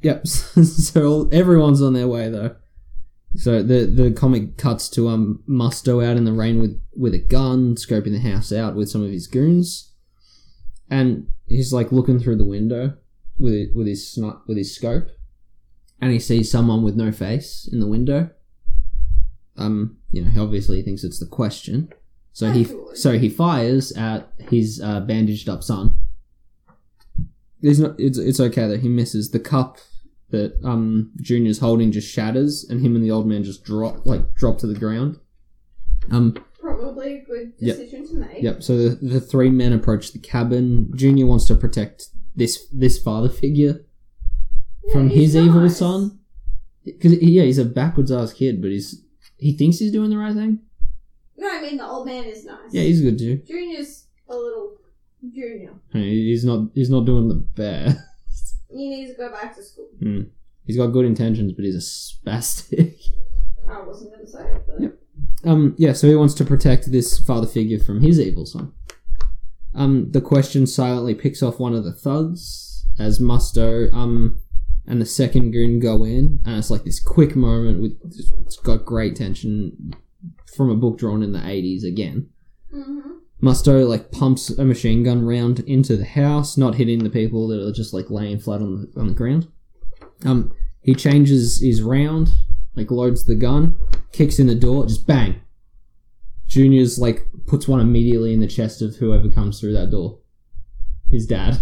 Yep. 0.01 0.25
So 0.27 1.27
everyone's 1.31 1.81
on 1.81 1.93
their 1.93 2.07
way 2.07 2.29
though. 2.29 2.55
So 3.35 3.63
the 3.63 3.85
the 3.85 4.11
comic 4.11 4.57
cuts 4.57 4.89
to 4.89 5.07
um 5.07 5.41
Musto 5.47 6.05
out 6.05 6.17
in 6.17 6.25
the 6.25 6.33
rain 6.33 6.59
with 6.59 6.81
with 6.93 7.13
a 7.13 7.19
gun, 7.19 7.75
scoping 7.75 8.11
the 8.11 8.19
house 8.19 8.51
out 8.51 8.75
with 8.75 8.89
some 8.89 9.03
of 9.03 9.11
his 9.11 9.27
goons, 9.27 9.93
and 10.89 11.27
he's 11.47 11.71
like 11.71 11.91
looking 11.91 12.19
through 12.19 12.37
the 12.37 12.45
window 12.45 12.97
with 13.39 13.69
with 13.73 13.87
his 13.87 14.03
sni- 14.03 14.39
with 14.47 14.57
his 14.57 14.75
scope, 14.75 15.07
and 16.01 16.11
he 16.11 16.19
sees 16.19 16.51
someone 16.51 16.83
with 16.83 16.95
no 16.95 17.11
face 17.11 17.69
in 17.71 17.79
the 17.79 17.87
window. 17.87 18.29
Um, 19.57 19.97
you 20.11 20.23
know, 20.23 20.31
he 20.31 20.39
obviously 20.39 20.81
thinks 20.81 21.03
it's 21.03 21.19
the 21.19 21.25
question, 21.25 21.93
so 22.33 22.51
he 22.51 22.67
so 22.95 23.17
he 23.17 23.29
fires 23.29 23.93
at 23.93 24.33
his 24.39 24.81
uh, 24.81 24.99
bandaged 25.01 25.47
up 25.47 25.63
son. 25.63 25.95
There's 27.61 27.79
not. 27.79 27.97
It's 27.97 28.17
it's 28.17 28.41
okay 28.41 28.67
though. 28.67 28.77
He 28.77 28.89
misses 28.89 29.31
the 29.31 29.39
cup 29.39 29.77
that 30.31 30.57
um 30.63 31.11
Junior's 31.21 31.59
holding 31.59 31.91
just 31.91 32.09
shatters, 32.11 32.65
and 32.69 32.85
him 32.85 32.95
and 32.95 33.03
the 33.03 33.11
old 33.11 33.27
man 33.27 33.43
just 33.43 33.63
drop 33.63 34.05
like 34.05 34.33
drop 34.35 34.57
to 34.59 34.67
the 34.67 34.77
ground. 34.79 35.19
Um. 36.09 36.35
Probably 36.59 37.15
a 37.17 37.21
good 37.23 37.53
Yep. 37.59 37.75
decision 37.77 38.07
to 38.09 38.13
make. 38.15 38.41
Yep. 38.43 38.61
So 38.63 38.77
the 38.77 38.89
the 39.01 39.19
three 39.19 39.49
men 39.49 39.73
approach 39.73 40.11
the 40.13 40.19
cabin. 40.19 40.91
Junior 40.95 41.25
wants 41.25 41.45
to 41.45 41.55
protect 41.55 42.09
this 42.35 42.67
this 42.71 42.99
father 42.99 43.29
figure 43.29 43.83
Yeah, 44.85 44.93
from 44.93 45.09
his 45.09 45.35
evil 45.35 45.67
son. 45.69 46.19
Because 46.85 47.13
yeah, 47.21 47.43
he's 47.43 47.57
a 47.57 47.65
backwards 47.65 48.11
ass 48.11 48.33
kid, 48.33 48.61
but 48.61 48.69
he's 48.71 49.03
he 49.37 49.53
thinks 49.57 49.77
he's 49.79 49.91
doing 49.91 50.09
the 50.11 50.17
right 50.17 50.35
thing. 50.35 50.59
No, 51.37 51.49
I 51.49 51.61
mean 51.61 51.77
the 51.77 51.85
old 51.87 52.05
man 52.05 52.25
is 52.25 52.45
nice. 52.45 52.57
Yeah, 52.71 52.83
he's 52.83 53.01
good 53.01 53.17
too. 53.17 53.37
Junior's 53.47 54.05
a 54.29 54.35
little 54.35 54.77
junior. 55.33 55.73
He's 55.93 56.45
not 56.45 56.69
he's 56.75 56.89
not 56.91 57.05
doing 57.05 57.27
the 57.27 57.35
best. 57.35 57.97
He 58.73 58.89
needs 58.89 59.11
to 59.11 59.17
go 59.17 59.31
back 59.31 59.55
to 59.55 59.63
school. 59.63 59.89
He's 60.65 60.77
got 60.77 60.87
good 60.87 61.05
intentions, 61.05 61.53
but 61.53 61.65
he's 61.65 61.75
a 61.75 61.79
spastic. 61.79 62.95
I 63.69 63.81
wasn't 63.81 64.11
going 64.13 64.25
to 64.25 64.31
say 64.31 64.43
it, 64.43 64.63
but 64.67 64.81
Yep. 64.81 64.97
Um, 65.43 65.75
yeah, 65.77 65.93
so 65.93 66.07
he 66.07 66.15
wants 66.15 66.33
to 66.35 66.45
protect 66.45 66.91
this 66.91 67.17
father 67.17 67.47
figure 67.47 67.79
from 67.79 68.01
his 68.01 68.19
evil 68.19 68.45
son. 68.45 68.73
Um, 69.73 70.11
the 70.11 70.21
question 70.21 70.67
silently 70.67 71.15
picks 71.15 71.41
off 71.41 71.59
one 71.59 71.73
of 71.73 71.83
the 71.83 71.93
thugs 71.93 72.85
as 72.99 73.19
Musto 73.19 73.91
um, 73.93 74.39
and 74.85 75.01
the 75.01 75.05
second 75.05 75.51
goon 75.51 75.79
go 75.79 76.03
in, 76.03 76.39
and 76.45 76.57
it's 76.57 76.69
like 76.69 76.83
this 76.83 76.99
quick 76.99 77.35
moment 77.35 77.81
with 77.81 77.97
it's 78.45 78.57
got 78.57 78.85
great 78.85 79.15
tension 79.15 79.93
from 80.55 80.69
a 80.69 80.75
book 80.75 80.97
drawn 80.97 81.23
in 81.23 81.31
the 81.31 81.47
eighties 81.47 81.83
again. 81.83 82.29
hmm 82.71 82.99
Musto 83.41 83.87
like 83.87 84.11
pumps 84.11 84.49
a 84.49 84.63
machine 84.63 85.03
gun 85.03 85.25
round 85.25 85.61
into 85.61 85.97
the 85.97 86.05
house, 86.05 86.57
not 86.57 86.75
hitting 86.75 87.03
the 87.03 87.09
people 87.09 87.47
that 87.47 87.65
are 87.65 87.71
just 87.71 87.93
like 87.93 88.09
laying 88.09 88.39
flat 88.39 88.61
on 88.61 88.81
the 88.81 88.99
on 88.99 89.07
the 89.07 89.13
ground. 89.13 89.47
Um, 90.25 90.53
he 90.81 90.93
changes 90.93 91.61
his 91.61 91.81
round, 91.81 92.29
like 92.75 92.91
loads 92.91 93.25
the 93.25 93.35
gun, 93.35 93.77
kicks 94.11 94.37
in 94.39 94.47
the 94.47 94.55
door, 94.55 94.85
just 94.85 95.07
bang. 95.07 95.41
Junior's 96.47 96.99
like 96.99 97.27
puts 97.47 97.67
one 97.67 97.79
immediately 97.79 98.33
in 98.33 98.41
the 98.41 98.47
chest 98.47 98.81
of 98.81 98.95
whoever 98.97 99.29
comes 99.29 99.59
through 99.59 99.73
that 99.73 99.89
door. 99.89 100.19
His 101.09 101.25
dad. 101.25 101.61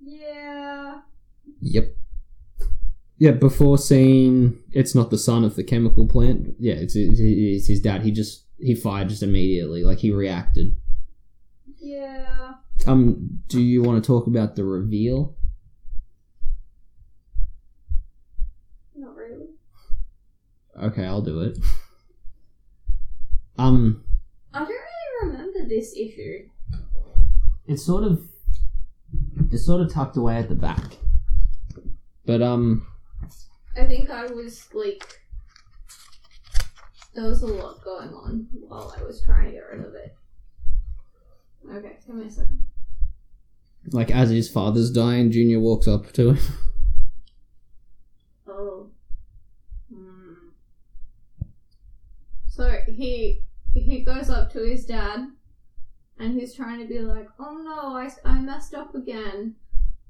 yeah. 0.00 1.00
Yep. 1.60 1.96
Yeah, 3.18 3.30
before 3.32 3.78
seeing 3.78 4.58
it's 4.72 4.94
not 4.94 5.10
the 5.10 5.18
son 5.18 5.44
of 5.44 5.54
the 5.54 5.62
chemical 5.62 6.08
plant. 6.08 6.54
Yeah, 6.58 6.74
it's, 6.74 6.96
it's, 6.96 7.20
it's 7.20 7.68
his 7.68 7.80
dad. 7.80 8.02
He 8.02 8.10
just 8.10 8.44
he 8.62 8.74
fired 8.74 9.08
just 9.08 9.22
immediately, 9.22 9.82
like 9.82 9.98
he 9.98 10.12
reacted. 10.12 10.76
Yeah. 11.78 12.52
Um, 12.86 13.40
do 13.48 13.60
you 13.60 13.82
want 13.82 14.02
to 14.02 14.06
talk 14.06 14.26
about 14.26 14.56
the 14.56 14.64
reveal? 14.64 15.36
Not 18.94 19.14
really. 19.16 19.48
Okay, 20.80 21.04
I'll 21.04 21.22
do 21.22 21.40
it. 21.40 21.58
Um, 23.58 24.02
I 24.54 24.60
don't 24.60 24.68
really 24.68 25.32
remember 25.32 25.68
this 25.68 25.94
issue. 25.96 26.48
it's 27.66 27.84
sort 27.84 28.04
of 28.04 28.20
it's 29.50 29.66
sort 29.66 29.82
of 29.82 29.92
tucked 29.92 30.16
away 30.16 30.36
at 30.36 30.48
the 30.48 30.54
back. 30.54 30.96
But 32.24 32.42
um, 32.42 32.86
I 33.76 33.84
think 33.84 34.10
I 34.10 34.26
was 34.26 34.68
like. 34.72 35.21
There 37.14 37.24
was 37.24 37.42
a 37.42 37.46
lot 37.46 37.84
going 37.84 38.08
on 38.14 38.48
while 38.52 38.94
I 38.98 39.02
was 39.02 39.22
trying 39.22 39.46
to 39.46 39.52
get 39.52 39.64
rid 39.70 39.84
of 39.84 39.94
it. 39.94 40.16
Okay, 41.70 41.96
give 42.06 42.16
me 42.16 42.26
a 42.26 42.30
second. 42.30 42.64
like 43.92 44.10
as 44.10 44.30
his 44.30 44.48
father's 44.48 44.90
dying, 44.90 45.30
Junior 45.30 45.60
walks 45.60 45.86
up 45.86 46.12
to 46.12 46.30
him. 46.30 46.38
Oh. 48.48 48.90
Hmm. 49.94 50.34
So 52.48 52.78
he 52.86 53.40
he 53.72 54.02
goes 54.04 54.28
up 54.28 54.52
to 54.52 54.58
his 54.58 54.84
dad, 54.84 55.28
and 56.18 56.38
he's 56.38 56.54
trying 56.54 56.80
to 56.80 56.86
be 56.86 56.98
like, 57.00 57.28
"Oh 57.38 57.56
no, 57.62 57.96
I, 57.96 58.10
I 58.24 58.40
messed 58.40 58.74
up 58.74 58.94
again, 58.94 59.54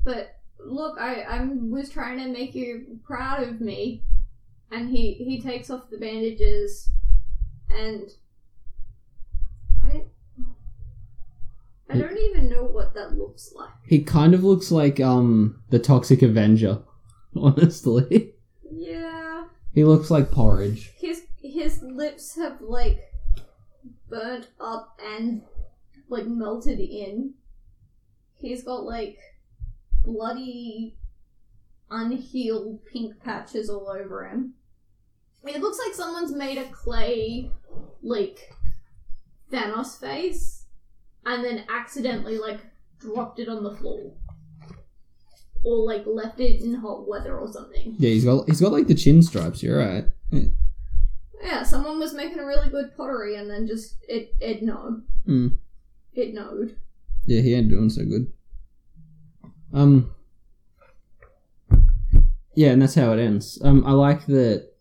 but 0.03 0.39
look, 0.59 0.99
I 0.99 1.23
I 1.23 1.45
was 1.45 1.89
trying 1.91 2.19
to 2.19 2.29
make 2.29 2.55
you 2.55 2.99
proud 3.05 3.43
of 3.45 3.61
me." 3.61 4.03
And 4.73 4.89
he 4.89 5.15
he 5.15 5.41
takes 5.41 5.69
off 5.71 5.91
the 5.91 5.99
bandages, 5.99 6.89
and 7.71 8.09
I 9.85 10.05
I 11.91 11.99
don't 11.99 12.17
even 12.17 12.49
know 12.49 12.65
what 12.65 12.95
that 12.95 13.19
looks 13.19 13.53
like. 13.55 13.69
He 13.87 14.03
kind 14.03 14.33
of 14.35 14.43
looks 14.45 14.71
like 14.73 14.99
um 15.01 15.63
the 15.71 15.79
Toxic 15.79 16.23
Avenger. 16.23 16.79
Honestly, 17.37 18.35
Yeah. 18.71 19.45
he 19.75 19.85
looks 19.85 20.11
like 20.11 20.31
porridge. 20.31 20.93
his 20.97 21.23
his 21.37 21.83
lips 21.83 22.37
have 22.37 22.61
like 22.63 23.01
burnt 24.09 24.49
up 24.61 24.99
and 25.05 25.43
like 26.09 26.27
melted 26.27 26.81
in. 26.81 27.35
He's 28.37 28.63
got 28.65 28.85
like 28.85 29.19
bloody 30.05 30.97
unhealed 31.91 32.85
pink 32.87 33.21
patches 33.23 33.69
all 33.69 33.89
over 33.91 34.27
him. 34.29 34.55
It 35.45 35.61
looks 35.61 35.79
like 35.85 35.95
someone's 35.95 36.33
made 36.33 36.59
a 36.59 36.69
clay 36.71 37.51
like 38.03 38.55
Thanos 39.51 39.99
face 39.99 40.67
and 41.27 41.45
then 41.45 41.65
accidentally 41.69 42.39
like 42.39 42.61
dropped 42.99 43.39
it 43.39 43.49
on 43.49 43.63
the 43.63 43.75
floor. 43.77 44.13
Or 45.65 45.85
like 45.85 46.05
left 46.07 46.41
it 46.41 46.61
in 46.61 46.75
hot 46.75 47.09
weather 47.09 47.39
or 47.39 47.53
something. 47.53 47.95
Yeah, 47.99 48.11
he's 48.11 48.25
got 48.25 48.49
he's 48.49 48.61
got 48.61 48.73
like 48.73 48.89
the 48.89 48.95
chin 48.95 49.23
stripes. 49.23 49.63
You're 49.63 49.79
right. 49.79 50.05
Yeah, 51.43 51.63
someone 51.63 51.99
was 51.99 52.15
making 52.15 52.39
a 52.39 52.47
really 52.47 52.69
good 52.69 52.97
pottery 52.97 53.37
and 53.37 53.51
then 53.51 53.67
just 53.67 53.97
it 54.09 54.35
it 54.41 54.63
no. 54.63 55.03
Hmm. 55.25 55.49
It 56.15 56.35
knowed. 56.35 56.77
Yeah, 57.27 57.41
he 57.43 57.55
ain't 57.55 57.69
doing 57.69 57.91
so 57.91 58.05
good. 58.05 58.33
Um. 59.73 60.13
Yeah, 62.55 62.71
and 62.71 62.83
that's 62.83 62.95
how 62.95 63.13
it 63.13 63.21
ends. 63.21 63.61
Um, 63.65 63.87
I 63.87 63.93
like 63.93 64.27
that. 64.27 64.72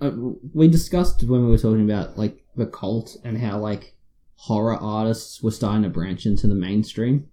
Uh, 0.00 0.10
we 0.52 0.68
discussed 0.68 1.22
when 1.24 1.44
we 1.44 1.50
were 1.50 1.58
talking 1.58 1.84
about 1.90 2.18
like 2.18 2.44
the 2.56 2.66
cult 2.66 3.16
and 3.24 3.38
how 3.38 3.58
like 3.58 3.94
horror 4.36 4.76
artists 4.76 5.42
were 5.42 5.50
starting 5.50 5.82
to 5.84 5.88
branch 5.88 6.26
into 6.26 6.46
the 6.46 6.54
mainstream. 6.54 7.28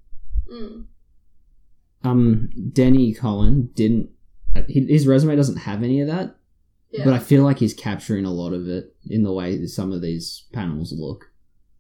Mm. 0.52 0.86
Um, 2.04 2.50
Denys 2.72 3.18
Cowan 3.20 3.70
didn't. 3.76 4.10
His 4.68 5.08
resume 5.08 5.36
doesn't 5.36 5.58
have 5.58 5.82
any 5.84 6.00
of 6.02 6.08
that, 6.08 6.36
Yeah. 6.92 7.06
but 7.06 7.14
I 7.14 7.20
feel 7.20 7.44
like 7.44 7.58
he's 7.60 7.74
capturing 7.74 8.24
a 8.26 8.32
lot 8.32 8.54
of 8.54 8.68
it 8.68 8.96
in 9.10 9.24
the 9.24 9.34
way 9.34 9.66
some 9.66 9.92
of 9.92 10.02
these 10.02 10.44
panels 10.54 10.94
look. 10.96 11.32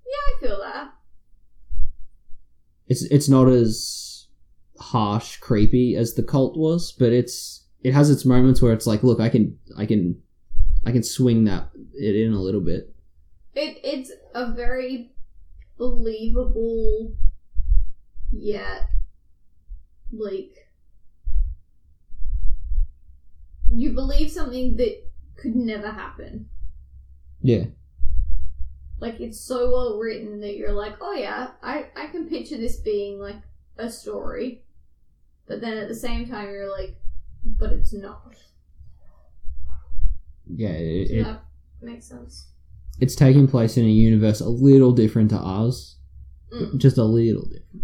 Yeah, 0.05 0.11
I 0.13 0.47
feel 0.47 0.57
that. 0.59 0.93
it's 2.87 3.03
it's 3.03 3.29
not 3.29 3.47
as 3.47 4.27
harsh, 4.79 5.37
creepy 5.37 5.95
as 5.95 6.15
the 6.15 6.23
cult 6.23 6.57
was, 6.57 6.91
but 6.91 7.13
it's 7.13 7.65
it 7.83 7.93
has 7.93 8.09
its 8.09 8.25
moments 8.25 8.61
where 8.61 8.73
it's 8.73 8.87
like, 8.87 9.03
look, 9.03 9.19
I 9.19 9.29
can 9.29 9.57
I 9.77 9.85
can 9.85 10.21
I 10.85 10.91
can 10.91 11.03
swing 11.03 11.45
that 11.45 11.69
it 11.93 12.15
in 12.15 12.33
a 12.33 12.41
little 12.41 12.61
bit. 12.61 12.93
It 13.55 13.79
it's 13.83 14.11
a 14.33 14.51
very 14.51 15.11
believable 15.77 17.15
yet 18.31 18.89
like 20.11 20.55
you 23.71 23.91
believe 23.91 24.31
something 24.31 24.77
that 24.77 25.03
could 25.35 25.55
never 25.55 25.89
happen. 25.89 26.49
Yeah, 27.41 27.65
Like 28.99 29.19
it's 29.19 29.39
so 29.39 29.69
well 29.71 29.97
written 29.99 30.39
that 30.41 30.55
you're 30.55 30.71
like, 30.71 30.95
oh 31.01 31.13
yeah, 31.13 31.51
I, 31.61 31.87
I 31.95 32.07
can 32.07 32.29
picture 32.29 32.55
this 32.55 32.77
being 32.77 33.19
like 33.19 33.35
a 33.77 33.89
story. 33.89 34.63
But 35.45 35.59
then 35.59 35.77
at 35.77 35.89
the 35.89 35.95
same 35.95 36.29
time 36.29 36.49
you're 36.49 36.71
like, 36.71 36.95
but 37.43 37.73
it's 37.73 37.91
not. 37.91 38.35
Yeah, 40.55 40.69
it, 40.69 41.07
Does 41.07 41.11
it, 41.11 41.23
that 41.23 41.43
make 41.81 42.01
sense? 42.03 42.49
it's 42.99 43.15
taking 43.15 43.47
place 43.47 43.75
in 43.77 43.85
a 43.85 43.89
universe 43.89 44.39
a 44.41 44.47
little 44.49 44.91
different 44.91 45.29
to 45.31 45.37
ours, 45.37 45.97
Mm. 46.53 46.77
just 46.77 46.97
a 46.99 47.03
little 47.03 47.43
different. 47.45 47.83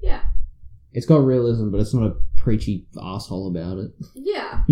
Yeah. 0.00 0.22
It's 0.92 1.06
got 1.06 1.24
realism, 1.24 1.70
but 1.70 1.80
it's 1.80 1.92
not 1.92 2.06
a 2.06 2.14
preachy 2.36 2.86
asshole 3.02 3.48
about 3.48 3.78
it. 3.78 3.90
Yeah. 4.14 4.64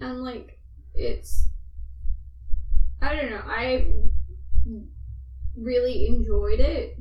and 0.00 0.22
like 0.22 0.58
it's 0.94 1.48
I 3.02 3.14
don't 3.14 3.30
know, 3.30 3.42
I 3.44 3.86
really 5.56 6.06
enjoyed 6.06 6.60
it. 6.60 6.98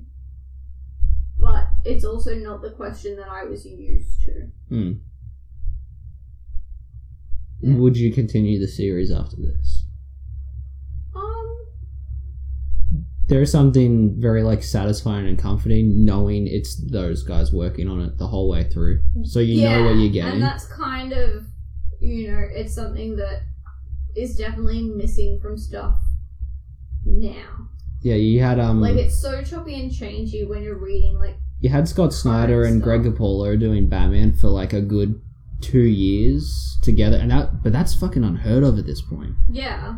But 1.40 1.68
it's 1.86 2.04
also 2.06 2.36
not 2.36 2.62
the 2.62 2.72
question 2.72 3.16
that 3.18 3.28
I 3.30 3.44
was 3.46 3.66
used 3.66 4.22
to. 4.24 4.52
Hmm. 4.70 4.92
Yeah. 7.66 7.76
Would 7.78 7.98
you 7.98 8.12
continue 8.14 8.60
the 8.60 8.68
series 8.68 9.12
after 9.12 9.38
this? 9.38 9.86
Um 11.16 11.66
There 13.28 13.42
is 13.42 13.52
something 13.52 14.22
very 14.22 14.44
like 14.44 14.62
satisfying 14.62 15.28
and 15.28 15.38
comforting 15.38 16.06
knowing 16.06 16.46
it's 16.48 16.76
those 16.76 17.24
guys 17.24 17.52
working 17.52 17.90
on 17.90 18.02
it 18.02 18.18
the 18.20 18.28
whole 18.28 18.50
way 18.50 18.66
through. 18.66 19.02
So 19.24 19.40
you 19.40 19.62
know 19.62 19.84
what 19.86 19.96
you're 19.98 20.12
getting. 20.12 20.34
And 20.34 20.44
that's 20.44 20.68
kind 20.68 21.12
of 21.12 21.46
you 22.00 22.32
know, 22.32 22.48
it's 22.52 22.76
something 22.76 23.16
that 23.16 23.42
is 24.16 24.38
definitely 24.38 24.84
missing 24.84 25.40
from 25.42 25.58
stuff 25.58 25.98
now. 27.04 27.70
Yeah, 28.02 28.16
you 28.16 28.42
had 28.42 28.60
um 28.60 28.80
Like 28.80 28.96
it's 28.96 29.20
so 29.20 29.42
choppy 29.44 29.80
and 29.82 29.92
changey 29.92 30.48
when 30.48 30.62
you're 30.62 30.78
reading 30.78 31.18
like 31.18 31.38
you 31.62 31.70
had 31.70 31.88
Scott 31.88 32.14
Snyder 32.14 32.64
and 32.64 32.80
Greg. 32.82 33.04
Capullo 33.04 33.58
doing 33.60 33.90
Batman 33.90 34.34
for 34.34 34.50
like 34.50 34.74
a 34.74 34.82
good 34.82 35.20
two 35.62 35.82
years 35.84 36.78
together, 36.82 37.18
and 37.18 37.32
that 37.32 37.64
but 37.64 37.72
that's 37.74 37.94
fucking 37.96 38.24
unheard 38.24 38.64
of 38.64 38.78
at 38.78 38.86
this 38.86 39.02
point. 39.02 39.34
yeah. 39.52 39.98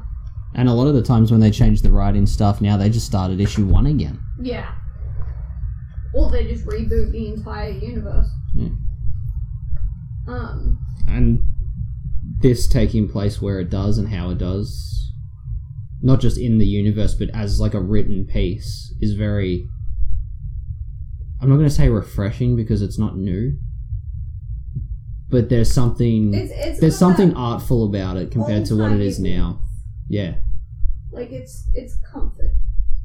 And 0.55 0.69
a 0.69 0.73
lot 0.73 0.87
of 0.87 0.95
the 0.95 1.03
times 1.03 1.29
when 1.29 1.41
they 1.41 1.51
change 1.51 1.81
the 1.81 1.91
writing 1.91 2.25
stuff, 2.25 2.61
now 2.61 2.77
they 2.77 2.89
just 2.89 3.05
started 3.05 3.39
issue 3.41 3.65
one 3.65 3.85
again. 3.85 4.19
Yeah. 4.41 4.73
Or 6.15 6.31
they 6.31 6.47
just 6.47 6.65
reboot 6.65 7.11
the 7.11 7.27
entire 7.27 7.69
universe. 7.71 8.29
Yeah. 8.55 8.69
Um, 10.27 10.79
And 11.07 11.41
this 12.41 12.67
taking 12.67 13.07
place 13.09 13.41
where 13.41 13.59
it 13.59 13.69
does 13.69 13.97
and 13.97 14.09
how 14.09 14.29
it 14.31 14.37
does, 14.37 15.11
not 16.01 16.21
just 16.21 16.37
in 16.37 16.57
the 16.57 16.65
universe, 16.65 17.13
but 17.13 17.29
as 17.35 17.59
like 17.59 17.73
a 17.73 17.81
written 17.81 18.25
piece, 18.25 18.95
is 19.01 19.13
very. 19.13 19.67
I'm 21.41 21.49
not 21.49 21.57
going 21.57 21.69
to 21.69 21.75
say 21.75 21.89
refreshing 21.89 22.55
because 22.55 22.81
it's 22.81 22.97
not 22.97 23.15
new, 23.17 23.59
but 25.29 25.49
there's 25.49 25.71
something. 25.71 26.33
it's 26.33 26.51
it's 26.53 26.79
there's 26.79 26.97
something 26.97 27.33
artful 27.35 27.85
about 27.85 28.17
it 28.17 28.31
compared 28.31 28.65
to 28.65 28.75
what 28.77 28.91
it 28.91 29.01
is 29.01 29.19
now. 29.19 29.59
Yeah. 30.07 30.35
Like 31.11 31.31
it's 31.31 31.67
it's 31.73 31.95
comfort. 32.13 32.51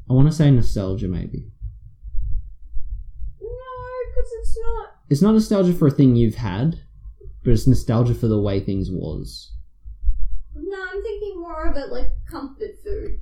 I 0.09 0.13
want 0.13 0.27
to 0.27 0.33
say 0.33 0.51
nostalgia, 0.51 1.07
maybe. 1.07 1.49
No, 3.41 3.47
because 3.47 4.31
it's 4.41 4.57
not. 4.65 4.87
It's 5.09 5.21
not 5.21 5.31
nostalgia 5.33 5.73
for 5.73 5.87
a 5.87 5.91
thing 5.91 6.15
you've 6.15 6.35
had, 6.35 6.79
but 7.43 7.51
it's 7.51 7.67
nostalgia 7.67 8.13
for 8.13 8.27
the 8.27 8.39
way 8.39 8.59
things 8.59 8.89
was. 8.91 9.51
No, 10.55 10.77
I'm 10.91 11.01
thinking 11.03 11.39
more 11.41 11.67
of 11.67 11.77
it 11.77 11.89
like 11.89 12.11
comfort 12.29 12.71
food. 12.83 13.19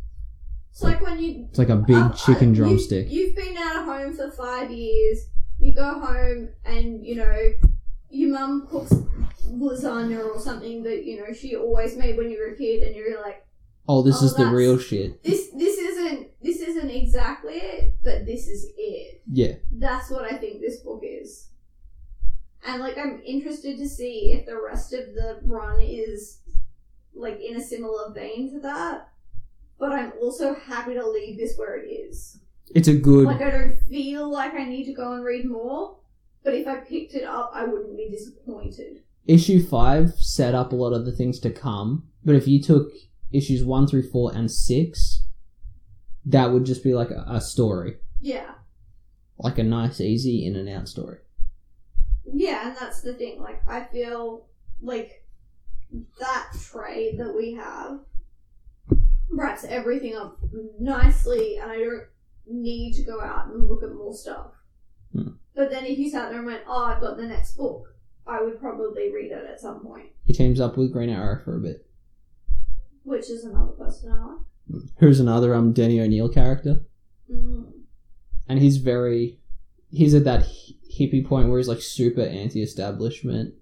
It's 0.72 0.82
like 0.82 1.02
when 1.02 1.22
you 1.22 1.48
It's 1.50 1.60
like 1.60 1.70
a 1.70 1.76
big 1.76 1.96
Uh, 1.98 2.10
chicken 2.14 2.50
uh, 2.50 2.52
you- 2.52 2.56
drumstick. 2.56 3.10
You've 3.10 3.36
been 3.36 3.58
out 3.58 3.78
of 3.78 3.86
home 3.86 4.14
for 4.14 4.32
five 4.32 4.72
years. 4.72 5.28
You 5.60 5.74
go 5.74 6.00
home 6.00 6.50
and 6.66 7.06
you 7.06 7.16
know 7.16 7.52
your 8.12 8.32
mum 8.34 8.68
cooks 8.70 8.94
lasagna 9.50 10.24
or 10.26 10.40
something 10.40 10.84
that 10.84 11.04
you 11.06 11.18
know 11.18 11.34
she 11.34 11.56
always 11.56 11.98
made 11.98 12.18
when 12.18 12.30
you 12.30 12.38
were 12.40 12.54
a 12.54 12.58
kid, 12.58 12.84
and 12.84 12.96
you're 12.96 13.22
like, 13.22 13.46
oh, 13.88 14.02
this 14.02 14.22
Oh, 14.22 14.26
is 14.26 14.36
the 14.36 14.46
real 14.48 14.78
shit. 14.78 15.24
this 15.24 15.50
this 15.52 15.78
isn't 15.78 16.28
this 16.42 16.62
isn't 16.62 16.90
exactly 16.90 17.54
it, 17.56 17.96
but 18.04 18.26
this 18.26 18.48
is 18.48 18.68
it. 18.78 19.22
Yeah. 19.32 19.56
That's 19.72 20.10
what 20.10 20.24
I 20.32 20.38
think 20.38 20.62
this 20.62 20.78
book 20.80 21.02
is. 21.04 21.48
And 22.66 22.82
like 22.82 22.98
I'm 22.98 23.22
interested 23.26 23.78
to 23.78 23.90
see 23.90 24.32
if 24.34 24.46
the 24.46 24.60
rest 24.62 24.94
of 24.94 25.14
the 25.14 25.40
run 25.44 25.80
is 25.82 26.40
like 27.14 27.40
in 27.42 27.56
a 27.58 27.62
similar 27.62 28.12
vein 28.14 28.52
to 28.54 28.60
that. 28.62 29.10
But 29.80 29.92
I'm 29.94 30.14
also 30.22 30.54
happy 30.54 30.94
to 30.94 31.08
leave 31.08 31.38
this 31.40 31.58
where 31.58 31.76
it 31.80 31.88
is. 31.88 32.40
It's 32.76 32.88
a 32.88 32.94
good. 32.96 33.26
Like 33.26 33.42
I 33.42 33.50
don't 33.50 33.78
feel 33.90 34.32
like 34.32 34.54
I 34.54 34.64
need 34.64 34.86
to 34.86 34.94
go 34.94 35.14
and 35.14 35.26
read 35.26 35.46
more, 35.50 35.98
but 36.44 36.54
if 36.54 36.68
I 36.68 36.78
picked 36.78 37.14
it 37.14 37.24
up, 37.24 37.52
I 37.54 37.66
wouldn't 37.66 37.98
be 37.98 38.10
disappointed. 38.10 39.04
issue 39.28 39.66
5 39.66 40.16
set 40.16 40.56
up 40.56 40.72
a 40.72 40.76
lot 40.76 40.94
of 40.94 41.06
the 41.06 41.12
things 41.12 41.40
to 41.42 41.52
come, 41.52 42.08
but 42.24 42.36
if 42.36 42.48
you 42.48 42.62
took 42.62 42.92
issues 43.32 43.64
1 43.64 43.88
through 43.88 44.10
4 44.10 44.34
and 44.36 44.52
6, 44.52 45.26
that 46.26 46.52
would 46.52 46.66
just 46.66 46.84
be 46.84 46.94
like 46.94 47.12
a, 47.12 47.26
a 47.28 47.42
story. 47.42 47.98
Yeah. 48.20 48.52
Like 49.38 49.58
a 49.58 49.64
nice, 49.64 50.00
easy 50.00 50.46
in 50.46 50.56
and 50.56 50.70
out 50.70 50.88
story. 50.88 51.18
Yeah, 52.32 52.68
and 52.68 52.78
that's 52.78 53.02
the 53.02 53.14
thing. 53.14 53.42
Like 53.42 53.68
I 53.68 53.86
feel 53.86 54.46
like 54.82 55.26
that 56.20 56.52
trade 56.72 57.18
that 57.18 57.36
we 57.36 57.54
have 57.54 58.00
wraps 59.30 59.64
everything 59.64 60.16
up 60.16 60.38
nicely 60.80 61.58
and 61.58 61.72
I 61.72 61.78
don't 61.78 62.04
need 62.48 62.94
to 62.96 63.04
go 63.04 63.22
out 63.22 63.48
and 63.48 63.68
look 63.68 63.84
at 63.84 63.94
more 63.94 64.14
stuff. 64.14 64.52
Hmm. 65.14 65.30
But 65.56 65.70
then 65.70 65.86
if 65.86 65.98
you 66.00 66.10
sat 66.10 66.30
there 66.30 66.38
and 66.40 66.46
went, 66.48 66.62
Oh, 66.68 66.86
I've 66.86 67.02
got 67.02 67.18
the 67.18 67.28
next 67.28 67.58
book, 67.58 67.94
I 68.26 68.42
would 68.42 68.60
probably 68.60 69.12
read 69.14 69.32
it 69.32 69.46
at 69.50 69.60
some 69.60 69.82
point. 69.82 70.08
He 70.26 70.34
teams 70.34 70.60
up 70.62 70.78
with 70.78 70.92
Green 70.94 71.10
Arrow 71.10 71.42
for 71.44 71.58
a 71.58 71.60
bit. 71.60 71.86
Which 73.04 73.30
is 73.30 73.44
another 73.44 73.72
person 73.74 74.12
I 74.12 74.26
like. 74.26 74.84
Who's 75.00 75.20
another 75.20 75.54
um 75.56 75.74
Denny 75.74 76.00
O'Neil 76.00 76.30
character. 76.30 76.82
Mm. 77.32 77.72
and 78.50 78.60
he's 78.60 78.78
very 78.78 79.40
he's 79.90 80.14
at 80.14 80.24
that 80.26 80.42
hi- 80.44 80.76
hippie 80.94 81.26
point 81.26 81.48
where 81.50 81.58
he's 81.60 81.68
like 81.70 81.82
super 81.82 82.22
anti-establishment 82.22 83.54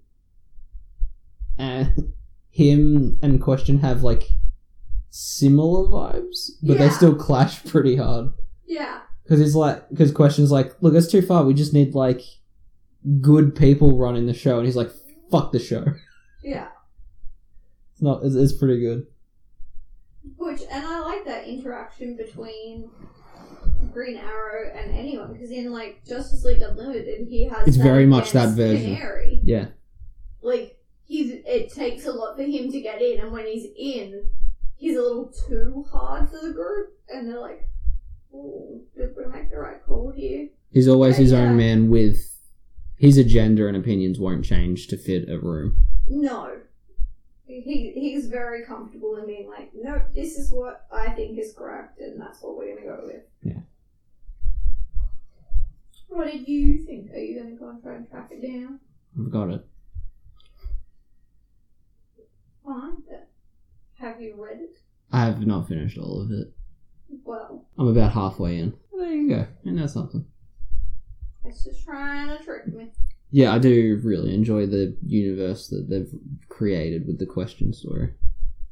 and 1.58 2.12
him 2.50 3.18
and 3.22 3.40
question 3.40 3.78
have 3.78 4.02
like 4.02 4.24
similar 5.08 5.86
vibes 5.86 6.50
but 6.62 6.78
they 6.78 6.88
still 6.88 7.14
clash 7.14 7.64
pretty 7.64 7.96
hard 7.96 8.32
Yeah. 8.66 9.00
Because 9.30 9.40
he's 9.40 9.54
like 9.54 9.88
because 9.90 10.10
question's 10.10 10.50
like 10.50 10.74
look 10.82 10.92
it's 10.94 11.06
too 11.10 11.22
far 11.22 11.44
we 11.44 11.54
just 11.54 11.72
need 11.72 11.94
like 11.94 12.20
good 13.20 13.54
people 13.54 13.96
running 13.96 14.26
the 14.26 14.34
show 14.34 14.56
and 14.58 14.66
he's 14.66 14.74
like 14.74 14.90
fuck 15.30 15.52
the 15.52 15.58
show 15.60 15.84
Yeah. 16.42 16.66
it's 17.92 18.02
not 18.02 18.24
it's, 18.24 18.34
it's 18.34 18.52
pretty 18.52 18.80
good 18.80 19.06
Which 20.36 20.62
and 20.68 20.84
I 20.84 20.98
like 21.00 21.24
that 21.26 21.46
interaction 21.46 22.16
between 22.16 22.90
Green 23.92 24.16
Arrow 24.16 24.72
and 24.74 24.92
anyone 24.94 25.32
because 25.32 25.52
in 25.52 25.70
like 25.72 26.04
Justice 26.04 26.44
League 26.44 26.60
Unlimited, 26.62 27.28
he 27.28 27.44
has 27.48 27.68
It's 27.68 27.76
very 27.76 28.06
much 28.06 28.32
that 28.32 28.50
version. 28.56 28.94
Canary. 28.96 29.40
yeah 29.44 29.66
Like 30.42 30.76
he's 31.04 31.30
it 31.46 31.72
takes 31.72 32.04
a 32.06 32.12
lot 32.12 32.36
for 32.36 32.42
him 32.42 32.70
to 32.72 32.80
get 32.80 33.00
in, 33.00 33.20
and 33.20 33.30
when 33.32 33.46
he's 33.46 33.66
in, 33.76 34.28
he's 34.76 34.96
a 34.96 35.00
little 35.00 35.32
too 35.48 35.84
hard 35.90 36.28
for 36.28 36.38
the 36.46 36.52
group, 36.52 36.90
and 37.08 37.28
they're 37.28 37.40
like, 37.40 37.68
"Oh, 38.34 38.80
did 38.96 39.14
we 39.16 39.26
make 39.26 39.50
the 39.50 39.56
right 39.58 39.82
call 39.84 40.10
here?" 40.10 40.48
he's 40.70 40.88
always 40.88 41.16
his 41.16 41.32
Yeah. 41.32 41.40
own 41.48 41.56
man 41.56 41.88
with 41.90 42.38
his 42.96 43.16
agenda 43.18 43.66
and 43.66 43.76
opinions 43.76 44.18
won't 44.20 44.44
change 44.44 44.86
to 44.88 44.96
fit 44.96 45.28
a 45.28 45.38
room 45.38 45.76
No. 46.08 46.58
He, 47.46 47.90
he's 47.96 48.28
very 48.28 48.64
comfortable 48.64 49.16
in 49.16 49.26
being 49.26 49.48
like, 49.48 49.72
nope, 49.74 50.02
this 50.14 50.38
is 50.38 50.52
what 50.52 50.86
I 50.92 51.10
think 51.10 51.36
is 51.36 51.52
correct, 51.52 51.98
and 51.98 52.20
that's 52.20 52.40
what 52.42 52.56
we're 52.56 52.66
going 52.76 52.84
to 52.84 52.88
go 52.88 53.00
with. 53.04 53.22
Yeah. 53.42 53.62
What 56.08 56.30
did 56.30 56.46
you 56.46 56.78
think? 56.86 57.10
Are 57.10 57.18
you 57.18 57.40
going 57.40 57.50
to 57.52 57.56
go 57.60 57.68
and 57.70 57.82
try 57.82 57.96
and 57.96 58.08
track 58.08 58.30
it 58.30 58.40
down? 58.46 58.78
i've 59.18 59.32
got 59.32 59.50
it 59.50 59.66
Fine, 62.64 63.02
then. 63.10 63.22
Have 63.94 64.20
you 64.20 64.34
read 64.38 64.60
it? 64.60 64.76
I 65.10 65.24
have 65.24 65.44
not 65.44 65.66
finished 65.68 65.98
all 65.98 66.20
of 66.22 66.30
it. 66.30 66.52
Well, 67.24 67.66
I'm 67.78 67.88
about 67.88 68.12
halfway 68.12 68.58
in. 68.58 68.74
There 68.92 69.12
you 69.12 69.28
go. 69.28 69.46
And 69.64 69.78
that's 69.78 69.94
something. 69.94 70.24
it's 71.44 71.64
just 71.64 71.84
trying 71.84 72.28
to 72.36 72.42
trick 72.44 72.66
me. 72.68 72.90
Yeah, 73.30 73.54
I 73.54 73.58
do 73.58 74.00
really 74.02 74.34
enjoy 74.34 74.66
the 74.66 74.96
universe 75.06 75.68
that 75.68 75.88
they've 75.88 76.10
created 76.48 77.06
with 77.06 77.18
the 77.18 77.26
question 77.26 77.72
story. 77.72 78.12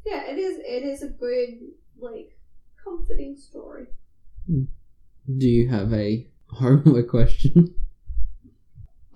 Yeah, 0.05 0.25
it 0.27 0.39
is. 0.39 0.59
It 0.59 0.83
is 0.85 1.03
a 1.03 1.09
good, 1.09 1.59
like, 1.99 2.37
comforting 2.83 3.37
story. 3.37 3.87
Hmm. 4.47 4.65
Do 5.37 5.49
you 5.49 5.69
have 5.69 5.93
a 5.93 6.27
homework 6.49 7.09
question? 7.09 7.75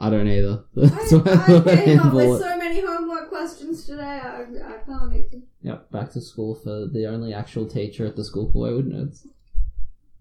I 0.03 0.11
don't 0.11 0.27
either. 0.27 0.65
I, 0.77 0.87
That's 0.87 1.13
why 1.13 1.21
I 1.21 1.95
I 1.95 1.97
up 1.97 2.13
with 2.13 2.27
it. 2.27 2.41
so 2.41 2.57
many 2.59 2.81
homework 2.81 3.29
questions 3.29 3.87
today. 3.87 4.03
I, 4.03 4.41
I 4.43 4.79
can't 4.85 5.15
even. 5.15 5.45
Yep, 5.63 5.93
back 5.93 6.11
to 6.13 6.21
school 6.21 6.57
for 6.57 6.87
the 6.87 7.07
only 7.07 7.33
actual 7.33 7.67
teacher 7.67 8.05
at 8.05 8.17
the 8.17 8.25
school 8.25 8.51
for 8.51 8.63
wayward 8.63 8.87
nerds. 8.87 9.27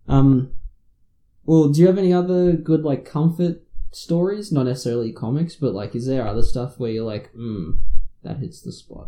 Um, 0.07 0.53
well, 1.45 1.69
do 1.69 1.81
you 1.81 1.87
have 1.87 1.97
any 1.97 2.13
other 2.13 2.53
good 2.53 2.83
like 2.83 3.05
comfort 3.05 3.63
stories? 3.91 4.51
Not 4.51 4.67
necessarily 4.67 5.11
comics, 5.11 5.55
but 5.55 5.73
like, 5.73 5.95
is 5.95 6.05
there 6.05 6.27
other 6.27 6.43
stuff 6.43 6.77
where 6.79 6.91
you're 6.91 7.03
like, 7.05 7.31
hmm, 7.31 7.71
that 8.21 8.37
hits 8.37 8.61
the 8.61 8.71
spot? 8.71 9.07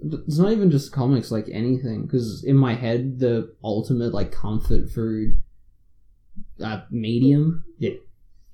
But 0.00 0.20
It's 0.28 0.38
not 0.38 0.52
even 0.52 0.70
just 0.70 0.92
comics, 0.92 1.32
like 1.32 1.48
anything. 1.50 2.02
Because 2.06 2.44
in 2.44 2.54
my 2.56 2.74
head, 2.74 3.18
the 3.18 3.52
ultimate 3.64 4.14
like 4.14 4.30
comfort 4.30 4.90
food 4.90 5.40
uh, 6.62 6.82
medium, 6.88 7.64
yeah, 7.78 7.94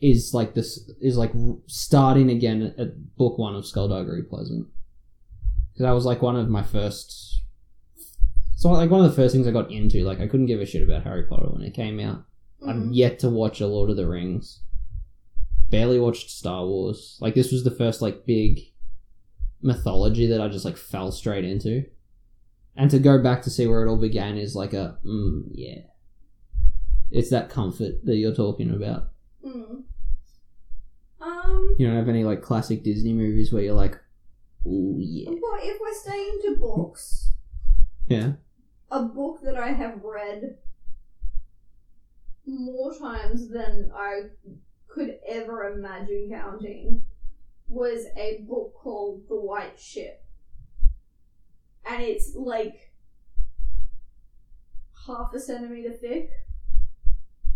is 0.05 0.35
like 0.35 0.55
this 0.55 0.91
is 1.01 1.17
like 1.17 1.33
starting 1.67 2.29
again 2.31 2.75
at 2.79 3.17
book 3.17 3.39
one 3.39 3.55
of 3.55 3.67
Skullduggery 3.67 4.23
Pleasant. 4.23 4.67
Because 5.73 5.87
that 5.87 5.93
was 5.93 6.05
like 6.05 6.21
one 6.23 6.37
of 6.37 6.49
my 6.49 6.63
first. 6.63 7.43
So 8.57 8.71
like 8.71 8.91
one 8.91 9.05
of 9.05 9.11
the 9.11 9.17
first 9.17 9.35
things 9.35 9.47
I 9.49 9.51
got 9.51 9.71
into. 9.73 10.05
Like 10.05 10.21
I 10.21 10.27
couldn't 10.27 10.47
give 10.47 10.61
a 10.61 10.67
shit 10.67 10.83
about 10.83 11.05
Harry 11.05 11.25
Potter 11.27 11.49
when 11.51 11.63
it 11.63 11.75
came 11.75 11.99
out. 12.01 12.25
I've 12.67 12.77
Mhm. 12.77 12.91
yet 12.93 13.19
to 13.21 13.31
watch 13.31 13.61
a 13.61 13.67
Lord 13.67 13.91
of 13.91 13.97
the 13.97 14.07
Rings. 14.09 14.61
Barely 15.71 15.99
watched 15.99 16.31
Star 16.31 16.67
Wars. 16.67 17.19
Like 17.21 17.35
this 17.35 17.51
was 17.51 17.65
the 17.65 17.71
first 17.71 18.03
like 18.03 18.27
big 18.27 18.61
mythology 19.63 20.27
that 20.27 20.41
I 20.41 20.49
just 20.49 20.65
like 20.65 20.77
fell 20.77 21.11
straight 21.13 21.45
into. 21.45 21.85
And 22.77 22.91
to 22.91 22.99
go 22.99 23.23
back 23.23 23.43
to 23.43 23.51
see 23.51 23.67
where 23.67 23.83
it 23.85 23.89
all 23.89 23.97
began 23.97 24.37
is 24.37 24.55
like 24.55 24.75
a 24.75 24.99
mm, 25.05 25.45
yeah. 25.53 25.81
It's 27.11 27.31
that 27.31 27.49
comfort 27.49 28.05
that 28.05 28.17
you're 28.17 28.35
talking 28.35 28.71
about. 28.71 29.11
Mm. 29.47 29.85
Um, 31.45 31.74
You 31.78 31.86
don't 31.86 31.97
have 31.97 32.09
any 32.09 32.24
like 32.24 32.42
classic 32.42 32.82
Disney 32.82 33.12
movies 33.12 33.53
where 33.53 33.62
you're 33.62 33.74
like, 33.74 33.97
oh 34.66 34.97
yeah. 34.99 35.28
But 35.30 35.61
if 35.62 35.80
we're 35.80 35.95
staying 35.95 36.40
to 36.45 36.57
books, 36.57 37.32
Yeah. 38.09 38.32
a 38.90 39.03
book 39.03 39.40
that 39.42 39.57
I 39.57 39.68
have 39.72 40.03
read 40.03 40.59
more 42.47 42.95
times 42.97 43.49
than 43.49 43.90
I 43.95 44.22
could 44.88 45.18
ever 45.26 45.72
imagine 45.72 46.28
counting 46.30 47.03
was 47.68 48.05
a 48.16 48.45
book 48.49 48.74
called 48.74 49.22
The 49.28 49.36
White 49.40 49.78
Ship. 49.80 50.22
And 51.86 52.03
it's 52.03 52.34
like 52.34 52.92
half 55.07 55.32
a 55.34 55.40
centimeter 55.40 55.92
thick. 55.92 56.30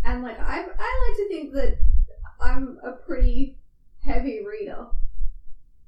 And 0.04 0.22
like 0.22 0.38
I 0.38 0.60
I 0.60 0.62
like 1.08 1.16
to 1.16 1.28
think 1.28 1.52
that 1.54 1.78
I'm 2.40 2.78
a 2.84 2.92
pretty 2.92 3.58
heavy 4.08 4.44
reader. 4.44 4.86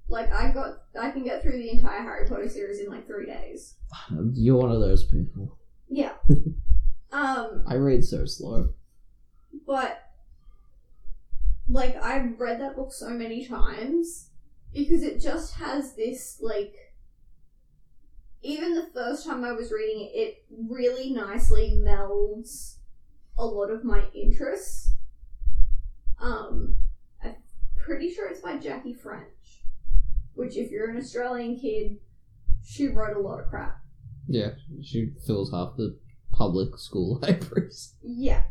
Like 0.08 0.32
I 0.32 0.50
got 0.50 0.82
I 1.00 1.10
can 1.10 1.24
get 1.24 1.42
through 1.42 1.58
the 1.58 1.70
entire 1.70 2.02
Harry 2.02 2.28
Potter 2.28 2.48
series 2.48 2.80
in 2.80 2.90
like 2.90 3.06
three 3.06 3.26
days. 3.26 3.76
You're 4.34 4.56
one 4.56 4.72
of 4.72 4.80
those 4.80 5.04
people. 5.04 5.56
Yeah. 5.88 6.12
um 7.12 7.64
I 7.66 7.74
read 7.74 8.04
so 8.04 8.26
slow. 8.26 8.70
but 9.66 10.02
like 11.68 11.96
I've 11.96 12.38
read 12.38 12.60
that 12.60 12.76
book 12.76 12.92
so 12.92 13.10
many 13.10 13.46
times 13.46 14.30
because 14.72 15.02
it 15.02 15.20
just 15.20 15.54
has 15.54 15.94
this 15.94 16.38
like 16.40 16.74
even 18.42 18.74
the 18.74 18.88
first 18.92 19.26
time 19.26 19.44
I 19.44 19.52
was 19.52 19.70
reading 19.70 20.02
it, 20.02 20.18
it 20.18 20.44
really 20.50 21.10
nicely 21.12 21.78
melds 21.78 22.76
a 23.38 23.44
lot 23.44 23.70
of 23.70 23.84
my 23.84 24.04
interests. 24.14 24.92
Um, 26.20 26.76
pretty 27.90 28.14
sure 28.14 28.28
it's 28.28 28.40
by 28.40 28.56
Jackie 28.56 28.94
French, 28.94 29.64
which 30.34 30.56
if 30.56 30.70
you're 30.70 30.88
an 30.88 30.96
Australian 30.96 31.58
kid, 31.58 31.98
she 32.64 32.86
wrote 32.86 33.16
a 33.16 33.20
lot 33.20 33.40
of 33.40 33.48
crap. 33.48 33.80
Yeah, 34.28 34.50
she 34.80 35.10
fills 35.26 35.50
half 35.50 35.76
the 35.76 35.98
public 36.30 36.78
school 36.78 37.18
libraries. 37.22 37.94
Yeah. 38.00 38.42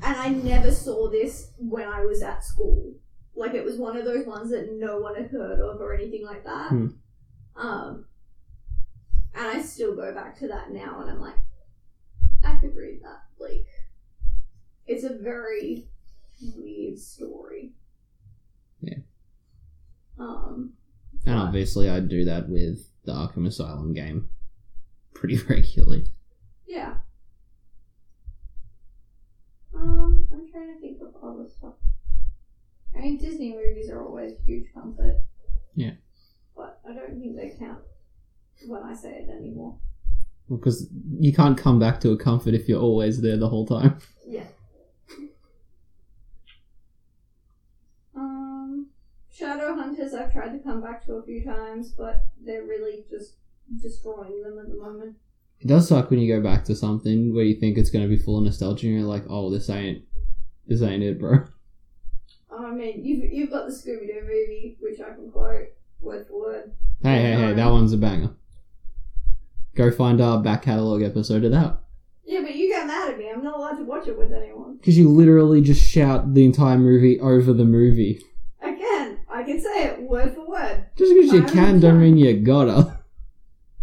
And 0.00 0.14
I 0.14 0.28
never 0.28 0.70
saw 0.70 1.10
this 1.10 1.50
when 1.58 1.88
I 1.88 2.04
was 2.04 2.22
at 2.22 2.44
school. 2.44 2.94
Like 3.34 3.54
it 3.54 3.64
was 3.64 3.78
one 3.78 3.96
of 3.96 4.04
those 4.04 4.26
ones 4.26 4.52
that 4.52 4.68
no 4.72 5.00
one 5.00 5.16
had 5.16 5.32
heard 5.32 5.58
of 5.58 5.80
or 5.80 5.92
anything 5.92 6.24
like 6.24 6.44
that. 6.44 6.68
Hmm. 6.68 6.86
Um 7.56 8.04
and 9.34 9.44
I 9.44 9.60
still 9.62 9.96
go 9.96 10.14
back 10.14 10.38
to 10.38 10.46
that 10.46 10.70
now 10.70 11.00
and 11.00 11.10
I'm 11.10 11.20
like, 11.20 11.34
I 12.44 12.54
could 12.56 12.76
read 12.76 13.00
that. 13.02 13.22
Like 13.40 13.66
it's 14.86 15.02
a 15.02 15.18
very 15.18 15.88
weird 16.56 17.00
story. 17.00 17.72
Yeah. 18.82 18.98
Um 20.18 20.74
And 21.24 21.36
but- 21.36 21.46
obviously, 21.46 21.88
I'd 21.88 22.08
do 22.08 22.24
that 22.26 22.48
with 22.48 22.88
the 23.04 23.12
Arkham 23.12 23.46
Asylum 23.46 23.92
game 23.94 24.28
pretty 25.14 25.36
regularly. 25.48 26.06
Yeah. 26.66 26.94
Um, 29.74 30.28
I'm 30.32 30.50
trying 30.50 30.74
to 30.74 30.80
think 30.80 30.98
of 31.00 31.14
other 31.22 31.48
stuff. 31.48 31.74
I 32.96 33.00
mean, 33.00 33.18
Disney 33.18 33.52
movies 33.54 33.90
are 33.90 34.04
always 34.04 34.34
huge 34.44 34.66
comfort. 34.74 35.16
Yeah. 35.74 35.92
But 36.56 36.80
I 36.88 36.92
don't 36.92 37.18
think 37.18 37.36
they 37.36 37.56
count 37.58 37.78
when 38.66 38.82
I 38.82 38.94
say 38.94 39.10
it 39.12 39.30
anymore. 39.30 39.78
Because 40.48 40.88
you 41.18 41.32
can't 41.32 41.56
come 41.56 41.78
back 41.78 42.00
to 42.00 42.10
a 42.10 42.16
comfort 42.18 42.52
if 42.54 42.68
you're 42.68 42.80
always 42.80 43.20
there 43.22 43.36
the 43.38 43.48
whole 43.48 43.66
time. 43.66 43.96
Yeah. 44.26 44.44
Shadow 49.32 49.74
Hunters 49.74 50.12
I've 50.12 50.32
tried 50.32 50.52
to 50.52 50.58
come 50.58 50.82
back 50.82 51.04
to 51.06 51.14
a 51.14 51.22
few 51.22 51.42
times, 51.42 51.90
but 51.90 52.26
they're 52.44 52.64
really 52.64 53.04
just 53.10 53.36
destroying 53.80 54.42
them 54.42 54.58
at 54.58 54.68
the 54.68 54.76
moment. 54.76 55.16
It 55.60 55.68
does 55.68 55.88
suck 55.88 56.10
when 56.10 56.18
you 56.18 56.34
go 56.34 56.42
back 56.42 56.64
to 56.64 56.74
something 56.74 57.34
where 57.34 57.44
you 57.44 57.54
think 57.54 57.78
it's 57.78 57.90
going 57.90 58.04
to 58.04 58.08
be 58.08 58.22
full 58.22 58.38
of 58.38 58.44
nostalgia 58.44 58.88
and 58.88 58.98
you're 58.98 59.08
like, 59.08 59.24
oh, 59.30 59.50
this 59.50 59.70
ain't, 59.70 60.04
this 60.66 60.82
ain't 60.82 61.02
it, 61.02 61.18
bro. 61.18 61.44
I 62.50 62.70
mean, 62.72 63.04
you've, 63.04 63.32
you've 63.32 63.50
got 63.50 63.66
the 63.66 63.72
Scooby 63.72 64.06
Doo 64.06 64.20
movie, 64.22 64.76
which 64.80 65.00
I 65.00 65.14
can 65.14 65.30
quote 65.30 65.68
word 66.00 66.26
for 66.26 66.40
word. 66.40 66.72
Hey, 67.02 67.22
hey, 67.22 67.34
hey, 67.34 67.52
that 67.54 67.70
one's 67.70 67.92
a 67.92 67.96
banger. 67.96 68.30
Go 69.74 69.90
find 69.90 70.20
our 70.20 70.42
back 70.42 70.62
catalogue 70.62 71.02
episode 71.02 71.44
of 71.44 71.52
that. 71.52 71.78
Yeah, 72.24 72.42
but 72.42 72.54
you 72.54 72.68
get 72.68 72.86
mad 72.86 73.12
at 73.12 73.18
me. 73.18 73.30
I'm 73.30 73.42
not 73.42 73.56
allowed 73.56 73.76
to 73.76 73.84
watch 73.84 74.06
it 74.08 74.18
with 74.18 74.32
anyone. 74.32 74.76
Because 74.76 74.98
you 74.98 75.08
literally 75.08 75.62
just 75.62 75.88
shout 75.88 76.34
the 76.34 76.44
entire 76.44 76.76
movie 76.76 77.18
over 77.18 77.52
the 77.52 77.64
movie. 77.64 78.20
Can. 79.52 79.60
Say 79.62 79.84
it 79.84 80.02
word 80.02 80.34
for 80.34 80.48
word. 80.48 80.86
Just 80.96 81.14
because 81.14 81.32
you 81.32 81.44
I 81.44 81.50
can, 81.50 81.80
don't 81.80 82.00
mean 82.00 82.16
you 82.16 82.40
gotta. 82.40 82.98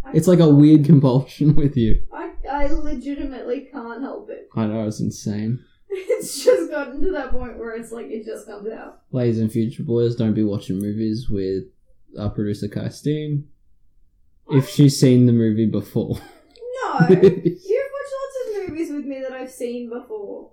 I 0.06 0.12
It's 0.14 0.28
like 0.28 0.40
a 0.40 0.50
weird 0.50 0.86
compulsion 0.86 1.56
with 1.56 1.78
you. 1.78 2.02
I, 2.14 2.32
I 2.50 2.68
legitimately 2.68 3.70
can't 3.72 4.02
help 4.02 4.30
it. 4.30 4.50
I 4.56 4.66
know, 4.66 4.88
it's 4.88 5.00
insane. 5.00 5.64
It's 5.92 6.44
just 6.44 6.70
gotten 6.70 7.02
to 7.02 7.12
that 7.14 7.32
point 7.32 7.58
where 7.58 7.76
it's 7.76 7.92
like 7.94 8.08
it 8.08 8.26
just 8.26 8.46
comes 8.46 8.70
out. 8.70 9.02
Ladies 9.12 9.40
and 9.40 9.50
future 9.52 9.84
boys, 9.84 10.16
don't 10.16 10.34
be 10.34 10.44
watching 10.44 10.78
movies 10.78 11.30
with 11.30 11.64
our 12.20 12.30
producer 12.30 12.68
Christine. 12.68 13.48
If 14.50 14.68
she's 14.68 15.00
seen 15.00 15.28
the 15.28 15.32
movie 15.32 15.66
before. 15.66 16.18
No! 16.18 17.00
You've 17.10 17.22
watched 17.22 17.24
lots 17.24 18.38
of 18.46 18.70
movies 18.70 18.92
with 18.92 19.06
me 19.06 19.22
that 19.22 19.32
I've 19.32 19.50
seen 19.52 19.90
before. 19.90 20.52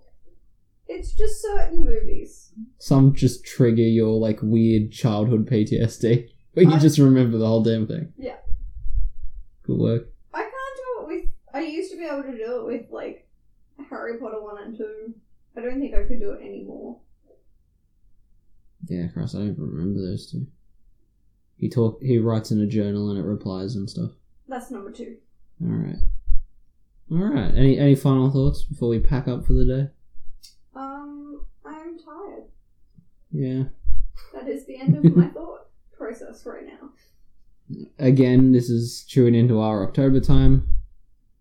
It's 0.88 1.12
just 1.14 1.42
certain 1.42 1.80
movies. 1.84 2.52
Some 2.78 3.14
just 3.14 3.44
trigger 3.44 3.82
your 3.82 4.18
like 4.20 4.38
weird 4.42 4.92
childhood 4.92 5.48
PTSD. 5.48 6.28
Where 6.54 6.64
you 6.64 6.72
I- 6.74 6.78
just 6.78 6.98
remember 6.98 7.38
the 7.38 7.46
whole 7.46 7.62
damn 7.62 7.86
thing. 7.86 8.12
Yeah. 8.16 8.36
Good 9.64 9.78
work. 9.78 10.08
I 10.32 10.42
can't 10.42 10.52
do 10.52 11.02
it 11.02 11.06
with. 11.22 11.30
I 11.52 11.60
used 11.62 11.90
to 11.90 11.98
be 11.98 12.04
able 12.04 12.22
to 12.22 12.36
do 12.36 12.60
it 12.60 12.66
with, 12.66 12.90
like, 12.90 13.28
Harry 13.90 14.18
Potter 14.18 14.40
1 14.42 14.62
and 14.62 14.76
2. 14.78 15.14
I 15.56 15.60
don't 15.60 15.80
think 15.80 15.94
I 15.94 16.04
could 16.04 16.20
do 16.20 16.30
it 16.32 16.40
anymore. 16.40 17.00
Yeah, 18.88 19.08
Christ, 19.08 19.34
I 19.34 19.38
don't 19.38 19.50
even 19.52 19.64
remember 19.70 20.00
those 20.00 20.30
two. 20.30 20.46
He 21.56 21.68
talk 21.68 21.98
he 22.02 22.18
writes 22.18 22.50
in 22.52 22.60
a 22.60 22.66
journal 22.66 23.10
and 23.10 23.18
it 23.18 23.22
replies 23.24 23.74
and 23.74 23.88
stuff. 23.88 24.10
That's 24.48 24.70
number 24.70 24.92
two. 24.92 25.16
Alright. 25.64 25.96
Alright. 27.10 27.54
Any 27.56 27.78
any 27.78 27.94
final 27.96 28.30
thoughts 28.30 28.62
before 28.62 28.90
we 28.90 29.00
pack 29.00 29.26
up 29.26 29.46
for 29.46 29.54
the 29.54 29.64
day? 29.64 29.88
Um, 30.78 31.46
I'm 31.64 31.98
tired. 31.98 32.44
Yeah. 33.36 33.64
That 34.34 34.48
is 34.48 34.66
the 34.66 34.78
end 34.78 34.96
of 34.96 35.16
my 35.16 35.28
thought 35.34 35.66
process 35.96 36.44
right 36.46 36.64
now. 36.66 36.90
Again, 37.98 38.52
this 38.52 38.70
is 38.70 39.04
chewing 39.06 39.34
into 39.34 39.60
our 39.60 39.86
October 39.86 40.20
time, 40.20 40.68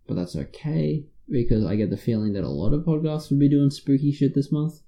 but 0.08 0.16
that's 0.16 0.36
okay 0.36 1.06
because 1.30 1.66
I 1.66 1.76
get 1.76 1.90
the 1.90 1.98
feeling 1.98 2.34
that 2.34 2.44
a 2.44 2.50
lot 2.50 2.74
of 2.74 2.84
podcasts 2.84 3.30
will 3.30 3.38
be 3.40 3.50
doing 3.50 3.70
spooky 3.70 4.12
shit 4.12 4.34
this 4.36 4.52
month. 4.52 4.82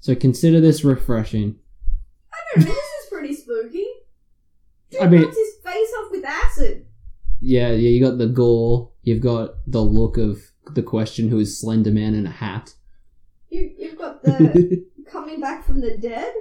So 0.00 0.14
consider 0.14 0.60
this 0.60 0.84
refreshing. 0.84 1.56
I 2.32 2.36
don't 2.54 2.66
know, 2.66 2.72
this 2.72 2.82
is 2.82 3.08
pretty 3.10 3.34
spooky. 3.34 3.86
Dude 4.90 5.00
I 5.02 5.06
mean- 5.08 5.22
knocks 5.22 5.36
his 5.36 5.54
face 5.64 5.92
off 6.00 6.10
with 6.10 6.24
acid. 6.24 6.86
Yeah, 7.40 7.68
yeah, 7.70 7.88
you 7.88 8.04
got 8.04 8.18
the 8.18 8.26
gore, 8.26 8.90
you've 9.02 9.22
got 9.22 9.54
the 9.66 9.80
look 9.80 10.18
of 10.18 10.42
the 10.74 10.82
question 10.82 11.30
who 11.30 11.38
is 11.38 11.58
Slender 11.58 11.90
Man 11.90 12.14
in 12.14 12.26
a 12.26 12.30
hat. 12.30 12.74
You, 13.48 13.70
you've 13.78 13.96
got 13.98 14.22
the 14.24 14.84
coming 15.10 15.40
back 15.40 15.64
from 15.64 15.80
the 15.80 15.96
dead. 15.96 16.32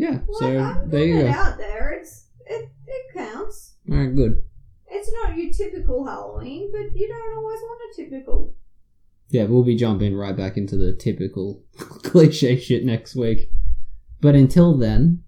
Yeah, 0.00 0.10
Like, 0.10 0.38
so 0.38 0.58
I'm 0.58 0.90
there 0.90 1.04
you 1.04 1.20
go. 1.22 1.28
out 1.28 1.58
there. 1.58 1.92
It's 2.00 2.26
it, 2.46 2.68
it 2.86 3.14
counts. 3.14 3.74
Alright, 3.90 4.14
good. 4.16 4.42
It's 4.88 5.10
not 5.22 5.36
your 5.36 5.52
typical 5.52 6.04
Halloween, 6.06 6.70
but 6.72 6.96
you 6.98 7.06
don't 7.08 7.36
always 7.38 7.60
want 7.60 7.80
a 7.92 7.96
typical. 8.02 8.54
Yeah, 9.28 9.44
we'll 9.44 9.62
be 9.62 9.76
jumping 9.76 10.16
right 10.16 10.36
back 10.36 10.56
into 10.56 10.76
the 10.76 10.92
typical 10.92 11.62
cliche 11.78 12.58
shit 12.58 12.84
next 12.84 13.14
week. 13.14 13.50
But 14.20 14.34
until 14.34 14.76
then, 14.76 15.22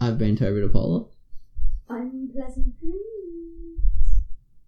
I've 0.00 0.18
been 0.18 0.36
Toby 0.36 0.60
DePaulo. 0.60 1.08
Unpleasant 1.88 2.78
dreams. 2.78 3.80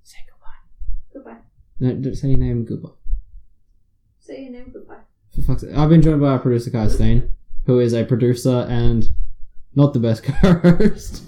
Say 0.03 0.19
goodbye. 0.29 1.13
Goodbye. 1.13 1.41
No, 1.81 1.95
don't 1.95 2.15
say 2.15 2.29
your 2.29 2.39
name 2.39 2.65
goodbye. 2.65 2.91
Say 4.21 4.43
your 4.43 4.53
name 4.53 4.71
goodbye. 4.73 5.05
For 5.35 5.43
fuck's 5.43 5.63
sake. 5.63 5.77
I've 5.77 5.89
been 5.89 6.03
joined 6.03 6.21
by 6.21 6.31
our 6.31 6.39
producer 6.39 6.71
Kai 6.71 6.89
Steen. 6.89 7.33
who 7.67 7.79
is 7.79 7.93
a 7.95 8.05
producer 8.05 8.67
and 8.69 9.09
not 9.77 9.93
the 9.93 10.01
best 10.01 10.25
co-host. 10.25 11.23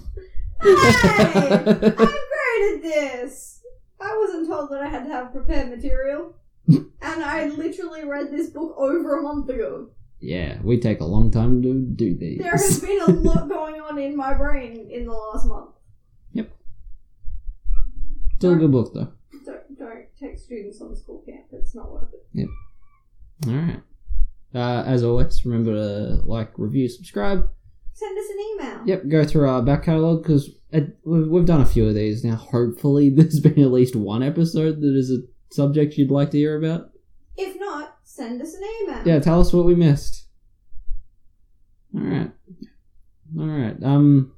Hey! 0.60 0.74
I'm 0.74 1.90
great 1.94 2.74
at 2.74 2.82
this! 2.82 3.60
I 4.00 4.16
wasn't 4.18 4.48
told 4.48 4.70
that 4.70 4.82
I 4.82 4.88
had 4.88 5.04
to 5.04 5.10
have 5.10 5.32
prepared 5.32 5.68
material. 5.70 6.34
and 6.66 6.88
I 7.02 7.46
literally 7.46 8.04
read 8.04 8.30
this 8.30 8.50
book 8.50 8.74
over 8.76 9.18
a 9.18 9.22
month 9.22 9.48
ago. 9.48 9.88
yeah, 10.20 10.58
we 10.62 10.78
take 10.80 11.00
a 11.00 11.04
long 11.04 11.30
time 11.30 11.62
to 11.62 11.72
do 11.74 12.16
these. 12.16 12.40
There 12.40 12.50
has 12.52 12.80
been 12.80 13.00
a 13.00 13.10
lot 13.10 13.48
going 13.48 13.80
on 13.80 13.98
in 13.98 14.16
my 14.16 14.34
brain 14.34 14.88
in 14.90 15.06
the 15.06 15.12
last 15.12 15.46
month. 15.46 15.70
Yep. 16.32 16.50
Still 18.36 18.52
a 18.54 18.56
good 18.56 18.72
book 18.72 18.92
though. 18.94 19.12
Don't, 19.46 19.78
don't 19.78 20.04
take 20.18 20.38
students 20.38 20.80
on 20.80 20.94
school 20.96 21.22
camp, 21.26 21.46
it's 21.52 21.74
not 21.74 21.90
worth 21.90 22.12
it. 22.12 22.26
Yep. 22.34 22.48
All 23.46 23.54
right. 23.54 23.80
Uh, 24.54 24.82
as 24.86 25.04
always, 25.04 25.44
remember 25.46 25.72
to 25.74 26.22
like, 26.26 26.50
review, 26.58 26.88
subscribe. 26.88 27.48
Send 27.98 28.16
us 28.16 28.30
an 28.30 28.38
email. 28.38 28.86
Yep, 28.86 29.08
go 29.08 29.24
through 29.24 29.48
our 29.48 29.60
back 29.60 29.82
catalogue 29.82 30.22
because 30.22 30.50
we've, 31.02 31.26
we've 31.26 31.44
done 31.44 31.62
a 31.62 31.66
few 31.66 31.88
of 31.88 31.96
these 31.96 32.22
now. 32.22 32.36
Hopefully, 32.36 33.10
there's 33.14 33.40
been 33.40 33.58
at 33.60 33.72
least 33.72 33.96
one 33.96 34.22
episode 34.22 34.80
that 34.80 34.94
is 34.94 35.10
a 35.10 35.18
subject 35.52 35.96
you'd 35.96 36.12
like 36.12 36.30
to 36.30 36.38
hear 36.38 36.56
about. 36.56 36.92
If 37.36 37.58
not, 37.58 37.96
send 38.04 38.40
us 38.40 38.54
an 38.54 38.62
email. 38.82 39.02
Yeah, 39.04 39.18
tell 39.18 39.40
us 39.40 39.52
what 39.52 39.66
we 39.66 39.74
missed. 39.74 40.26
All 41.92 42.02
right, 42.02 42.30
all 43.36 43.46
right. 43.46 43.82
Um, 43.82 44.32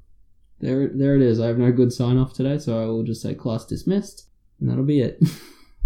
there, 0.61 0.89
there 0.89 1.17
it 1.17 1.23
is. 1.23 1.39
I 1.39 1.49
have 1.49 1.59
no 1.59 1.71
good 1.71 1.93
sign 1.93 2.17
off 2.17 2.33
today, 2.33 2.57
so 2.57 2.83
I 2.83 2.87
will 2.87 3.03
just 3.03 3.21
say 3.21 3.35
class 3.35 3.67
dismissed, 3.67 4.27
and 4.59 4.71
that'll 4.71 4.85
be 4.85 5.03
it. 5.03 5.23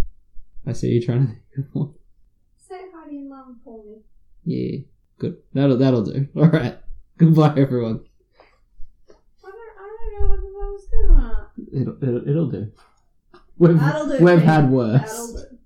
I 0.66 0.75
see 0.75 0.91
you 0.91 1.05
trying 1.05 1.27
to 1.27 1.33
think 1.33 1.43
of 1.59 1.75
one. 1.75 1.95
Say 2.57 2.83
hi 2.95 3.09
to 3.09 3.12
your 3.12 3.29
mum 3.29 3.59
for 3.64 3.83
me. 3.83 3.97
Yeah, 4.45 4.83
good. 5.18 5.39
That'll 5.53 5.77
that'll 5.77 6.05
do. 6.05 6.29
All 6.37 6.47
right. 6.47 6.79
Goodbye, 7.16 7.54
everyone. 7.56 8.00
I 9.08 9.50
don't, 9.50 9.54
I 9.78 9.88
don't 9.88 10.20
know 10.20 10.28
what 10.28 10.40
the 10.40 10.50
hell 10.60 10.72
was 10.72 10.86
going 10.86 11.20
on. 11.20 11.46
It'll 11.72 12.02
it'll, 12.02 12.28
it'll 12.28 12.50
do. 12.50 12.72
We've 13.56 13.78
That'll 13.78 14.06
do. 14.06 14.24
we've 14.24 14.36
mate. 14.38 14.44
had 14.44 14.70
worse. 14.70 15.10
That'll 15.10 15.32
do. 15.34 15.58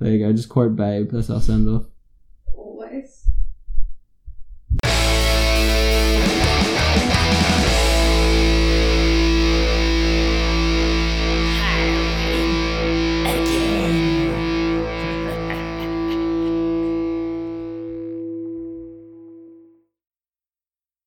There 0.00 0.10
you 0.12 0.26
go. 0.26 0.32
Just 0.32 0.48
quote 0.50 0.76
Babe. 0.76 1.10
That's 1.10 1.30
our 1.30 1.40
send 1.40 1.68
off. 1.68 1.86